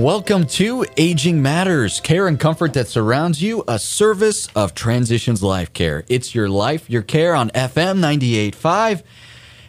Welcome 0.00 0.46
to 0.46 0.86
Aging 0.96 1.42
Matters, 1.42 2.00
care 2.00 2.26
and 2.26 2.40
comfort 2.40 2.72
that 2.72 2.88
surrounds 2.88 3.42
you, 3.42 3.62
a 3.68 3.78
service 3.78 4.48
of 4.56 4.74
Transitions 4.74 5.42
Life 5.42 5.74
Care. 5.74 6.04
It's 6.08 6.34
your 6.34 6.48
life, 6.48 6.88
your 6.88 7.02
care 7.02 7.34
on 7.34 7.50
FM 7.50 7.98
98.5, 7.98 9.02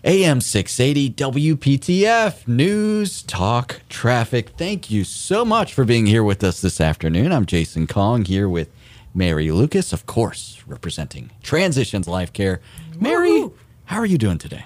AM 0.06 0.40
680, 0.40 1.10
WPTF, 1.16 2.48
news, 2.48 3.24
talk, 3.24 3.82
traffic. 3.90 4.52
Thank 4.52 4.90
you 4.90 5.04
so 5.04 5.44
much 5.44 5.74
for 5.74 5.84
being 5.84 6.06
here 6.06 6.24
with 6.24 6.46
us 6.46 6.62
this 6.62 6.80
afternoon. 6.80 7.34
I'm 7.34 7.46
Jason 7.46 7.86
Kong 7.86 8.24
here 8.24 8.48
with 8.48 8.70
Mary 9.14 9.52
Lucas, 9.52 9.92
of 9.92 10.06
course, 10.06 10.64
representing 10.66 11.32
Transitions 11.44 12.08
Life 12.08 12.32
Care. 12.32 12.62
Mary, 12.98 13.50
how 13.84 13.98
are 13.98 14.06
you 14.06 14.18
doing 14.18 14.38
today? 14.38 14.64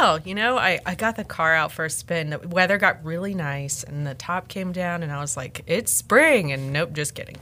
Well. 0.00 0.18
You 0.24 0.34
know, 0.34 0.56
I, 0.58 0.80
I 0.86 0.94
got 0.94 1.16
the 1.16 1.24
car 1.24 1.54
out 1.54 1.72
for 1.72 1.84
a 1.84 1.90
spin. 1.90 2.30
The 2.30 2.38
weather 2.38 2.78
got 2.78 3.04
really 3.04 3.34
nice 3.34 3.82
and 3.84 4.06
the 4.06 4.14
top 4.14 4.48
came 4.48 4.72
down 4.72 5.02
and 5.02 5.12
I 5.12 5.20
was 5.20 5.36
like, 5.36 5.62
it's 5.66 5.92
spring. 5.92 6.52
And 6.52 6.72
nope, 6.72 6.92
just 6.92 7.14
kidding. 7.14 7.36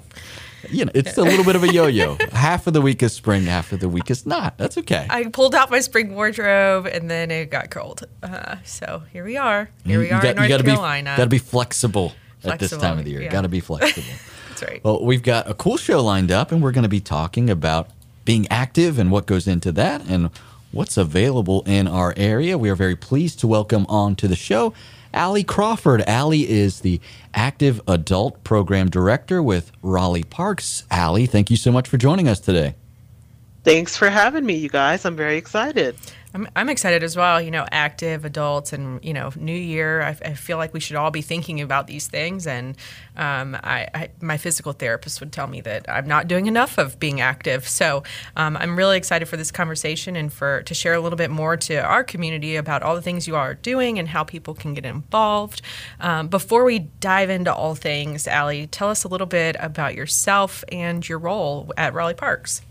You 0.71 0.87
know, 0.87 0.93
it's 0.95 1.17
a 1.17 1.23
little 1.23 1.45
bit 1.45 1.55
of 1.55 1.63
a 1.63 1.73
yo-yo. 1.73 2.17
half 2.33 2.67
of 2.67 2.73
the 2.73 2.81
week 2.81 3.01
is 3.03 3.13
spring, 3.13 3.45
half 3.45 3.73
of 3.73 3.79
the 3.79 3.89
week 3.89 4.11
is 4.11 4.27
not. 4.27 4.59
That's 4.59 4.77
okay. 4.79 5.07
I 5.09 5.25
pulled 5.27 5.55
out 5.55 5.71
my 5.71 5.79
spring 5.81 6.15
wardrobe 6.15 6.87
and 6.87 7.09
then 7.09 7.31
it 7.31 7.51
got 7.51 7.71
cold. 7.71 8.05
Uh, 8.25 8.57
so 8.65 9.05
here 9.13 9.25
we 9.25 9.37
are. 9.37 9.71
Here 9.85 10.01
we 10.01 10.09
You 10.09 10.15
are 10.17 10.21
got- 10.23 10.31
in 10.31 10.37
North 10.37 10.49
you 10.49 10.55
gotta 10.57 10.65
Carolina. 10.65 11.13
Be, 11.13 11.17
gotta 11.17 11.31
be 11.31 11.39
flexible, 11.39 12.13
at 12.45 12.59
this 12.59 12.77
time 12.77 12.99
of 12.99 13.05
the 13.05 13.11
year. 13.13 13.23
yeah. 13.23 13.31
Got 13.31 13.43
to 13.43 13.49
be 13.49 13.61
flexible. 13.61 14.03
That's 14.49 14.63
right. 14.63 14.83
well, 14.85 15.05
we've 15.05 15.23
got 15.23 15.49
a 15.51 15.55
cool 15.55 15.77
show 15.77 16.03
lined 16.03 16.33
up, 16.33 16.51
and 16.53 16.63
we're 16.63 16.73
going 16.73 16.83
to 16.85 16.89
be 16.89 17.01
talking 17.01 17.51
about 17.51 17.91
being 18.25 18.47
active 18.49 18.99
and 18.99 19.11
what 19.11 19.27
goes 19.27 19.47
into 19.47 19.71
that, 19.73 20.03
and 20.09 20.31
what's 20.73 20.97
available 20.97 21.63
in 21.67 21.89
our 21.89 22.15
area. 22.17 22.59
We 22.59 22.71
are 22.71 22.75
very 22.75 22.97
pleased 22.97 23.41
to 23.41 23.47
welcome 23.47 23.87
on 23.89 24.17
to 24.17 24.29
the 24.29 24.37
show 24.37 24.75
Allie 25.15 25.45
Crawford. 25.45 26.03
Allie 26.03 26.49
is 26.49 26.81
the 26.81 27.01
Active 27.35 27.81
Adult 27.89 28.45
Program 28.45 28.91
Director 28.91 29.43
with 29.43 29.73
Raleigh 29.83 30.25
Parks. 30.25 30.85
Allie, 30.91 31.27
thank 31.27 31.51
you 31.51 31.57
so 31.57 31.73
much 31.73 31.89
for 31.89 31.97
joining 31.97 32.29
us 32.29 32.41
today. 32.41 32.75
Thanks 33.65 33.97
for 33.97 34.09
having 34.09 34.47
me, 34.47 34.55
you 34.55 34.69
guys. 34.69 35.05
I'm 35.05 35.17
very 35.17 35.37
excited. 35.37 35.97
I'm, 36.35 36.47
I'm 36.55 36.69
excited 36.69 37.03
as 37.03 37.17
well. 37.17 37.41
You 37.41 37.51
know, 37.51 37.67
active 37.73 38.25
adults 38.25 38.73
and, 38.73 39.03
you 39.05 39.13
know, 39.15 39.33
new 39.37 39.53
year. 39.57 40.03
I, 40.03 40.11
I 40.25 40.35
feel 40.35 40.59
like 40.59 40.75
we 40.75 40.81
should 40.81 40.97
all 40.97 41.11
be 41.11 41.23
thinking 41.23 41.61
about 41.61 41.87
these 41.87 42.07
things. 42.07 42.47
And 42.47 42.77
um, 43.17 43.57
I, 43.57 43.89
I, 43.95 44.09
my 44.21 44.37
physical 44.37 44.73
therapist 44.73 45.21
would 45.21 45.33
tell 45.33 45.47
me 45.47 45.61
that 45.63 45.87
I'm 45.89 46.07
not 46.07 46.29
doing 46.29 46.47
enough 46.47 46.79
of 46.79 47.01
being 47.01 47.21
active. 47.21 47.67
So 47.67 48.03
um, 48.37 48.57
I'm 48.59 48.77
really 48.77 48.97
excited 48.97 49.27
for 49.27 49.37
this 49.37 49.51
conversation 49.51 50.17
and 50.17 50.33
for 50.33 50.63
to 50.63 50.75
share 50.75 50.95
a 50.95 51.01
little 51.01 51.17
bit 51.17 51.31
more 51.31 51.57
to 51.57 51.77
our 51.77 52.05
community 52.05 52.57
about 52.57 52.83
all 52.83 52.95
the 52.95 53.03
things 53.03 53.27
you 53.27 53.37
are 53.37 53.55
doing 53.55 53.99
and 53.99 54.09
how 54.09 54.23
people 54.23 54.55
can 54.55 54.75
get 54.75 54.85
involved. 54.85 55.63
Um, 55.99 56.29
before 56.29 56.65
we 56.65 56.79
dive 56.79 57.31
into 57.31 57.53
all 57.53 57.75
things, 57.75 58.29
Allie, 58.29 58.67
tell 58.67 58.91
us 58.91 59.05
a 59.05 59.09
little 59.09 59.27
bit 59.27 59.57
about 59.59 59.95
yourself 59.95 60.63
and 60.71 61.09
your 61.09 61.19
role 61.19 61.73
at 61.77 61.95
Raleigh 61.95 62.15
Parks. 62.15 62.63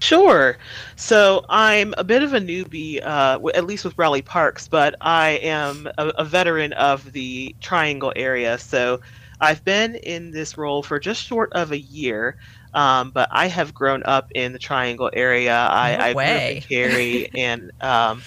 Sure. 0.00 0.56
So 0.96 1.44
I'm 1.50 1.94
a 1.98 2.04
bit 2.04 2.22
of 2.22 2.32
a 2.32 2.40
newbie, 2.40 3.04
uh, 3.04 3.38
at 3.54 3.66
least 3.66 3.84
with 3.84 3.96
Raleigh 3.98 4.22
Parks, 4.22 4.66
but 4.66 4.94
I 5.02 5.32
am 5.42 5.88
a, 5.98 6.08
a 6.08 6.24
veteran 6.24 6.72
of 6.72 7.12
the 7.12 7.54
Triangle 7.60 8.12
area. 8.16 8.56
So 8.56 9.00
I've 9.42 9.62
been 9.64 9.96
in 9.96 10.30
this 10.30 10.56
role 10.56 10.82
for 10.82 10.98
just 10.98 11.22
short 11.22 11.52
of 11.52 11.72
a 11.72 11.78
year, 11.78 12.36
um, 12.72 13.10
but 13.10 13.28
I 13.30 13.46
have 13.48 13.74
grown 13.74 14.02
up 14.04 14.32
in 14.34 14.52
the 14.54 14.58
Triangle 14.58 15.10
area. 15.12 15.54
I, 15.54 15.96
No 15.96 16.04
I 16.04 16.12
grew 16.14 16.22
up 16.22 16.42
in 16.42 16.60
Cary 16.62 17.30
and, 17.36 17.70
um, 17.82 18.22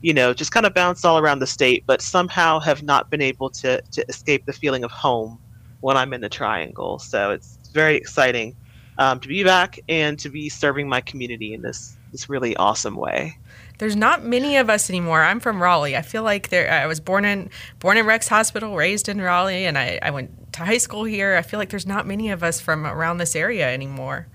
you 0.00 0.14
know, 0.14 0.32
just 0.32 0.50
kind 0.50 0.64
of 0.64 0.72
bounced 0.72 1.04
all 1.04 1.18
around 1.18 1.40
the 1.40 1.46
state, 1.46 1.84
but 1.86 2.00
somehow 2.00 2.58
have 2.60 2.82
not 2.82 3.10
been 3.10 3.20
able 3.20 3.50
to, 3.50 3.82
to 3.82 4.04
escape 4.08 4.46
the 4.46 4.52
feeling 4.54 4.82
of 4.82 4.90
home 4.90 5.38
when 5.80 5.96
I'm 5.96 6.14
in 6.14 6.22
the 6.22 6.28
Triangle. 6.30 6.98
So 6.98 7.32
it's 7.32 7.58
very 7.72 7.96
exciting 7.96 8.56
um, 8.98 9.20
to 9.20 9.28
be 9.28 9.44
back 9.44 9.80
and 9.88 10.18
to 10.18 10.28
be 10.28 10.48
serving 10.48 10.88
my 10.88 11.00
community 11.00 11.54
in 11.54 11.62
this 11.62 11.96
this 12.12 12.28
really 12.28 12.56
awesome 12.56 12.96
way. 12.96 13.38
There's 13.78 13.94
not 13.94 14.24
many 14.24 14.56
of 14.56 14.68
us 14.70 14.90
anymore. 14.90 15.22
I'm 15.22 15.40
from 15.40 15.62
Raleigh. 15.62 15.96
I 15.96 16.02
feel 16.02 16.22
like 16.22 16.48
there. 16.48 16.70
I 16.70 16.86
was 16.86 17.00
born 17.00 17.24
in 17.24 17.50
born 17.78 17.96
in 17.96 18.06
Rex 18.06 18.28
Hospital, 18.28 18.74
raised 18.74 19.08
in 19.08 19.20
Raleigh, 19.20 19.66
and 19.66 19.78
I, 19.78 19.98
I 20.02 20.10
went 20.10 20.52
to 20.54 20.64
high 20.64 20.78
school 20.78 21.04
here. 21.04 21.36
I 21.36 21.42
feel 21.42 21.58
like 21.58 21.70
there's 21.70 21.86
not 21.86 22.06
many 22.06 22.30
of 22.30 22.42
us 22.42 22.60
from 22.60 22.86
around 22.86 23.18
this 23.18 23.36
area 23.36 23.72
anymore. 23.72 24.26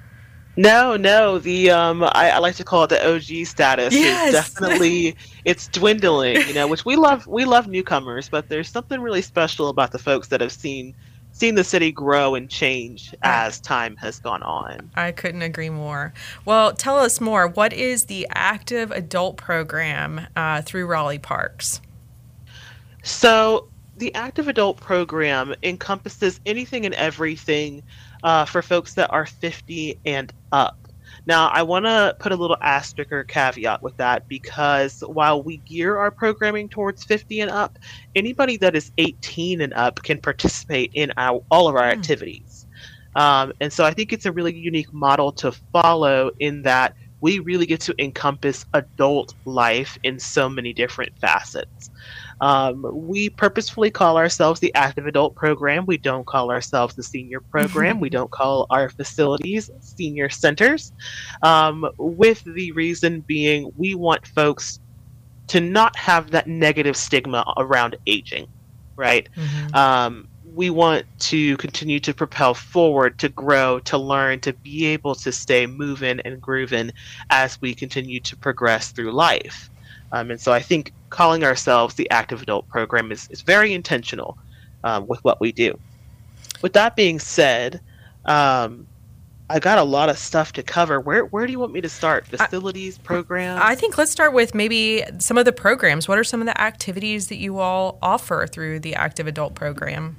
No, 0.56 0.96
no, 0.96 1.40
the 1.40 1.72
um, 1.72 2.04
I, 2.04 2.32
I 2.32 2.38
like 2.38 2.56
to 2.56 2.64
call 2.64 2.84
it 2.84 2.92
the 2.92 3.16
OG 3.16 3.48
status. 3.48 3.94
Yes. 3.94 4.28
Is 4.28 4.34
definitely 4.34 5.16
it's 5.46 5.68
dwindling. 5.68 6.48
You 6.48 6.54
know, 6.54 6.68
which 6.68 6.86
we 6.86 6.96
love. 6.96 7.28
We 7.28 7.44
love 7.44 7.68
newcomers, 7.68 8.30
but 8.30 8.48
there's 8.50 8.70
something 8.70 9.02
really 9.02 9.24
special 9.24 9.68
about 9.70 9.92
the 9.92 10.00
folks 10.00 10.30
that 10.30 10.40
have 10.42 10.54
seen 10.54 10.96
seen 11.34 11.56
the 11.56 11.64
city 11.64 11.92
grow 11.92 12.36
and 12.36 12.50
change 12.50 13.14
as 13.24 13.60
time 13.60 13.98
has 13.98 14.20
gone 14.20 14.44
on. 14.44 14.90
I 14.96 15.12
couldn't 15.12 15.42
agree 15.42 15.70
more. 15.70 16.14
Well, 16.46 16.74
tell 16.74 16.98
us 16.98 17.20
more. 17.20 17.48
What 17.48 17.74
is 17.74 18.06
the 18.06 18.28
active 18.32 18.92
adult 18.92 19.38
program 19.38 20.28
uh, 20.36 20.62
through 20.62 20.86
Raleigh 20.86 21.20
Parks? 21.20 21.82
So, 23.02 23.68
the 23.98 24.14
active 24.16 24.48
adult 24.48 24.80
program 24.80 25.54
encompasses 25.62 26.40
anything 26.46 26.86
and 26.86 26.96
everything 26.96 27.84
uh, 28.24 28.46
for 28.46 28.62
folks 28.62 28.94
that 28.96 29.12
are 29.12 29.26
50 29.26 30.00
and 30.06 30.34
up. 30.52 30.83
Now, 31.26 31.48
I 31.50 31.64
want 31.64 31.86
to 31.86 32.16
put 32.20 32.34
a 32.34 32.36
little 32.36 32.58
asterisk 32.62 33.12
or 33.12 33.24
caveat 33.24 33.82
with 33.82 33.96
that 33.98 34.24
because 34.28 34.98
while 35.08 35.44
we 35.44 35.60
gear 35.60 35.98
our 35.98 36.12
programming 36.12 36.70
towards 36.70 37.04
50 37.04 37.42
and 37.42 37.52
up, 37.52 37.78
anybody 38.16 38.58
that 38.58 38.76
is 38.76 38.92
18 38.98 39.62
and 39.62 39.74
up 39.74 40.04
can 40.04 40.20
participate 40.20 40.92
in 40.94 41.14
our, 41.18 41.42
all 41.50 41.68
of 41.70 41.76
our 41.76 41.90
Hmm. 41.90 41.90
activities. 41.90 42.68
Um, 43.16 43.54
and 43.62 43.72
so 43.72 43.86
I 43.86 43.94
think 43.94 44.12
it's 44.12 44.26
a 44.26 44.32
really 44.32 44.56
unique 44.56 44.92
model 44.94 45.32
to 45.34 45.54
follow 45.72 46.32
in 46.40 46.64
that 46.64 46.96
we 47.22 47.40
really 47.40 47.66
get 47.66 47.80
to 47.82 47.96
encompass 48.04 48.66
adult 48.74 49.34
life 49.46 49.98
in 50.04 50.20
so 50.20 50.50
many 50.50 50.74
different 50.74 51.14
facets. 51.22 51.90
Um, 52.44 52.86
we 52.92 53.30
purposefully 53.30 53.90
call 53.90 54.18
ourselves 54.18 54.60
the 54.60 54.76
active 54.76 55.08
adult 55.08 55.34
program. 55.34 55.86
We 55.86 55.98
don't 55.98 56.26
call 56.28 56.52
ourselves 56.52 56.94
the 56.94 57.02
senior 57.02 57.40
program. 57.40 58.02
we 58.02 58.10
don't 58.18 58.32
call 58.32 58.68
our 58.70 58.90
facilities 58.90 59.72
senior 59.80 60.30
centers. 60.30 60.92
Um, 61.42 61.88
with 61.98 62.44
the 62.44 62.74
reason 62.74 63.22
being, 63.22 63.72
we 63.78 63.96
want 63.96 64.28
folks 64.28 64.82
to 65.48 65.62
not 65.62 65.96
have 65.96 66.32
that 66.32 66.48
negative 66.48 66.98
stigma 66.98 67.46
around 67.56 67.96
aging, 68.08 68.48
right? 68.98 69.30
Um, 69.74 70.28
we 70.54 70.70
want 70.70 71.06
to 71.20 71.56
continue 71.58 72.02
to 72.02 72.14
propel 72.14 72.54
forward, 72.54 73.20
to 73.20 73.30
grow, 73.30 73.80
to 73.80 73.98
learn, 73.98 74.42
to 74.42 74.52
be 74.52 74.86
able 74.88 75.16
to 75.16 75.32
stay 75.32 75.66
moving 75.66 76.20
and 76.20 76.42
grooving 76.42 76.92
as 77.30 77.60
we 77.62 77.74
continue 77.74 78.20
to 78.20 78.36
progress 78.36 78.92
through 78.92 79.14
life. 79.14 79.70
Um, 80.14 80.30
and 80.30 80.40
so 80.40 80.54
I 80.54 80.62
think 80.62 80.94
calling 81.10 81.44
ourselves 81.44 81.96
the 81.96 82.10
active 82.12 82.42
adult 82.42 82.70
program 82.70 83.12
is, 83.12 83.28
is 83.32 83.42
very 83.42 83.74
intentional 83.74 84.38
um, 84.84 85.08
with 85.08 85.22
what 85.24 85.42
we 85.42 85.52
do. 85.52 85.78
With 86.62 86.74
that 86.74 86.96
being 86.96 87.20
said, 87.20 87.82
um, 88.26 88.88
I 89.50 89.60
got 89.60 89.80
a 89.80 89.84
lot 89.84 90.10
of 90.10 90.18
stuff 90.18 90.54
to 90.54 90.64
cover. 90.64 91.00
Where 91.00 91.26
where 91.26 91.46
do 91.46 91.52
you 91.52 91.60
want 91.60 91.74
me 91.74 91.82
to 91.82 91.90
start? 91.90 92.26
Facilities, 92.28 92.98
programs? 93.00 93.62
I 93.62 93.76
think 93.76 93.98
let's 93.98 94.12
start 94.12 94.34
with 94.34 94.56
maybe 94.56 95.04
some 95.20 95.38
of 95.38 95.46
the 95.46 95.52
programs. 95.52 96.08
What 96.08 96.18
are 96.18 96.24
some 96.24 96.40
of 96.40 96.46
the 96.46 96.60
activities 96.62 97.28
that 97.28 97.38
you 97.38 97.60
all 97.60 97.98
offer 98.02 98.48
through 98.50 98.80
the 98.80 98.96
active 98.96 99.28
adult 99.28 99.56
program? 99.56 100.16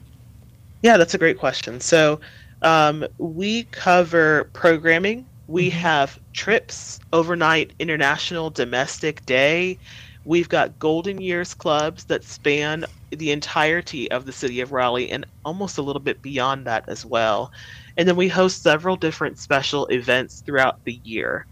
Yeah, 0.82 0.98
that's 0.98 1.14
a 1.14 1.18
great 1.18 1.38
question. 1.38 1.80
So, 1.80 2.20
um, 2.62 3.06
we 3.18 3.64
cover 3.64 4.50
programming. 4.52 5.24
We 5.46 5.70
have 5.70 6.18
trips, 6.32 6.98
overnight, 7.12 7.74
international, 7.78 8.50
domestic 8.50 9.24
day. 9.26 9.78
We've 10.24 10.48
got 10.48 10.78
golden 10.78 11.20
years 11.20 11.52
clubs 11.52 12.04
that 12.04 12.24
span 12.24 12.86
the 13.10 13.30
entirety 13.30 14.10
of 14.10 14.24
the 14.24 14.32
city 14.32 14.60
of 14.60 14.72
Raleigh 14.72 15.10
and 15.10 15.26
almost 15.44 15.76
a 15.78 15.82
little 15.82 16.00
bit 16.00 16.22
beyond 16.22 16.66
that 16.66 16.84
as 16.88 17.04
well. 17.04 17.52
And 17.96 18.08
then 18.08 18.16
we 18.16 18.28
host 18.28 18.62
several 18.62 18.96
different 18.96 19.38
special 19.38 19.86
events 19.86 20.42
throughout 20.44 20.80
the 20.84 21.00
year. 21.04 21.46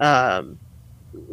Um, 0.00 0.58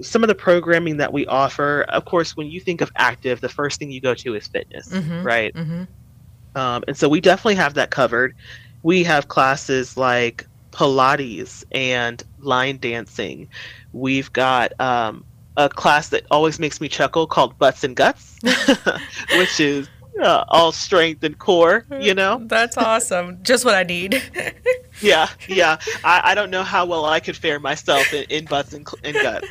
some 0.02 0.24
of 0.24 0.28
the 0.28 0.36
programming 0.36 0.98
that 0.98 1.12
we 1.12 1.26
offer, 1.26 1.82
of 1.90 2.06
course, 2.06 2.38
when 2.38 2.48
you 2.48 2.60
think 2.60 2.82
of 2.82 2.92
active, 2.96 3.42
the 3.42 3.50
first 3.50 3.80
thing 3.80 3.92
you 3.92 4.00
go 4.00 4.14
to 4.14 4.36
is 4.36 4.48
fitness, 4.48 4.88
Mhm. 4.90 5.24
right? 5.24 5.54
Mm-hmm. 5.54 5.84
Um, 6.56 6.84
and 6.88 6.96
so 6.98 7.10
we 7.10 7.20
definitely 7.20 7.56
have 7.56 7.74
that 7.74 7.92
covered. 7.92 8.34
We 8.84 9.04
have 9.04 9.28
classes 9.28 9.98
like 9.98 10.46
Pilates 10.76 11.64
and 11.72 12.22
line 12.40 12.78
dancing. 12.78 13.48
We've 13.94 14.32
got 14.34 14.78
um, 14.82 15.24
a 15.56 15.70
class 15.70 16.10
that 16.10 16.26
always 16.30 16.60
makes 16.60 16.82
me 16.82 16.90
chuckle 16.90 17.28
called 17.28 17.58
Butts 17.58 17.86
and 17.86 17.96
Guts, 17.96 18.38
which 19.38 19.60
is 19.62 19.88
uh, 20.22 20.44
all 20.50 20.74
strength 20.74 21.24
and 21.24 21.40
core, 21.40 21.86
you 22.02 22.14
know? 22.14 22.42
That's 22.44 22.78
awesome. 22.78 23.42
Just 23.42 23.64
what 23.64 23.76
I 23.76 23.84
need. 23.84 24.22
Yeah, 25.02 25.30
yeah. 25.48 25.78
I, 26.04 26.22
I 26.24 26.36
don't 26.36 26.50
know 26.50 26.64
how 26.64 26.86
well 26.86 27.06
I 27.06 27.20
could 27.20 27.36
fare 27.36 27.60
myself 27.60 28.14
in, 28.14 28.24
in 28.30 28.46
Butts 28.46 28.74
and, 28.74 28.88
and 29.04 29.14
Guts. 29.14 29.48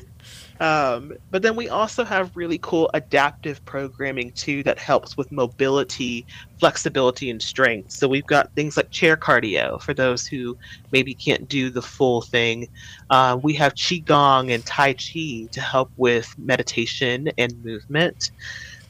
Um, 0.61 1.15
but 1.31 1.43
then 1.43 1.57
we 1.57 1.69
also 1.69 2.05
have 2.05 2.37
really 2.37 2.59
cool 2.59 2.91
adaptive 2.95 3.65
programming 3.65 4.33
too 4.33 4.63
that 4.63 4.79
helps 4.79 5.17
with 5.17 5.33
mobility, 5.33 6.27
flexibility, 6.61 7.29
and 7.29 7.43
strength. 7.43 7.91
So 7.91 8.07
we've 8.07 8.27
got 8.27 8.53
things 8.55 8.77
like 8.77 8.91
chair 8.91 9.17
cardio 9.17 9.81
for 9.81 9.95
those 9.95 10.27
who 10.27 10.57
maybe 10.93 11.15
can't 11.15 11.49
do 11.49 11.71
the 11.71 11.83
full 11.83 12.23
thing. 12.23 12.69
Uh, 13.11 13.39
we 13.43 13.53
have 13.55 13.75
qigong 13.75 14.55
and 14.55 14.65
tai 14.65 14.95
chi 14.95 15.49
to 15.51 15.61
help 15.61 15.91
with 15.97 16.33
meditation 16.39 17.31
and 17.37 17.65
movement. 17.65 18.31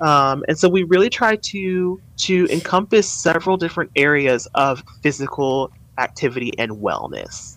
Um, 0.01 0.45
and 0.49 0.59
so 0.59 0.69
we 0.69 0.83
really 0.83 1.11
try 1.11 1.37
to 1.37 2.01
to 2.19 2.47
encompass 2.51 3.11
several 3.11 3.57
different 3.57 3.91
areas 3.97 4.47
of 4.55 4.83
physical 5.03 5.71
activity 5.99 6.53
and 6.59 6.73
wellness. 6.73 7.57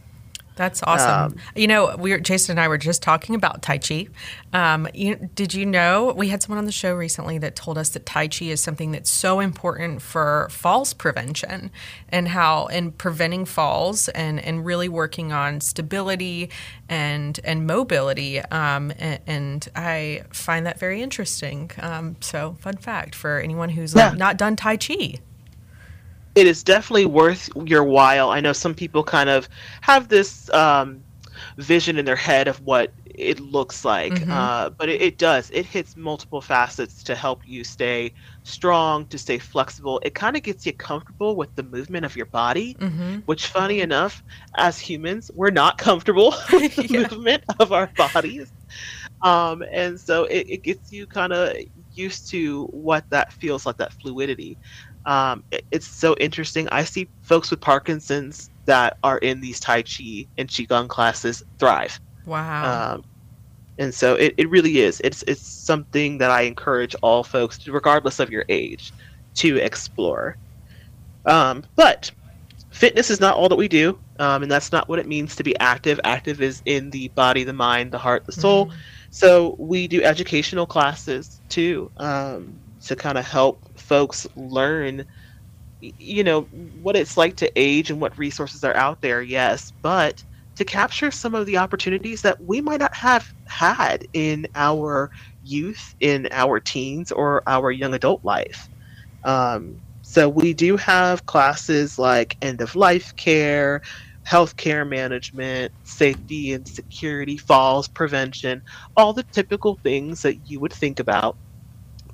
That's 0.57 0.83
awesome. 0.83 1.33
Um, 1.33 1.36
you 1.56 1.68
know, 1.68 1.95
we 1.98 2.12
were, 2.12 2.19
Jason 2.19 2.54
and 2.54 2.59
I 2.59 2.68
were 2.68 2.77
just 2.77 3.01
talking 3.01 3.36
about 3.36 3.62
Tai 3.62 3.77
Chi. 3.77 4.07
Um, 4.51 4.88
you, 4.94 5.15
did 5.36 5.54
you 5.54 5.65
know 5.65 6.13
we 6.18 6.30
had 6.30 6.42
someone 6.42 6.57
on 6.57 6.65
the 6.65 6.71
show 6.71 6.94
recently 6.94 7.38
that 7.38 7.56
told 7.56 7.77
us 7.77 7.89
that 7.89 8.06
Tai 8.06 8.27
Chi 8.27 8.45
is 8.45 8.59
something 8.59 8.92
that's 8.92 9.09
so 9.09 9.39
important 9.39 10.01
for 10.01 10.48
falls 10.50 10.94
prevention 10.94 11.71
and 12.09 12.27
how 12.27 12.65
in 12.68 12.92
preventing 12.92 13.45
falls 13.45 14.09
and, 14.09 14.39
and 14.44 14.65
really 14.65 14.89
working 14.89 15.31
on 15.31 15.62
stability 15.62 16.50
and 16.89 17.39
and 17.44 17.68
mobility. 17.68 18.39
Um, 18.39 18.92
and, 18.98 19.19
and, 19.27 19.68
I 19.75 20.24
find 20.31 20.65
that 20.65 20.80
very 20.80 21.01
interesting. 21.01 21.69
Um, 21.80 22.15
so, 22.19 22.56
fun 22.59 22.77
fact 22.77 23.13
for 23.13 23.39
anyone 23.39 23.69
who's 23.69 23.94
yeah. 23.94 24.09
like, 24.09 24.18
not 24.18 24.38
done 24.38 24.56
Tai 24.56 24.77
Chi 24.77 25.19
it 26.38 26.45
is 26.45 26.62
definitely 26.62 27.07
worth 27.07 27.50
your 27.66 27.84
while. 27.84 28.30
I 28.30 28.39
know 28.39 28.54
some 28.54 28.75
people 28.75 29.04
kind 29.04 29.28
of 29.28 29.50
have 29.81 30.07
this 30.07 30.51
um, 30.51 31.04
vision 31.57 31.98
in 31.98 32.06
their 32.06 32.16
head 32.16 32.48
of 32.48 32.62
what 32.62 32.94
it 33.06 33.39
looks 33.39 33.84
like, 33.84 34.13
mm-hmm. 34.13 34.31
uh, 34.31 34.69
but 34.69 34.88
it, 34.88 35.01
it, 35.01 35.18
does. 35.18 35.50
It 35.50 35.66
hits 35.66 35.98
multiple 35.98 36.39
facets 36.39 37.01
to 37.06 37.16
help 37.16 37.42
you 37.48 37.63
stay 37.63 38.13
strong, 38.44 39.07
to 39.07 39.18
stay 39.18 39.39
flexible. 39.39 40.00
It 40.04 40.13
kind 40.13 40.38
of 40.38 40.44
gets 40.44 40.63
you 40.63 40.74
comfortable 40.74 41.36
with 41.36 41.56
the 41.56 41.63
movement 41.63 42.06
of 42.06 42.16
your 42.16 42.28
body, 42.28 42.75
mm-hmm. 42.75 43.22
which, 43.25 43.48
funny 43.48 43.81
enough, 43.81 44.24
as 44.57 44.78
humans, 44.78 45.31
we're 45.33 45.50
not 45.50 45.80
comfortable 45.80 46.36
with 46.54 46.75
the 46.75 46.88
yeah. 46.88 47.00
movement 47.00 47.44
of 47.60 47.72
our 47.72 47.90
bodies. 47.98 48.51
Um, 49.24 49.63
and 49.72 50.00
so 50.00 50.25
it, 50.25 50.45
it 50.48 50.62
gets 50.62 50.92
you 50.94 51.07
kind 51.07 51.33
of 51.33 51.56
used 51.98 52.30
to 52.30 52.66
what 52.66 53.10
that 53.10 53.33
feels 53.33 53.66
like, 53.66 53.78
that 53.78 53.94
fluidity. 53.94 54.57
Um, 55.07 55.44
it, 55.51 55.65
it's 55.71 55.88
so 55.88 56.15
interesting. 56.19 56.68
I 56.69 56.83
see 56.83 57.07
folks 57.21 57.50
with 57.50 57.62
Parkinson's 57.62 58.50
that 58.65 58.98
are 59.04 59.18
in 59.19 59.39
these 59.42 59.59
Tai 59.59 59.81
Chi 59.83 60.27
and 60.38 60.48
Qigong 60.50 60.89
classes 60.89 61.44
thrive. 61.57 62.00
Wow. 62.25 62.95
Um, 62.95 63.06
and 63.80 63.94
so 63.94 64.15
it, 64.15 64.33
it 64.38 64.50
really 64.50 64.80
is. 64.80 65.01
It's 65.04 65.24
it's 65.24 65.42
something 65.42 66.18
that 66.18 66.30
I 66.30 66.42
encourage 66.42 66.94
all 67.01 67.24
folks, 67.24 67.65
regardless 67.68 68.19
of 68.19 68.30
your 68.30 68.44
age, 68.50 68.92
to 69.36 69.57
explore. 69.57 70.36
Um, 71.25 71.63
but 71.75 72.12
fitness 72.71 73.09
is 73.09 73.19
not 73.19 73.36
all 73.36 73.48
that 73.50 73.56
we 73.56 73.68
do, 73.68 73.98
um, 74.19 74.44
and 74.44 74.51
that's 74.51 74.71
not 74.71 74.89
what 74.89 75.00
it 75.00 75.07
means 75.07 75.36
to 75.38 75.44
be 75.44 75.57
active. 75.59 76.00
Active 76.04 76.42
is 76.42 76.62
in 76.65 76.89
the 76.89 77.07
body, 77.09 77.45
the 77.45 77.54
mind, 77.54 77.92
the 77.92 77.98
heart, 77.98 78.25
the 78.25 78.31
soul. 78.33 78.65
Mm-hmm. 78.65 78.77
So 79.12 79.56
we 79.57 79.88
do 79.88 80.04
educational 80.04 80.65
classes 80.65 81.39
too 81.48 81.89
um, 81.98 82.59
to 82.86 82.95
kind 82.95 83.18
of 83.18 83.25
help 83.25 83.67
folks 83.88 84.28
learn 84.36 85.06
you 85.81 86.24
know 86.24 86.48
what 86.51 86.95
it's 86.95 87.18
like 87.18 87.38
to 87.38 87.51
age 87.56 87.92
and 87.92 88.01
what 88.01 88.18
resources 88.18 88.63
are 88.63 88.75
out 88.75 89.01
there 89.01 89.22
yes 89.22 89.74
but 89.84 90.24
to 90.57 90.66
capture 90.66 91.12
some 91.12 91.36
of 91.36 91.45
the 91.45 91.57
opportunities 91.57 92.22
that 92.24 92.38
we 92.44 92.62
might 92.62 92.80
not 92.80 92.94
have 92.95 93.28
had 93.48 94.04
in 94.13 94.48
our 94.56 95.12
youth 95.44 95.94
in 96.00 96.28
our 96.31 96.60
teens 96.60 97.12
or 97.12 97.44
our 97.48 97.72
young 97.72 97.94
adult 97.94 98.22
life. 98.25 98.68
Um, 99.24 99.81
so 100.01 100.30
we 100.30 100.54
do 100.54 100.78
have 100.78 101.25
classes 101.28 102.00
like 102.00 102.38
end 102.42 102.62
of 102.62 102.75
life 102.75 103.13
care 103.18 103.81
healthcare 104.30 104.88
management 104.88 105.72
safety 105.83 106.54
and 106.54 106.68
security 106.68 107.38
falls 107.38 107.88
prevention 107.88 108.62
all 108.98 109.13
the 109.13 109.25
typical 109.33 109.80
things 109.83 110.22
that 110.24 110.40
you 110.45 110.60
would 110.60 110.74
think 110.74 111.00
about. 111.00 111.38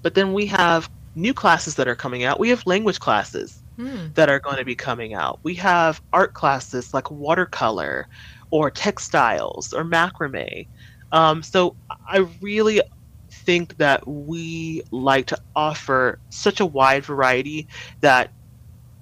But 0.04 0.16
then 0.16 0.34
we 0.34 0.46
have 0.48 0.90
new 1.15 1.33
classes 1.33 1.75
that 1.75 1.88
are 1.88 1.95
coming 1.95 2.24
out. 2.24 2.39
We 2.39 2.50
have 2.50 2.65
language 2.65 3.00
classes 3.00 3.62
mm. 3.77 4.13
that 4.15 4.30
are 4.30 4.39
going 4.39 4.57
to 4.57 4.65
be 4.65 4.75
coming 4.75 5.13
out. 5.13 5.39
We 5.44 5.54
have 5.56 6.01
art 6.12 6.33
classes 6.33 6.94
like 6.94 7.12
watercolor 7.12 8.07
or 8.51 8.71
textiles 8.71 9.74
or 9.74 9.83
macrame. 9.83 10.68
Um, 11.12 11.44
so 11.44 11.75
I 12.07 12.25
really 12.42 12.81
think 13.30 13.77
that 13.77 14.07
we 14.07 14.83
like 14.92 15.27
to 15.27 15.38
offer 15.56 16.19
such 16.30 16.60
a 16.60 16.65
wide 16.65 17.04
variety 17.04 17.68
that 18.01 18.31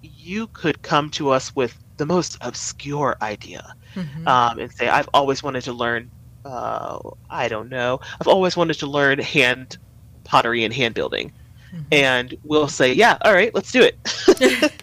you 0.01 0.47
could 0.47 0.81
come 0.81 1.09
to 1.11 1.29
us 1.29 1.55
with 1.55 1.77
the 1.97 2.05
most 2.05 2.37
obscure 2.41 3.17
idea 3.21 3.75
mm-hmm. 3.95 4.27
um, 4.27 4.59
and 4.59 4.71
say, 4.71 4.87
I've 4.87 5.09
always 5.13 5.43
wanted 5.43 5.63
to 5.65 5.73
learn, 5.73 6.09
uh, 6.45 6.99
I 7.29 7.47
don't 7.47 7.69
know, 7.69 7.99
I've 8.19 8.27
always 8.27 8.57
wanted 8.57 8.75
to 8.79 8.87
learn 8.87 9.19
hand 9.19 9.77
pottery 10.23 10.63
and 10.63 10.73
hand 10.73 10.95
building 10.95 11.33
mm-hmm. 11.73 11.83
and 11.91 12.35
we'll 12.43 12.67
say, 12.67 12.93
"Yeah, 12.93 13.17
all 13.21 13.33
right, 13.33 13.53
let's 13.53 13.71
do 13.71 13.81
it." 13.81 13.97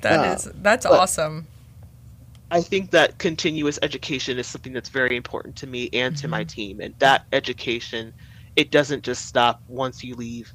that 0.00 0.20
uh, 0.20 0.34
is 0.34 0.50
that's 0.62 0.86
awesome. 0.86 1.46
I 2.50 2.62
think 2.62 2.90
that 2.92 3.18
continuous 3.18 3.78
education 3.82 4.38
is 4.38 4.46
something 4.46 4.72
that's 4.72 4.88
very 4.88 5.16
important 5.16 5.54
to 5.56 5.66
me 5.66 5.90
and 5.92 6.14
mm-hmm. 6.14 6.22
to 6.22 6.28
my 6.28 6.42
mm-hmm. 6.42 6.48
team, 6.48 6.80
and 6.80 6.94
that 6.98 7.26
education 7.32 8.12
it 8.56 8.72
doesn't 8.72 9.04
just 9.04 9.26
stop 9.26 9.62
once 9.68 10.02
you 10.02 10.16
leave 10.16 10.52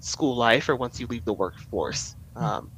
school 0.00 0.34
life 0.34 0.66
or 0.68 0.76
once 0.76 0.98
you 0.98 1.06
leave 1.06 1.26
the 1.26 1.32
workforce. 1.32 2.16
Mm-hmm. 2.34 2.44
Um, 2.44 2.70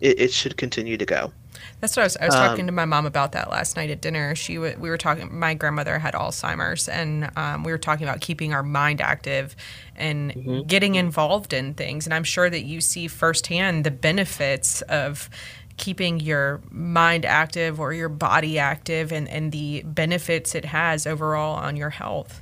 it, 0.00 0.20
it 0.20 0.32
should 0.32 0.56
continue 0.56 0.96
to 0.96 1.06
go. 1.06 1.32
That's 1.80 1.96
what 1.96 2.02
I 2.02 2.06
was. 2.06 2.16
I 2.16 2.26
was 2.26 2.34
um, 2.34 2.48
talking 2.48 2.66
to 2.66 2.72
my 2.72 2.84
mom 2.84 3.06
about 3.06 3.32
that 3.32 3.50
last 3.50 3.76
night 3.76 3.90
at 3.90 4.00
dinner. 4.00 4.34
She 4.34 4.54
w- 4.54 4.76
we 4.78 4.90
were 4.90 4.98
talking. 4.98 5.36
My 5.36 5.54
grandmother 5.54 5.98
had 5.98 6.14
Alzheimer's, 6.14 6.88
and 6.88 7.30
um, 7.36 7.64
we 7.64 7.72
were 7.72 7.78
talking 7.78 8.06
about 8.06 8.20
keeping 8.20 8.52
our 8.52 8.62
mind 8.62 9.00
active 9.00 9.56
and 9.96 10.32
mm-hmm. 10.32 10.62
getting 10.66 10.94
involved 10.94 11.52
in 11.52 11.74
things. 11.74 12.06
And 12.06 12.14
I'm 12.14 12.24
sure 12.24 12.48
that 12.48 12.62
you 12.62 12.80
see 12.80 13.08
firsthand 13.08 13.84
the 13.84 13.90
benefits 13.90 14.82
of 14.82 15.28
keeping 15.76 16.20
your 16.20 16.60
mind 16.70 17.24
active 17.24 17.80
or 17.80 17.92
your 17.92 18.08
body 18.08 18.58
active 18.58 19.10
and, 19.10 19.28
and 19.28 19.52
the 19.52 19.82
benefits 19.84 20.54
it 20.54 20.66
has 20.66 21.06
overall 21.06 21.56
on 21.56 21.76
your 21.76 21.90
health. 21.90 22.40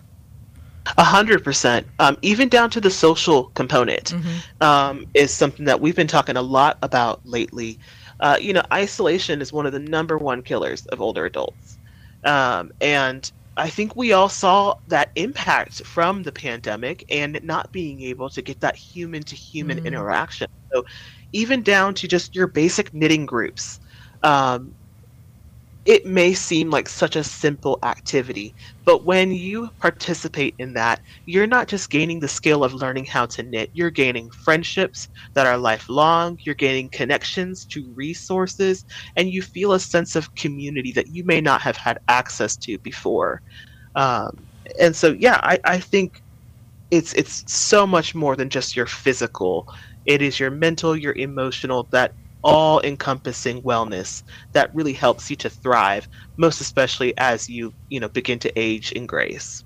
A 0.96 1.04
hundred 1.04 1.44
percent. 1.44 1.86
Um, 1.98 2.16
even 2.22 2.48
down 2.48 2.70
to 2.70 2.80
the 2.80 2.90
social 2.90 3.44
component 3.54 4.12
mm-hmm. 4.12 4.62
um, 4.62 5.06
is 5.14 5.32
something 5.32 5.66
that 5.66 5.80
we've 5.80 5.94
been 5.94 6.06
talking 6.06 6.36
a 6.36 6.42
lot 6.42 6.78
about 6.82 7.24
lately 7.24 7.78
uh, 8.20 8.36
you 8.40 8.52
know, 8.52 8.62
isolation 8.72 9.40
is 9.40 9.52
one 9.52 9.66
of 9.66 9.72
the 9.72 9.78
number 9.80 10.18
one 10.18 10.42
killers 10.42 10.86
of 10.86 11.00
older 11.00 11.24
adults. 11.26 11.78
Um, 12.24 12.70
and 12.80 13.30
I 13.56 13.68
think 13.70 13.96
we 13.96 14.12
all 14.12 14.28
saw 14.28 14.74
that 14.88 15.10
impact 15.16 15.84
from 15.84 16.22
the 16.22 16.32
pandemic 16.32 17.04
and 17.10 17.40
not 17.42 17.72
being 17.72 18.00
able 18.02 18.30
to 18.30 18.42
get 18.42 18.60
that 18.60 18.76
human 18.76 19.22
to 19.24 19.36
human 19.36 19.78
interaction. 19.80 20.46
So, 20.72 20.84
even 21.32 21.62
down 21.62 21.94
to 21.94 22.08
just 22.08 22.34
your 22.34 22.46
basic 22.48 22.92
knitting 22.94 23.26
groups, 23.26 23.80
um, 24.22 24.74
it 25.86 26.04
may 26.06 26.34
seem 26.34 26.70
like 26.70 26.88
such 26.88 27.16
a 27.16 27.24
simple 27.24 27.78
activity, 27.82 28.54
but 28.84 29.04
when 29.06 29.32
you 29.32 29.70
participate 29.80 30.54
in 30.58 30.74
that, 30.74 31.00
you're 31.24 31.46
not 31.46 31.68
just 31.68 31.90
gaining 31.90 32.20
the 32.20 32.28
skill 32.28 32.62
of 32.62 32.74
learning 32.74 33.06
how 33.06 33.26
to 33.26 33.42
knit, 33.42 33.70
you're 33.72 33.90
gaining 33.90 34.28
friendships 34.44 35.08
that 35.34 35.46
are 35.46 35.56
lifelong, 35.58 36.36
you're 36.44 36.54
gaining 36.54 36.90
connections 36.92 37.64
to 37.66 37.92
resources, 37.96 38.84
and 39.16 39.30
you 39.30 39.42
feel 39.42 39.72
a 39.72 39.80
sense 39.80 40.16
of 40.16 40.34
community 40.34 40.92
that 40.92 41.08
you 41.08 41.24
may 41.24 41.40
not 41.40 41.62
have 41.62 41.76
had 41.76 41.98
access 42.08 42.56
to 42.58 42.78
before. 42.80 43.40
Um, 43.94 44.48
and 44.80 44.96
so, 44.96 45.12
yeah, 45.18 45.40
I, 45.42 45.58
I 45.64 45.80
think 45.80 46.22
it's 46.90 47.12
it's 47.14 47.44
so 47.52 47.86
much 47.86 48.14
more 48.14 48.36
than 48.36 48.50
just 48.50 48.76
your 48.76 48.86
physical. 48.86 49.66
It 50.04 50.22
is 50.22 50.40
your 50.40 50.50
mental, 50.50 50.96
your 50.96 51.14
emotional 51.14 51.88
that 51.92 52.12
all 52.42 52.80
encompassing 52.82 53.62
wellness 53.62 54.22
that 54.52 54.74
really 54.74 54.92
helps 54.92 55.30
you 55.30 55.36
to 55.36 55.50
thrive, 55.50 56.08
most 56.36 56.60
especially 56.60 57.16
as 57.18 57.48
you, 57.48 57.72
you 57.88 58.00
know, 58.00 58.08
begin 58.08 58.38
to 58.38 58.52
age 58.58 58.92
in 58.92 59.06
grace. 59.06 59.64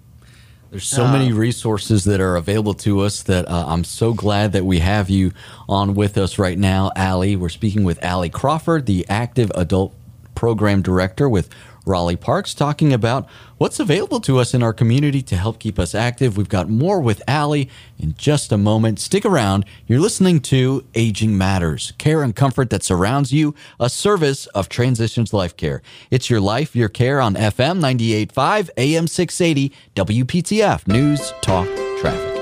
There's 0.70 0.88
so 0.88 1.06
many 1.06 1.32
resources 1.32 2.02
that 2.02 2.20
are 2.20 2.34
available 2.34 2.74
to 2.74 3.00
us 3.02 3.22
that 3.24 3.48
uh, 3.48 3.64
I'm 3.68 3.84
so 3.84 4.12
glad 4.12 4.50
that 4.54 4.64
we 4.64 4.80
have 4.80 5.08
you 5.08 5.30
on 5.68 5.94
with 5.94 6.18
us 6.18 6.36
right 6.36 6.58
now, 6.58 6.90
Allie. 6.96 7.36
We're 7.36 7.48
speaking 7.48 7.84
with 7.84 8.02
Allie 8.02 8.28
Crawford, 8.28 8.86
the 8.86 9.06
Active 9.08 9.52
Adult 9.54 9.94
Program 10.34 10.82
Director 10.82 11.28
with 11.28 11.48
Raleigh 11.84 12.16
Parks, 12.16 12.54
talking 12.54 12.92
about 12.92 13.28
what's 13.58 13.78
available 13.78 14.20
to 14.20 14.38
us 14.38 14.54
in 14.54 14.62
our 14.62 14.72
community 14.72 15.22
to 15.22 15.36
help 15.36 15.58
keep 15.58 15.78
us 15.78 15.94
active. 15.94 16.36
We've 16.36 16.48
got 16.48 16.68
more 16.68 17.00
with 17.00 17.22
Allie 17.28 17.68
in 17.98 18.14
just 18.14 18.52
a 18.52 18.58
moment. 18.58 19.00
Stick 19.00 19.24
around. 19.24 19.64
You're 19.86 20.00
listening 20.00 20.40
to 20.40 20.84
Aging 20.94 21.36
Matters, 21.36 21.92
care 21.98 22.22
and 22.22 22.34
comfort 22.34 22.70
that 22.70 22.82
surrounds 22.82 23.32
you, 23.32 23.54
a 23.78 23.88
service 23.88 24.46
of 24.48 24.68
Transitions 24.68 25.32
Life 25.32 25.56
Care. 25.56 25.82
It's 26.10 26.30
your 26.30 26.40
life, 26.40 26.74
your 26.74 26.88
care 26.88 27.20
on 27.20 27.34
FM 27.34 27.80
98.5, 27.80 28.70
AM 28.76 29.06
680, 29.06 29.72
WPTF, 29.94 30.88
News, 30.88 31.32
Talk, 31.42 31.68
Traffic. 32.00 32.33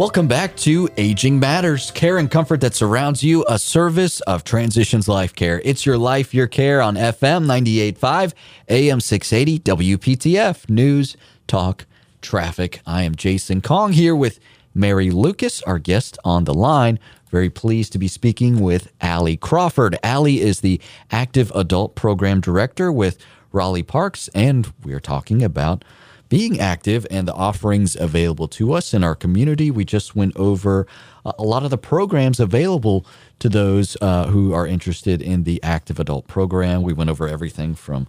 Welcome 0.00 0.28
back 0.28 0.56
to 0.56 0.88
Aging 0.96 1.38
Matters, 1.38 1.90
care 1.90 2.16
and 2.16 2.30
comfort 2.30 2.62
that 2.62 2.74
surrounds 2.74 3.22
you, 3.22 3.44
a 3.46 3.58
service 3.58 4.20
of 4.22 4.44
Transitions 4.44 5.08
Life 5.08 5.34
Care. 5.34 5.60
It's 5.62 5.84
your 5.84 5.98
life, 5.98 6.32
your 6.32 6.46
care 6.46 6.80
on 6.80 6.94
FM 6.94 7.44
98.5, 7.44 8.32
AM 8.70 9.00
680, 9.00 9.58
WPTF, 9.58 10.70
News, 10.70 11.18
Talk, 11.46 11.84
Traffic. 12.22 12.80
I 12.86 13.02
am 13.02 13.14
Jason 13.14 13.60
Kong 13.60 13.92
here 13.92 14.16
with 14.16 14.40
Mary 14.74 15.10
Lucas, 15.10 15.60
our 15.64 15.78
guest 15.78 16.16
on 16.24 16.44
the 16.44 16.54
line. 16.54 16.98
Very 17.30 17.50
pleased 17.50 17.92
to 17.92 17.98
be 17.98 18.08
speaking 18.08 18.60
with 18.60 18.90
Allie 19.02 19.36
Crawford. 19.36 19.98
Allie 20.02 20.40
is 20.40 20.62
the 20.62 20.80
Active 21.10 21.52
Adult 21.54 21.94
Program 21.94 22.40
Director 22.40 22.90
with 22.90 23.18
Raleigh 23.52 23.82
Parks, 23.82 24.28
and 24.34 24.72
we're 24.82 24.98
talking 24.98 25.42
about 25.42 25.84
being 26.30 26.58
active 26.58 27.06
and 27.10 27.28
the 27.28 27.34
offerings 27.34 27.94
available 27.96 28.48
to 28.48 28.72
us 28.72 28.94
in 28.94 29.04
our 29.04 29.14
community. 29.14 29.70
We 29.70 29.84
just 29.84 30.16
went 30.16 30.34
over 30.36 30.86
a 31.24 31.42
lot 31.42 31.64
of 31.64 31.70
the 31.70 31.76
programs 31.76 32.40
available 32.40 33.04
to 33.40 33.50
those 33.50 33.96
uh, 34.00 34.28
who 34.28 34.54
are 34.54 34.66
interested 34.66 35.20
in 35.20 35.42
the 35.42 35.62
active 35.62 36.00
adult 36.00 36.26
program. 36.28 36.82
We 36.82 36.94
went 36.94 37.10
over 37.10 37.28
everything 37.28 37.74
from 37.74 38.06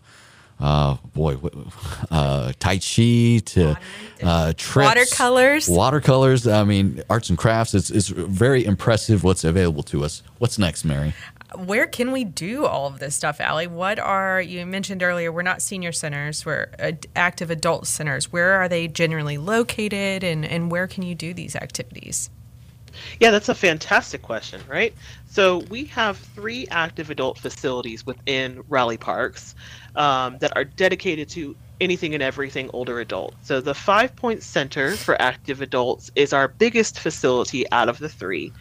uh, 0.60 0.98
boy, 1.16 1.38
uh, 2.12 2.54
Tai 2.60 2.78
Chi 2.78 3.42
to 3.46 3.78
uh, 4.22 4.54
trips, 4.56 4.76
watercolors. 4.76 5.68
Watercolors. 5.68 6.48
I 6.48 6.64
mean, 6.64 7.02
arts 7.10 7.30
and 7.30 7.38
crafts. 7.38 7.74
It's, 7.74 7.90
it's 7.90 8.08
very 8.10 8.64
impressive 8.64 9.24
what's 9.24 9.44
available 9.44 9.84
to 9.84 10.04
us. 10.04 10.22
What's 10.38 10.60
next, 10.60 10.86
Mary? 10.86 11.14
Where 11.58 11.88
can 11.88 12.12
we 12.12 12.24
do 12.24 12.66
all 12.66 12.88
of 12.88 13.00
this 13.00 13.16
stuff, 13.16 13.42
Allie? 13.42 13.68
What 13.68 14.00
are 14.00 14.42
you 14.42 14.66
mentioned 14.66 15.04
earlier? 15.04 15.32
We're 15.32 15.42
not 15.42 15.62
senior 15.62 15.92
centers; 15.92 16.46
we're 16.46 16.70
active 17.16 17.52
adult 17.52 17.88
centers. 17.88 18.32
Where 18.32 18.54
are 18.54 18.70
they 18.70 18.88
generally 18.88 19.38
located, 19.38 20.24
and 20.24 20.46
and 20.46 20.72
where 20.72 20.88
can 20.88 21.04
you 21.04 21.16
do 21.16 21.34
these 21.34 21.56
activities? 21.56 22.30
Yeah, 23.20 23.32
that's 23.32 23.50
a 23.50 23.56
fantastic 23.56 24.22
question, 24.22 24.62
right? 24.68 24.94
So 25.28 25.60
we 25.70 25.86
have 25.86 26.18
three 26.18 26.68
active 26.70 27.10
adult 27.10 27.38
facilities 27.38 28.06
within 28.06 28.64
Raleigh 28.68 28.98
Parks 28.98 29.56
um, 29.96 30.38
that 30.40 30.56
are 30.56 30.66
dedicated 30.66 31.30
to 31.30 31.56
anything 31.80 32.14
and 32.14 32.22
everything 32.22 32.70
older 32.74 33.00
adult. 33.00 33.34
So 33.42 33.60
the 33.60 33.74
Five 33.74 34.16
Point 34.16 34.44
Center 34.44 34.96
for 34.96 35.20
Active 35.22 35.62
Adults 35.62 36.12
is 36.16 36.34
our 36.34 36.48
biggest 36.48 37.00
facility 37.00 37.70
out 37.72 37.90
of 37.90 37.98
the 38.00 38.10
three 38.10 38.54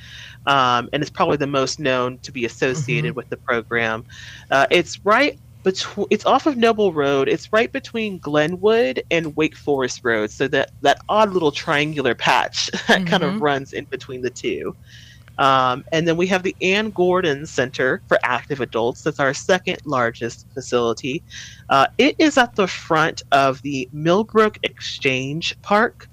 um, 0.46 0.88
and 0.92 1.02
it's 1.02 1.10
probably 1.10 1.36
the 1.36 1.46
most 1.46 1.78
known 1.78 2.18
to 2.18 2.32
be 2.32 2.44
associated 2.44 3.10
mm-hmm. 3.10 3.16
with 3.16 3.28
the 3.28 3.36
program. 3.36 4.04
Uh, 4.50 4.66
it's 4.70 5.04
right 5.04 5.38
between 5.62 6.06
it's 6.10 6.24
off 6.24 6.46
of 6.46 6.56
Noble 6.56 6.92
Road. 6.92 7.28
It's 7.28 7.52
right 7.52 7.70
between 7.70 8.18
Glenwood 8.18 9.02
and 9.10 9.36
Wake 9.36 9.56
Forest 9.56 10.00
Road. 10.02 10.30
So 10.30 10.48
that 10.48 10.70
that 10.82 10.98
odd 11.08 11.32
little 11.32 11.52
triangular 11.52 12.14
patch 12.14 12.66
that 12.72 12.80
mm-hmm. 12.80 13.04
kind 13.04 13.22
of 13.22 13.40
runs 13.40 13.72
in 13.72 13.84
between 13.84 14.22
the 14.22 14.30
two. 14.30 14.74
Um, 15.38 15.84
and 15.90 16.06
then 16.06 16.18
we 16.18 16.26
have 16.26 16.42
the 16.42 16.54
Anne 16.60 16.90
Gordon 16.90 17.46
Center 17.46 18.02
for 18.08 18.18
Active 18.22 18.60
Adults. 18.60 19.02
That's 19.02 19.18
our 19.18 19.32
second 19.32 19.78
largest 19.86 20.46
facility. 20.52 21.22
Uh, 21.70 21.86
it 21.96 22.14
is 22.18 22.36
at 22.36 22.56
the 22.56 22.66
front 22.66 23.22
of 23.32 23.62
the 23.62 23.88
Millbrook 23.90 24.58
Exchange 24.62 25.56
Park 25.62 26.09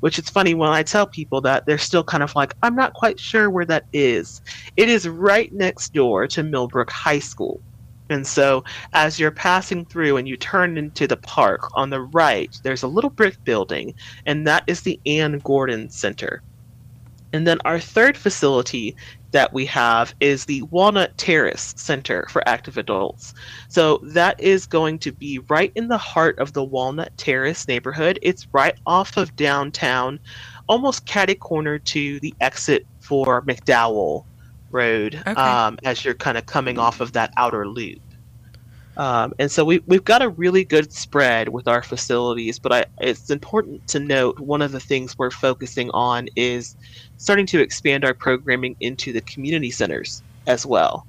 which 0.00 0.18
it's 0.18 0.30
funny 0.30 0.54
when 0.54 0.70
I 0.70 0.82
tell 0.82 1.06
people 1.06 1.40
that 1.42 1.66
they're 1.66 1.78
still 1.78 2.04
kind 2.04 2.22
of 2.22 2.34
like, 2.34 2.54
I'm 2.62 2.74
not 2.74 2.94
quite 2.94 3.20
sure 3.20 3.48
where 3.48 3.66
that 3.66 3.84
is. 3.92 4.42
It 4.76 4.88
is 4.88 5.08
right 5.08 5.52
next 5.52 5.92
door 5.92 6.26
to 6.28 6.42
Millbrook 6.42 6.90
High 6.90 7.18
School. 7.18 7.60
And 8.10 8.26
so 8.26 8.64
as 8.92 9.20
you're 9.20 9.30
passing 9.30 9.84
through 9.84 10.16
and 10.16 10.26
you 10.26 10.36
turn 10.36 10.76
into 10.76 11.06
the 11.06 11.16
park 11.16 11.70
on 11.74 11.90
the 11.90 12.00
right, 12.00 12.58
there's 12.64 12.82
a 12.82 12.88
little 12.88 13.10
brick 13.10 13.42
building, 13.44 13.94
and 14.26 14.46
that 14.46 14.64
is 14.66 14.80
the 14.80 14.98
Anne 15.06 15.38
Gordon 15.38 15.88
Center. 15.90 16.42
And 17.32 17.46
then 17.46 17.58
our 17.64 17.78
third 17.78 18.16
facility 18.16 18.96
that 19.32 19.52
we 19.52 19.64
have 19.66 20.14
is 20.20 20.44
the 20.44 20.62
Walnut 20.62 21.16
Terrace 21.18 21.74
Center 21.76 22.26
for 22.30 22.46
Active 22.48 22.76
Adults. 22.76 23.34
So 23.68 23.98
that 24.02 24.40
is 24.40 24.66
going 24.66 24.98
to 25.00 25.12
be 25.12 25.38
right 25.48 25.72
in 25.74 25.88
the 25.88 25.98
heart 25.98 26.38
of 26.38 26.52
the 26.52 26.64
Walnut 26.64 27.16
Terrace 27.16 27.68
neighborhood. 27.68 28.18
It's 28.22 28.46
right 28.52 28.76
off 28.86 29.16
of 29.16 29.34
downtown, 29.36 30.18
almost 30.68 31.06
catty 31.06 31.34
corner 31.34 31.78
to 31.78 32.20
the 32.20 32.34
exit 32.40 32.86
for 33.00 33.42
McDowell 33.42 34.24
Road 34.70 35.16
okay. 35.26 35.32
um, 35.32 35.78
as 35.84 36.04
you're 36.04 36.14
kind 36.14 36.38
of 36.38 36.46
coming 36.46 36.78
off 36.78 37.00
of 37.00 37.12
that 37.12 37.32
outer 37.36 37.66
loop. 37.66 38.00
Um, 39.00 39.32
and 39.38 39.50
so 39.50 39.64
we, 39.64 39.78
we've 39.86 40.04
got 40.04 40.20
a 40.20 40.28
really 40.28 40.62
good 40.62 40.92
spread 40.92 41.48
with 41.48 41.66
our 41.66 41.82
facilities, 41.82 42.58
but 42.58 42.70
I, 42.70 42.84
it's 42.98 43.30
important 43.30 43.88
to 43.88 43.98
note 43.98 44.38
one 44.38 44.60
of 44.60 44.72
the 44.72 44.78
things 44.78 45.16
we're 45.16 45.30
focusing 45.30 45.90
on 45.92 46.28
is 46.36 46.76
starting 47.16 47.46
to 47.46 47.62
expand 47.62 48.04
our 48.04 48.12
programming 48.12 48.76
into 48.80 49.10
the 49.10 49.22
community 49.22 49.70
centers 49.70 50.22
as 50.46 50.66
well. 50.66 51.06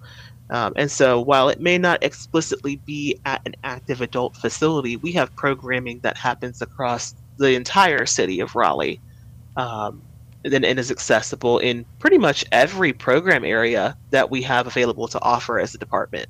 Um, 0.51 0.71
and 0.77 0.89
so 0.89 1.19
while 1.19 1.49
it 1.49 1.59
may 1.59 1.77
not 1.77 2.01
explicitly 2.01 2.77
be 2.77 3.19
at 3.25 3.41
an 3.45 3.55
active 3.65 3.99
adult 3.99 4.37
facility, 4.37 4.95
we 4.95 5.11
have 5.11 5.35
programming 5.35 5.99
that 5.99 6.15
happens 6.15 6.61
across 6.61 7.13
the 7.39 7.55
entire 7.55 8.05
city 8.05 8.39
of 8.39 8.55
Raleigh 8.55 9.01
um, 9.57 10.01
and, 10.45 10.63
and 10.63 10.79
is 10.79 10.91
accessible 10.91 11.59
in 11.59 11.85
pretty 11.99 12.17
much 12.17 12.45
every 12.53 12.93
program 12.93 13.43
area 13.43 13.97
that 14.11 14.31
we 14.31 14.41
have 14.43 14.65
available 14.65 15.09
to 15.09 15.21
offer 15.21 15.59
as 15.59 15.75
a 15.75 15.77
department. 15.77 16.29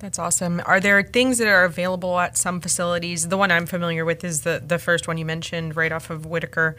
That's 0.00 0.18
awesome. 0.20 0.62
Are 0.64 0.78
there 0.78 1.02
things 1.02 1.38
that 1.38 1.48
are 1.48 1.64
available 1.64 2.20
at 2.20 2.38
some 2.38 2.60
facilities? 2.60 3.26
The 3.28 3.36
one 3.36 3.50
I'm 3.50 3.66
familiar 3.66 4.04
with 4.04 4.22
is 4.22 4.42
the, 4.42 4.62
the 4.64 4.78
first 4.78 5.08
one 5.08 5.18
you 5.18 5.24
mentioned 5.24 5.74
right 5.74 5.90
off 5.90 6.08
of 6.08 6.24
Whitaker. 6.24 6.76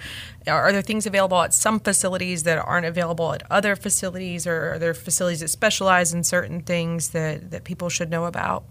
Are 0.48 0.72
there 0.72 0.82
things 0.82 1.06
available 1.06 1.42
at 1.42 1.54
some 1.54 1.82
facilities 1.82 2.44
that 2.44 2.58
aren't 2.58 2.86
available 2.86 3.34
at 3.34 3.44
other 3.52 3.76
facilities, 3.76 4.48
or 4.48 4.76
are 4.76 4.80
there 4.80 4.94
facilities 4.94 5.42
that 5.42 5.50
specialize 5.50 6.14
in 6.14 6.24
certain 6.24 6.62
things 6.62 7.10
that, 7.10 7.52
that 7.52 7.66
people 7.66 7.90
should 7.90 8.10
know 8.10 8.24
about? 8.24 8.64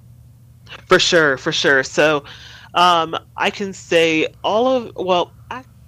For 0.87 0.99
sure, 0.99 1.37
for 1.37 1.52
sure. 1.52 1.83
So 1.83 2.25
um, 2.73 3.19
I 3.37 3.50
can 3.50 3.75
say 3.75 4.28
all 4.43 4.67
of, 4.67 4.97
well, 4.97 5.31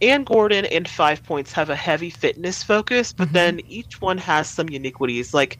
Anne 0.02 0.24
Gordon 0.24 0.64
and 0.66 0.88
Five 0.88 1.22
Points 1.24 1.52
have 1.52 1.70
a 1.70 1.76
heavy 1.76 2.10
fitness 2.10 2.62
focus, 2.62 3.12
but 3.12 3.28
mm-hmm. 3.28 3.34
then 3.34 3.60
each 3.68 4.00
one 4.00 4.18
has 4.18 4.48
some 4.48 4.68
uniquities. 4.68 5.34
Like, 5.34 5.58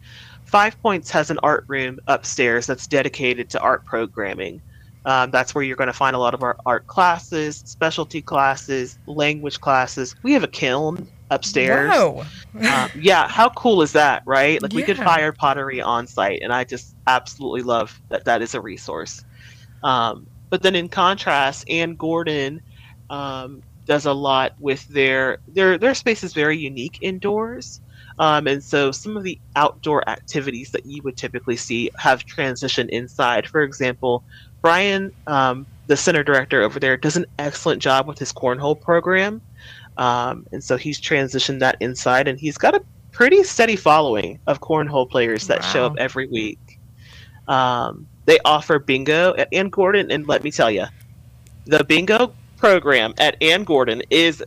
Five 0.51 0.83
Points 0.83 1.13
has 1.13 1.31
an 1.31 1.39
art 1.45 1.65
room 1.69 2.01
upstairs 2.09 2.67
that's 2.67 2.89
dedicated 2.89 3.49
to 3.51 3.61
art 3.61 3.85
programming. 3.85 4.61
Um, 5.05 5.31
that's 5.31 5.55
where 5.55 5.63
you're 5.63 5.77
going 5.77 5.87
to 5.87 5.93
find 5.93 6.17
a 6.17 6.19
lot 6.19 6.35
of 6.35 6.43
our 6.43 6.57
art 6.67 6.89
classes, 6.89 7.63
specialty 7.65 8.21
classes, 8.21 8.99
language 9.07 9.61
classes. 9.61 10.17
We 10.25 10.33
have 10.33 10.43
a 10.43 10.49
kiln 10.49 11.07
upstairs. 11.31 11.91
Wow. 11.91 12.27
uh, 12.61 12.89
yeah, 12.99 13.29
how 13.29 13.51
cool 13.51 13.81
is 13.83 13.93
that, 13.93 14.25
right? 14.27 14.61
Like 14.61 14.73
yeah. 14.73 14.77
we 14.77 14.83
could 14.83 14.97
fire 14.97 15.31
pottery 15.31 15.81
on 15.81 16.09
site, 16.09 16.41
and 16.43 16.53
I 16.53 16.65
just 16.65 16.97
absolutely 17.07 17.63
love 17.63 18.01
that 18.09 18.25
that 18.25 18.43
is 18.43 18.53
a 18.53 18.61
resource. 18.61 19.25
Um, 19.85 20.27
but 20.49 20.63
then 20.63 20.75
in 20.75 20.89
contrast, 20.89 21.65
Anne 21.71 21.95
Gordon 21.95 22.61
um, 23.09 23.63
does 23.87 24.05
a 24.05 24.13
lot 24.13 24.55
with 24.59 24.85
their 24.89 25.39
their 25.47 25.79
their 25.79 25.95
space 25.95 26.25
is 26.25 26.33
very 26.33 26.59
unique 26.59 26.99
indoors. 27.03 27.81
Um, 28.21 28.47
and 28.47 28.63
so 28.63 28.93
some 28.93 29.17
of 29.17 29.23
the 29.23 29.41
outdoor 29.57 30.07
activities 30.09 30.73
that 30.73 30.85
you 30.85 31.01
would 31.03 31.17
typically 31.17 31.57
see 31.57 31.91
have 31.97 32.27
transitioned 32.27 32.91
inside. 32.91 33.49
For 33.49 33.63
example, 33.63 34.23
Brian, 34.61 35.11
um, 35.27 35.67
the 35.87 35.97
center 35.97 36.23
director 36.23 36.61
over 36.61 36.79
there, 36.79 36.99
does 36.99 37.17
an 37.17 37.25
excellent 37.39 37.81
job 37.81 38.07
with 38.07 38.19
his 38.19 38.31
cornhole 38.31 38.79
program. 38.79 39.41
Um, 39.97 40.47
and 40.53 40.63
so 40.63 40.77
he's 40.77 41.01
transitioned 41.01 41.61
that 41.61 41.79
inside, 41.81 42.29
and 42.29 42.39
he's 42.39 42.59
got 42.59 42.75
a 42.75 42.83
pretty 43.11 43.43
steady 43.43 43.75
following 43.75 44.39
of 44.47 44.61
cornhole 44.61 45.09
players 45.09 45.47
that 45.47 45.61
wow. 45.61 45.67
show 45.67 45.87
up 45.87 45.95
every 45.97 46.27
week. 46.27 46.79
Um, 47.49 48.07
they 48.27 48.39
offer 48.45 48.79
bingo 48.79 49.35
at 49.37 49.49
Anne 49.51 49.71
Gordon, 49.71 50.11
and 50.11 50.29
let 50.29 50.45
me 50.45 50.51
tell 50.51 50.71
you, 50.71 50.85
the 51.65 51.85
bingo 51.85 52.35
program 52.59 53.15
at 53.17 53.43
Anne 53.43 53.65
Gordon 53.65 54.03
is 54.11 54.45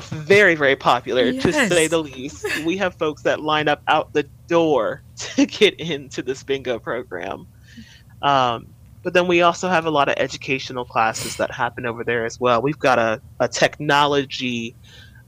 very 0.00 0.54
very 0.54 0.76
popular 0.76 1.24
yes. 1.24 1.42
to 1.42 1.52
say 1.52 1.86
the 1.86 1.98
least. 1.98 2.46
We 2.64 2.76
have 2.78 2.94
folks 2.94 3.22
that 3.22 3.40
line 3.40 3.68
up 3.68 3.82
out 3.88 4.12
the 4.12 4.24
door 4.46 5.02
to 5.16 5.46
get 5.46 5.78
into 5.80 6.22
this 6.22 6.42
bingo 6.42 6.78
program. 6.78 7.46
Um, 8.22 8.66
but 9.02 9.12
then 9.12 9.26
we 9.26 9.42
also 9.42 9.68
have 9.68 9.84
a 9.84 9.90
lot 9.90 10.08
of 10.08 10.14
educational 10.16 10.84
classes 10.84 11.36
that 11.36 11.50
happen 11.50 11.84
over 11.84 12.02
there 12.02 12.24
as 12.24 12.40
well. 12.40 12.62
We've 12.62 12.78
got 12.78 12.98
a, 12.98 13.20
a 13.38 13.46
technology 13.46 14.74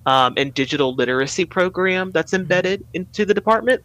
um, 0.07 0.35
and 0.37 0.55
digital 0.55 0.95
literacy 0.95 1.45
program 1.45 2.11
that's 2.11 2.33
embedded 2.33 2.87
into 2.95 3.27
the 3.27 3.35
department. 3.35 3.83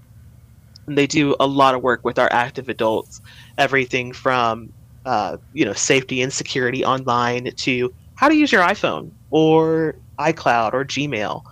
And 0.88 0.97
they 0.97 1.07
do 1.07 1.35
a 1.39 1.45
lot 1.45 1.75
of 1.75 1.83
work 1.83 2.05
with 2.05 2.17
our 2.17 2.31
active 2.31 2.69
adults, 2.69 3.21
everything 3.57 4.13
from 4.13 4.71
uh, 5.05 5.38
you 5.53 5.65
know 5.65 5.73
safety 5.73 6.21
and 6.21 6.31
security 6.31 6.85
online 6.85 7.51
to 7.51 7.93
how 8.15 8.29
to 8.29 8.35
use 8.35 8.51
your 8.51 8.61
iPhone 8.61 9.11
or 9.31 9.95
iCloud 10.21 10.73
or 10.73 10.85
Gmail. 10.85 11.43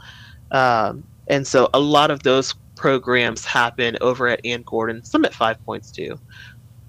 Um, 0.52 1.04
and 1.28 1.46
so 1.46 1.70
a 1.74 1.80
lot 1.80 2.12
of 2.12 2.24
those 2.24 2.56
programs 2.76 3.46
happen 3.46 3.98
over 4.02 4.28
at 4.28 4.40
Anne 4.46 4.64
Gordon, 4.64 5.04
some 5.04 5.26
at 5.26 5.34
Five 5.34 5.64
Points 5.66 5.92
too. 5.92 6.18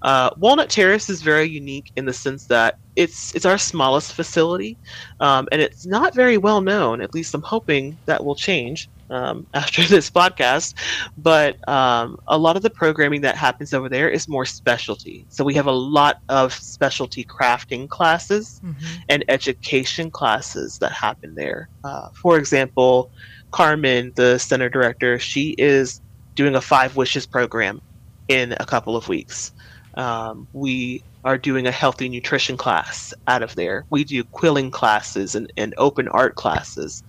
Uh, 0.01 0.31
Walnut 0.37 0.69
Terrace 0.69 1.09
is 1.09 1.21
very 1.21 1.47
unique 1.47 1.91
in 1.95 2.05
the 2.05 2.13
sense 2.13 2.47
that 2.47 2.79
it's 2.95 3.35
it's 3.35 3.45
our 3.45 3.57
smallest 3.57 4.13
facility, 4.13 4.77
um, 5.19 5.47
and 5.51 5.61
it's 5.61 5.85
not 5.85 6.15
very 6.15 6.37
well 6.37 6.61
known. 6.61 7.01
At 7.01 7.13
least 7.13 7.35
I'm 7.35 7.43
hoping 7.43 7.97
that 8.05 8.25
will 8.25 8.35
change 8.35 8.89
um, 9.11 9.45
after 9.53 9.83
this 9.83 10.09
podcast. 10.09 10.73
But 11.17 11.67
um, 11.69 12.19
a 12.27 12.37
lot 12.37 12.55
of 12.55 12.63
the 12.63 12.69
programming 12.69 13.21
that 13.21 13.35
happens 13.35 13.73
over 13.73 13.89
there 13.89 14.09
is 14.09 14.27
more 14.27 14.45
specialty. 14.45 15.25
So 15.29 15.43
we 15.43 15.53
have 15.53 15.67
a 15.67 15.71
lot 15.71 16.21
of 16.29 16.53
specialty 16.53 17.23
crafting 17.23 17.87
classes 17.87 18.59
mm-hmm. 18.63 19.01
and 19.09 19.23
education 19.27 20.09
classes 20.09 20.79
that 20.79 20.91
happen 20.91 21.35
there. 21.35 21.69
Uh, 21.83 22.09
for 22.09 22.37
example, 22.37 23.11
Carmen, 23.51 24.13
the 24.15 24.39
center 24.39 24.69
director, 24.69 25.19
she 25.19 25.55
is 25.57 26.01
doing 26.35 26.55
a 26.55 26.61
Five 26.61 26.95
Wishes 26.95 27.25
program 27.25 27.81
in 28.27 28.53
a 28.53 28.65
couple 28.65 28.95
of 28.95 29.09
weeks. 29.09 29.51
Um, 29.95 30.47
we 30.53 31.03
are 31.23 31.37
doing 31.37 31.67
a 31.67 31.71
healthy 31.71 32.09
nutrition 32.09 32.57
class 32.57 33.13
out 33.27 33.43
of 33.43 33.55
there. 33.55 33.85
We 33.89 34.03
do 34.03 34.23
quilling 34.23 34.71
classes 34.71 35.35
and, 35.35 35.51
and 35.57 35.73
open 35.77 36.07
art 36.07 36.35
classes. 36.35 37.03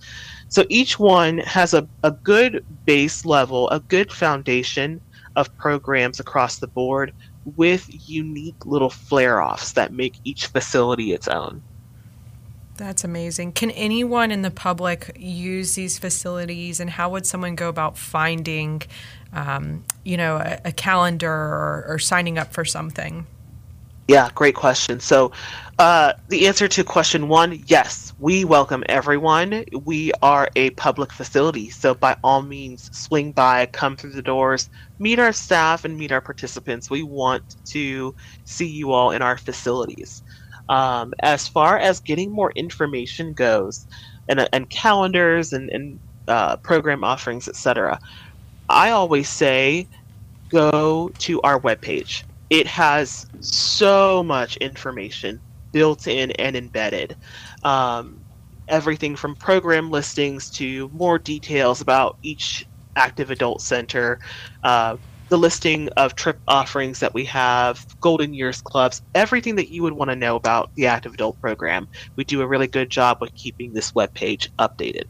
So 0.53 0.65
each 0.69 0.99
one 0.99 1.39
has 1.39 1.73
a, 1.73 1.87
a 2.03 2.11
good 2.11 2.63
base 2.85 3.25
level, 3.25 3.67
a 3.71 3.79
good 3.79 4.11
foundation 4.11 5.01
of 5.35 5.55
programs 5.57 6.19
across 6.19 6.59
the 6.59 6.67
board 6.67 7.11
with 7.55 7.89
unique 8.07 8.63
little 8.63 8.91
flare 8.91 9.41
offs 9.41 9.71
that 9.71 9.93
make 9.93 10.13
each 10.23 10.45
facility 10.45 11.11
its 11.11 11.27
own. 11.27 11.63
That's 12.77 13.03
amazing. 13.03 13.53
Can 13.53 13.71
anyone 13.71 14.29
in 14.29 14.43
the 14.43 14.51
public 14.51 15.17
use 15.19 15.73
these 15.73 15.97
facilities, 15.97 16.79
and 16.79 16.91
how 16.91 17.09
would 17.09 17.25
someone 17.25 17.55
go 17.55 17.67
about 17.67 17.97
finding, 17.97 18.83
um, 19.33 19.83
you 20.03 20.17
know, 20.17 20.35
a, 20.35 20.59
a 20.65 20.71
calendar 20.71 21.31
or, 21.31 21.85
or, 21.87 21.97
signing 21.97 22.37
up 22.37 22.53
for 22.53 22.63
something? 22.63 23.25
Yeah, 24.07 24.29
great 24.35 24.55
question. 24.55 24.99
So, 24.99 25.31
uh, 25.79 26.11
the 26.27 26.45
answer 26.47 26.67
to 26.67 26.83
question 26.83 27.29
one, 27.29 27.63
yes, 27.67 28.13
we 28.19 28.43
welcome 28.43 28.83
everyone. 28.89 29.63
We 29.85 30.11
are 30.21 30.49
a 30.57 30.71
public 30.71 31.13
facility, 31.13 31.69
so 31.69 31.93
by 31.95 32.17
all 32.21 32.41
means, 32.41 32.89
swing 32.95 33.31
by, 33.31 33.65
come 33.67 33.95
through 33.95 34.11
the 34.11 34.21
doors, 34.21 34.69
meet 34.99 35.19
our 35.19 35.31
staff, 35.31 35.85
and 35.85 35.97
meet 35.97 36.11
our 36.11 36.19
participants. 36.19 36.89
We 36.89 37.01
want 37.03 37.55
to 37.67 38.13
see 38.43 38.67
you 38.67 38.91
all 38.91 39.11
in 39.11 39.21
our 39.21 39.37
facilities. 39.37 40.21
Um, 40.67 41.13
as 41.21 41.47
far 41.47 41.77
as 41.77 42.01
getting 42.01 42.29
more 42.29 42.51
information 42.57 43.33
goes, 43.33 43.87
and, 44.27 44.47
and 44.51 44.69
calendars 44.69 45.53
and, 45.53 45.69
and 45.69 45.99
uh, 46.27 46.57
program 46.57 47.05
offerings, 47.05 47.47
etc., 47.47 47.99
I 48.69 48.89
always 48.91 49.29
say 49.29 49.87
go 50.49 51.09
to 51.19 51.41
our 51.41 51.59
webpage. 51.59 52.23
It 52.53 52.67
has 52.67 53.25
so 53.39 54.21
much 54.21 54.57
information 54.57 55.41
built 55.71 56.05
in 56.05 56.29
and 56.33 56.55
embedded. 56.55 57.17
Um, 57.63 58.21
everything 58.67 59.15
from 59.15 59.35
program 59.35 59.89
listings 59.89 60.51
to 60.51 60.87
more 60.93 61.17
details 61.17 61.81
about 61.81 62.19
each 62.21 62.67
active 62.95 63.31
adult 63.31 63.63
center, 63.63 64.19
uh, 64.63 64.97
the 65.29 65.37
listing 65.39 65.89
of 65.97 66.13
trip 66.13 66.39
offerings 66.47 66.99
that 66.99 67.15
we 67.15 67.25
have, 67.25 67.87
Golden 68.01 68.35
Years 68.35 68.61
clubs, 68.61 69.01
everything 69.15 69.55
that 69.55 69.71
you 69.71 69.81
would 69.81 69.93
want 69.93 70.11
to 70.11 70.15
know 70.15 70.35
about 70.35 70.69
the 70.75 70.85
Active 70.85 71.15
Adult 71.15 71.41
program. 71.41 71.87
We 72.17 72.23
do 72.23 72.41
a 72.41 72.47
really 72.47 72.67
good 72.67 72.91
job 72.91 73.17
with 73.19 73.33
keeping 73.33 73.73
this 73.73 73.95
web 73.95 74.13
page 74.13 74.51
updated. 74.59 75.05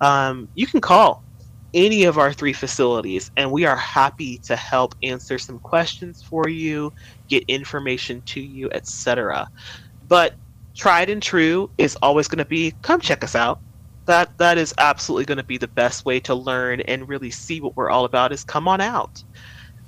Um, 0.00 0.48
you 0.54 0.68
can 0.68 0.80
call 0.80 1.24
any 1.76 2.04
of 2.04 2.16
our 2.16 2.32
three 2.32 2.54
facilities, 2.54 3.30
and 3.36 3.52
we 3.52 3.66
are 3.66 3.76
happy 3.76 4.38
to 4.38 4.56
help 4.56 4.94
answer 5.02 5.38
some 5.38 5.58
questions 5.58 6.22
for 6.22 6.48
you, 6.48 6.92
get 7.28 7.44
information 7.48 8.22
to 8.22 8.40
you, 8.40 8.70
etc. 8.72 9.46
But 10.08 10.34
tried 10.74 11.10
and 11.10 11.22
true 11.22 11.70
is 11.78 11.96
always 12.02 12.28
going 12.28 12.38
to 12.38 12.44
be 12.46 12.72
come 12.82 13.00
check 13.00 13.22
us 13.22 13.36
out. 13.36 13.60
That 14.06 14.36
that 14.38 14.56
is 14.56 14.74
absolutely 14.78 15.26
going 15.26 15.38
to 15.38 15.44
be 15.44 15.58
the 15.58 15.68
best 15.68 16.06
way 16.06 16.18
to 16.20 16.34
learn 16.34 16.80
and 16.82 17.08
really 17.08 17.30
see 17.30 17.60
what 17.60 17.76
we're 17.76 17.90
all 17.90 18.06
about. 18.06 18.32
Is 18.32 18.42
come 18.42 18.66
on 18.66 18.80
out. 18.80 19.22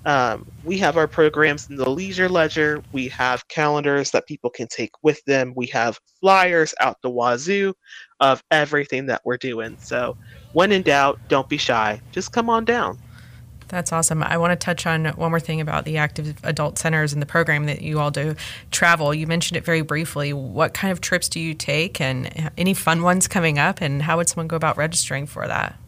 Um, 0.08 0.50
we 0.64 0.78
have 0.78 0.96
our 0.96 1.06
programs 1.06 1.68
in 1.68 1.76
the 1.76 1.90
leisure 1.90 2.30
ledger. 2.30 2.82
We 2.92 3.08
have 3.08 3.46
calendars 3.48 4.10
that 4.12 4.26
people 4.26 4.48
can 4.48 4.66
take 4.66 4.92
with 5.02 5.22
them. 5.26 5.52
We 5.54 5.66
have 5.66 6.00
flyers 6.18 6.74
out 6.80 6.96
the 7.02 7.10
wazoo 7.10 7.74
of 8.18 8.42
everything 8.50 9.04
that 9.06 9.20
we're 9.26 9.36
doing. 9.36 9.76
So, 9.78 10.16
when 10.54 10.72
in 10.72 10.80
doubt, 10.80 11.20
don't 11.28 11.46
be 11.46 11.58
shy. 11.58 12.00
Just 12.10 12.32
come 12.32 12.48
on 12.48 12.64
down. 12.64 12.98
That's 13.68 13.92
awesome. 13.92 14.22
I 14.22 14.38
want 14.38 14.58
to 14.58 14.64
touch 14.64 14.86
on 14.86 15.04
one 15.08 15.28
more 15.28 15.40
thing 15.40 15.60
about 15.60 15.84
the 15.84 15.98
active 15.98 16.42
adult 16.42 16.78
centers 16.78 17.12
and 17.12 17.20
the 17.20 17.26
program 17.26 17.66
that 17.66 17.82
you 17.82 18.00
all 18.00 18.10
do. 18.10 18.34
Travel, 18.70 19.12
you 19.12 19.26
mentioned 19.26 19.58
it 19.58 19.64
very 19.66 19.82
briefly. 19.82 20.32
What 20.32 20.72
kind 20.72 20.90
of 20.90 21.02
trips 21.02 21.28
do 21.28 21.38
you 21.38 21.52
take 21.52 22.00
and 22.00 22.50
any 22.56 22.72
fun 22.72 23.02
ones 23.02 23.28
coming 23.28 23.58
up? 23.58 23.82
And 23.82 24.00
how 24.00 24.16
would 24.16 24.30
someone 24.30 24.48
go 24.48 24.56
about 24.56 24.78
registering 24.78 25.26
for 25.26 25.46
that? 25.46 25.78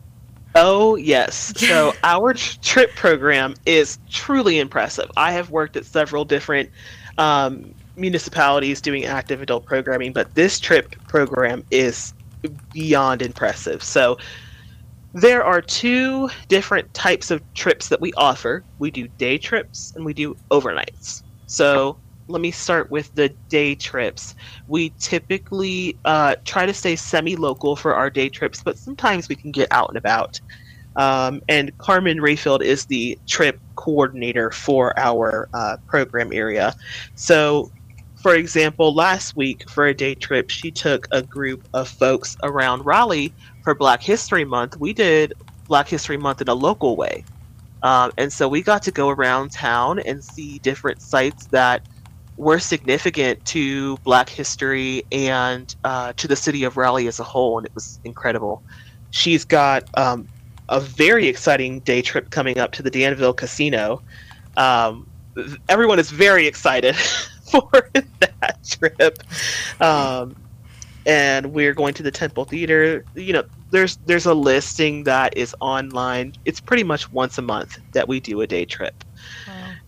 Oh, 0.55 0.97
yes. 0.97 1.53
So 1.57 1.95
our 2.03 2.35
trip 2.35 2.95
program 2.95 3.55
is 3.67 3.99
truly 4.09 4.59
impressive. 4.59 5.11
I 5.17 5.33
have 5.33 5.51
worked 5.51 5.77
at 5.77 5.85
several 5.85 6.25
different 6.25 6.71
um, 7.19 7.75
municipalities 7.97 8.81
doing 8.81 9.05
active 9.05 9.43
adult 9.43 9.67
programming, 9.67 10.13
but 10.13 10.35
this 10.35 10.59
trip 10.59 10.97
program 11.09 11.65
is 11.71 12.15
beyond 12.73 13.23
impressive. 13.23 13.83
So 13.83 14.19
there 15.13 15.45
are 15.45 15.61
two 15.61 16.31
different 16.49 16.93
types 16.95 17.31
of 17.31 17.43
trips 17.55 17.89
that 17.89 18.01
we 18.01 18.13
offer. 18.15 18.65
We 18.79 18.91
do 18.91 19.09
day 19.09 19.39
trips 19.39 19.93
and 19.95 20.05
we 20.05 20.15
do 20.15 20.37
overnights. 20.51 21.23
So 21.47 21.99
let 22.31 22.41
me 22.41 22.51
start 22.51 22.91
with 22.91 23.13
the 23.15 23.35
day 23.49 23.75
trips. 23.75 24.35
We 24.67 24.95
typically 24.99 25.99
uh, 26.05 26.37
try 26.45 26.67
to 26.67 26.75
stay 26.75 26.97
semi 26.97 27.37
local 27.37 27.77
for 27.77 27.95
our 27.95 28.11
day 28.11 28.29
trips, 28.29 28.63
but 28.65 28.79
sometimes 28.79 29.29
we 29.29 29.37
can 29.37 29.51
get 29.51 29.69
out 29.71 29.89
and 29.89 29.99
about. 29.99 30.41
Um, 30.97 31.41
and 31.49 31.77
Carmen 31.79 32.19
Rayfield 32.19 32.63
is 32.63 32.87
the 32.87 33.19
trip 33.29 33.61
coordinator 33.77 34.51
for 34.51 34.99
our 34.99 35.49
uh, 35.55 35.77
program 35.87 36.33
area. 36.33 36.75
So, 37.15 37.71
for 38.17 38.35
example, 38.35 38.95
last 38.95 39.37
week 39.37 39.69
for 39.69 39.87
a 39.87 39.95
day 39.95 40.15
trip, 40.15 40.51
she 40.51 40.71
took 40.71 41.07
a 41.11 41.23
group 41.23 41.67
of 41.75 41.89
folks 41.89 42.37
around 42.43 42.85
Raleigh 42.85 43.35
for 43.63 43.75
Black 43.75 44.03
History 44.03 44.45
Month. 44.45 44.77
We 44.79 44.93
did 44.93 45.33
Black 45.69 45.89
History 45.89 46.17
Month 46.17 46.43
in 46.43 46.49
a 46.49 46.55
local 46.55 46.97
way. 46.97 47.25
Um, 47.83 48.13
and 48.19 48.33
so 48.33 48.49
we 48.49 48.63
got 48.63 48.83
to 48.83 48.91
go 48.91 49.09
around 49.09 49.53
town 49.53 50.01
and 50.01 50.23
see 50.23 50.59
different 50.59 51.01
sites 51.01 51.47
that 51.47 51.83
were 52.41 52.59
significant 52.59 53.45
to 53.45 53.99
Black 53.99 54.31
history 54.31 55.05
and 55.13 55.75
uh, 55.85 56.15
to 56.15 56.27
the 56.27 56.37
city 56.37 56.65
of 56.65 56.79
Raleigh 56.79 57.07
as 57.07 57.21
a 57.21 57.23
whole, 57.23 57.59
and 57.59 57.67
it 57.67 57.75
was 57.75 58.01
incredible. 58.05 58.63
She's 59.11 59.45
got 59.45 59.85
um, 59.99 60.27
a 60.71 60.81
very 60.81 61.29
exciting 61.29 61.81
day 61.81 62.01
trip 62.01 62.31
coming 62.31 62.59
up 62.59 62.73
to 62.73 62.83
the 62.83 62.91
Danville 62.91 63.35
Casino. 63.35 64.01
Um, 64.57 65.07
everyone 65.69 65.99
is 65.99 66.11
very 66.11 66.47
excited 66.47 66.97
for 67.51 67.71
that 67.93 68.59
trip. 68.65 69.19
Um, 69.83 70.35
and 71.05 71.53
we're 71.53 71.75
going 71.75 71.93
to 71.95 72.03
the 72.03 72.11
Temple 72.11 72.47
Theater. 72.47 73.05
You 73.15 73.35
know, 73.35 73.45
there's 73.71 73.97
there's 74.07 74.27
a 74.27 74.35
listing 74.35 75.05
that 75.05 75.37
is 75.37 75.55
online. 75.61 76.33
It's 76.47 76.61
pretty 76.61 76.85
much 76.85 77.13
once 77.13 77.37
a 77.37 77.43
month 77.43 77.79
that 77.93 78.09
we 78.09 78.19
do 78.19 78.41
a 78.41 78.47
day 78.47 78.65
trip. 78.65 79.05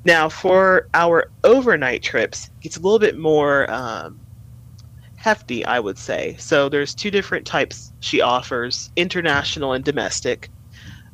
Now, 0.04 0.28
for 0.28 0.88
our 0.94 1.26
overnight 1.44 2.02
trips, 2.02 2.50
it's 2.62 2.76
a 2.76 2.80
little 2.80 2.98
bit 2.98 3.18
more 3.18 3.70
um, 3.70 4.26
hefty, 5.16 5.64
I 5.64 5.80
would 5.80 5.98
say. 5.98 6.36
So 6.38 6.68
there's 6.68 6.94
two 6.94 7.10
different 7.10 7.46
types 7.46 7.92
she 8.00 8.20
offers: 8.22 8.90
international 8.96 9.74
and 9.74 9.84
domestic. 9.84 10.50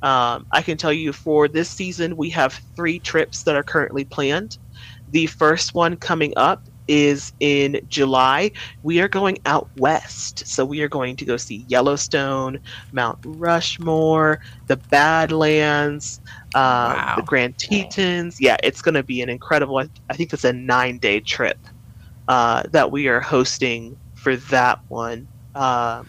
Um, 0.03 0.47
I 0.53 0.63
can 0.63 0.79
tell 0.79 0.93
you 0.93 1.13
for 1.13 1.49
this 1.49 1.71
season, 1.71 2.17
we 2.17 2.31
have 2.31 2.61
three 2.77 3.01
trips 3.01 3.45
that 3.45 3.57
are 3.57 3.65
currently 3.65 4.05
planned. 4.05 4.59
The 5.09 5.27
first 5.27 5.75
one 5.75 5.97
coming 5.97 6.35
up 6.37 6.68
is 6.89 7.33
in 7.41 7.81
July. 7.89 8.51
We 8.83 9.01
are 9.01 9.09
going 9.09 9.39
out 9.47 9.69
west. 9.77 10.47
So 10.47 10.65
we 10.65 10.83
are 10.83 10.89
going 10.89 11.17
to 11.17 11.25
go 11.25 11.37
see 11.37 11.65
Yellowstone, 11.69 12.59
Mount 12.93 13.19
Rushmore, 13.25 14.41
the 14.67 14.77
Badlands, 14.77 16.21
uh, 16.55 16.95
wow. 16.97 17.15
the 17.17 17.23
Grand 17.23 17.59
Tetons. 17.59 18.41
Yeah, 18.41 18.57
it's 18.63 18.83
going 18.83 18.95
to 18.95 19.03
be 19.03 19.21
an 19.23 19.29
incredible, 19.29 19.79
I 19.79 20.15
think 20.15 20.33
it's 20.33 20.45
a 20.45 20.53
nine 20.53 20.99
day 20.99 21.21
trip 21.21 21.59
uh, 22.29 22.65
that 22.71 22.91
we 22.91 23.09
are 23.09 23.21
hosting 23.21 23.97
for 24.15 24.37
that 24.37 24.81
one. 24.89 25.29
Uh, 25.55 26.05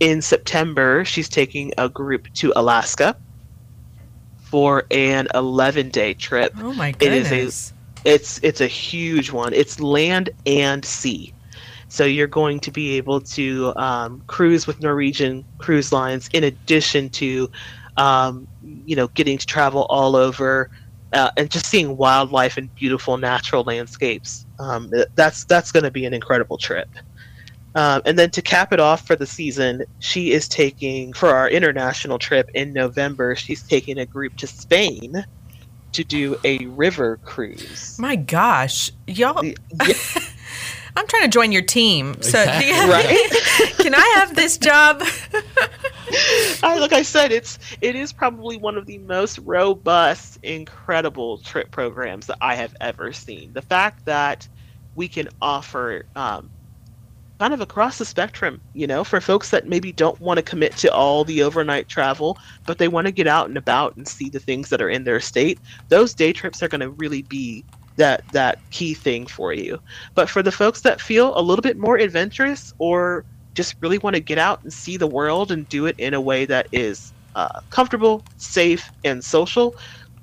in 0.00 0.20
September, 0.20 1.04
she's 1.04 1.28
taking 1.28 1.72
a 1.78 1.88
group 1.88 2.32
to 2.34 2.52
Alaska 2.56 3.16
for 4.50 4.84
an 4.90 5.28
11 5.34 5.90
day 5.90 6.14
trip. 6.14 6.52
Oh 6.58 6.72
my 6.74 6.88
It 7.00 7.12
is 7.12 7.28
goodness. 7.28 7.70
a 7.70 7.79
it's 8.04 8.40
it's 8.42 8.60
a 8.60 8.66
huge 8.66 9.30
one. 9.30 9.52
It's 9.52 9.80
land 9.80 10.30
and 10.46 10.84
sea. 10.84 11.34
So 11.88 12.04
you're 12.04 12.28
going 12.28 12.60
to 12.60 12.70
be 12.70 12.96
able 12.96 13.20
to 13.20 13.72
um, 13.76 14.22
cruise 14.26 14.66
with 14.66 14.80
Norwegian 14.80 15.44
cruise 15.58 15.92
lines 15.92 16.28
in 16.32 16.44
addition 16.44 17.10
to 17.10 17.50
um, 17.96 18.46
you 18.62 18.96
know 18.96 19.08
getting 19.08 19.38
to 19.38 19.46
travel 19.46 19.86
all 19.90 20.16
over 20.16 20.70
uh, 21.12 21.30
and 21.36 21.50
just 21.50 21.66
seeing 21.66 21.96
wildlife 21.96 22.56
and 22.56 22.74
beautiful 22.74 23.16
natural 23.18 23.64
landscapes. 23.64 24.46
Um, 24.58 24.90
that's 25.14 25.44
that's 25.44 25.72
going 25.72 25.84
to 25.84 25.90
be 25.90 26.04
an 26.04 26.14
incredible 26.14 26.58
trip. 26.58 26.88
Um, 27.74 28.02
and 28.04 28.18
then 28.18 28.30
to 28.30 28.42
cap 28.42 28.72
it 28.72 28.80
off 28.80 29.06
for 29.06 29.14
the 29.14 29.26
season, 29.26 29.84
she 30.00 30.32
is 30.32 30.48
taking 30.48 31.12
for 31.12 31.28
our 31.30 31.48
international 31.48 32.18
trip 32.18 32.50
in 32.54 32.72
November. 32.72 33.36
She's 33.36 33.62
taking 33.62 33.98
a 33.98 34.06
group 34.06 34.36
to 34.38 34.46
Spain 34.48 35.24
to 35.92 36.04
do 36.04 36.36
a 36.44 36.64
river 36.66 37.18
cruise. 37.24 37.98
my 37.98 38.16
gosh, 38.16 38.90
y'all! 39.06 39.44
Yeah, 39.44 39.54
I'm 40.96 41.06
trying 41.06 41.22
to 41.22 41.28
join 41.28 41.52
your 41.52 41.62
team. 41.62 42.20
So, 42.22 42.40
Exactly. 42.40 42.70
right? 42.90 43.74
can 43.78 43.94
I 43.94 44.14
have 44.18 44.34
this 44.34 44.58
job? 44.58 45.02
I, 46.62 46.78
like 46.78 46.92
I 46.92 47.02
said, 47.02 47.32
it's 47.32 47.58
it 47.80 47.94
is 47.96 48.12
probably 48.12 48.56
one 48.56 48.76
of 48.76 48.86
the 48.86 48.98
most 48.98 49.38
robust, 49.38 50.38
incredible 50.42 51.38
trip 51.38 51.70
programs 51.70 52.26
that 52.26 52.38
I 52.40 52.54
have 52.56 52.74
ever 52.80 53.12
seen. 53.12 53.52
The 53.52 53.62
fact 53.62 54.04
that 54.06 54.48
we 54.94 55.08
can 55.08 55.28
offer 55.40 56.04
um, 56.16 56.50
kind 57.40 57.54
of 57.54 57.62
across 57.62 57.96
the 57.96 58.04
spectrum, 58.04 58.60
you 58.74 58.86
know, 58.86 59.02
for 59.02 59.18
folks 59.18 59.48
that 59.48 59.66
maybe 59.66 59.92
don't 59.92 60.20
want 60.20 60.36
to 60.36 60.42
commit 60.42 60.76
to 60.76 60.92
all 60.92 61.24
the 61.24 61.42
overnight 61.42 61.88
travel, 61.88 62.38
but 62.66 62.76
they 62.76 62.86
want 62.86 63.06
to 63.06 63.12
get 63.12 63.26
out 63.26 63.48
and 63.48 63.56
about 63.56 63.96
and 63.96 64.06
see 64.06 64.28
the 64.28 64.38
things 64.38 64.68
that 64.68 64.82
are 64.82 64.90
in 64.90 65.04
their 65.04 65.20
state. 65.20 65.58
Those 65.88 66.14
day 66.14 66.34
trips 66.34 66.62
are 66.62 66.68
going 66.68 66.82
to 66.82 66.90
really 66.90 67.22
be 67.22 67.64
that 67.96 68.24
that 68.32 68.58
key 68.70 68.92
thing 68.92 69.26
for 69.26 69.54
you. 69.54 69.78
But 70.14 70.28
for 70.28 70.42
the 70.42 70.52
folks 70.52 70.82
that 70.82 71.00
feel 71.00 71.32
a 71.34 71.40
little 71.40 71.62
bit 71.62 71.78
more 71.78 71.96
adventurous 71.96 72.74
or 72.78 73.24
just 73.54 73.74
really 73.80 73.98
want 73.98 74.16
to 74.16 74.20
get 74.20 74.38
out 74.38 74.62
and 74.62 74.70
see 74.70 74.98
the 74.98 75.06
world 75.06 75.50
and 75.50 75.66
do 75.70 75.86
it 75.86 75.94
in 75.98 76.12
a 76.12 76.20
way 76.20 76.44
that 76.44 76.68
is 76.72 77.14
uh, 77.36 77.60
comfortable, 77.70 78.26
safe, 78.36 78.92
and 79.02 79.24
social, 79.24 79.72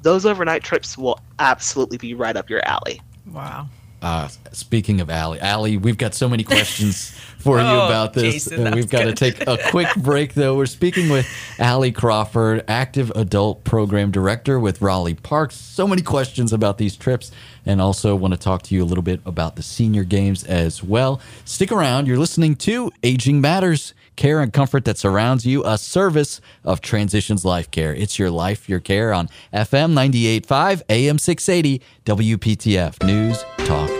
those 0.02 0.24
overnight 0.24 0.64
trips 0.64 0.96
will 0.96 1.20
absolutely 1.40 1.98
be 1.98 2.14
right 2.14 2.38
up 2.38 2.48
your 2.48 2.62
alley. 2.68 3.02
Wow. 3.26 3.70
Uh, 4.02 4.28
speaking 4.52 5.02
of 5.02 5.10
Allie, 5.10 5.40
Allie, 5.40 5.78
we've 5.78 5.98
got 5.98 6.14
so 6.14 6.30
many 6.30 6.44
questions 6.44 7.10
for 7.40 7.58
you 7.58 7.66
Oh, 7.66 7.86
about 7.88 8.14
this. 8.14 8.34
Jason, 8.46 8.68
and 8.68 8.76
we've 8.76 8.90
got 8.90 9.04
to 9.06 9.14
take 9.14 9.48
a 9.48 9.58
quick 9.70 9.88
break, 9.96 10.36
though. 10.36 10.56
We're 10.56 10.68
speaking 10.68 11.10
with 11.10 11.28
Allie 11.58 11.92
Crawford, 11.92 12.64
Active 12.68 13.12
Adult 13.16 13.64
Program 13.64 14.12
Director 14.12 14.60
with 14.60 14.82
Raleigh 14.82 15.16
Parks. 15.16 15.56
So 15.56 15.88
many 15.88 16.04
questions 16.04 16.54
about 16.54 16.78
these 16.78 16.96
trips, 16.96 17.32
and 17.68 17.82
also 17.82 18.16
want 18.16 18.34
to 18.34 18.40
talk 18.40 18.64
to 18.64 18.76
you 18.76 18.84
a 18.84 18.86
little 18.86 19.04
bit 19.04 19.20
about 19.26 19.56
the 19.56 19.64
senior 19.64 20.04
games 20.04 20.44
as 20.44 20.82
well. 20.84 21.22
Stick 21.46 21.72
around. 21.72 22.08
You're 22.08 22.18
listening 22.18 22.56
to 22.58 22.92
Aging 23.04 23.42
Matters. 23.42 23.94
Care 24.16 24.42
and 24.42 24.52
comfort 24.52 24.86
that 24.86 24.98
surrounds 24.98 25.46
you, 25.46 25.64
a 25.64 25.78
service 25.78 26.42
of 26.64 26.82
Transitions 26.82 27.46
Life 27.46 27.70
Care. 27.70 27.94
It's 27.94 28.18
your 28.18 28.32
life, 28.32 28.68
your 28.68 28.80
care 28.80 29.14
on 29.14 29.30
FM 29.54 29.94
98.5, 29.94 30.82
AM 30.90 31.20
680, 31.20 31.82
WPTF 32.04 33.06
News, 33.06 33.46
Talk, 33.60 33.92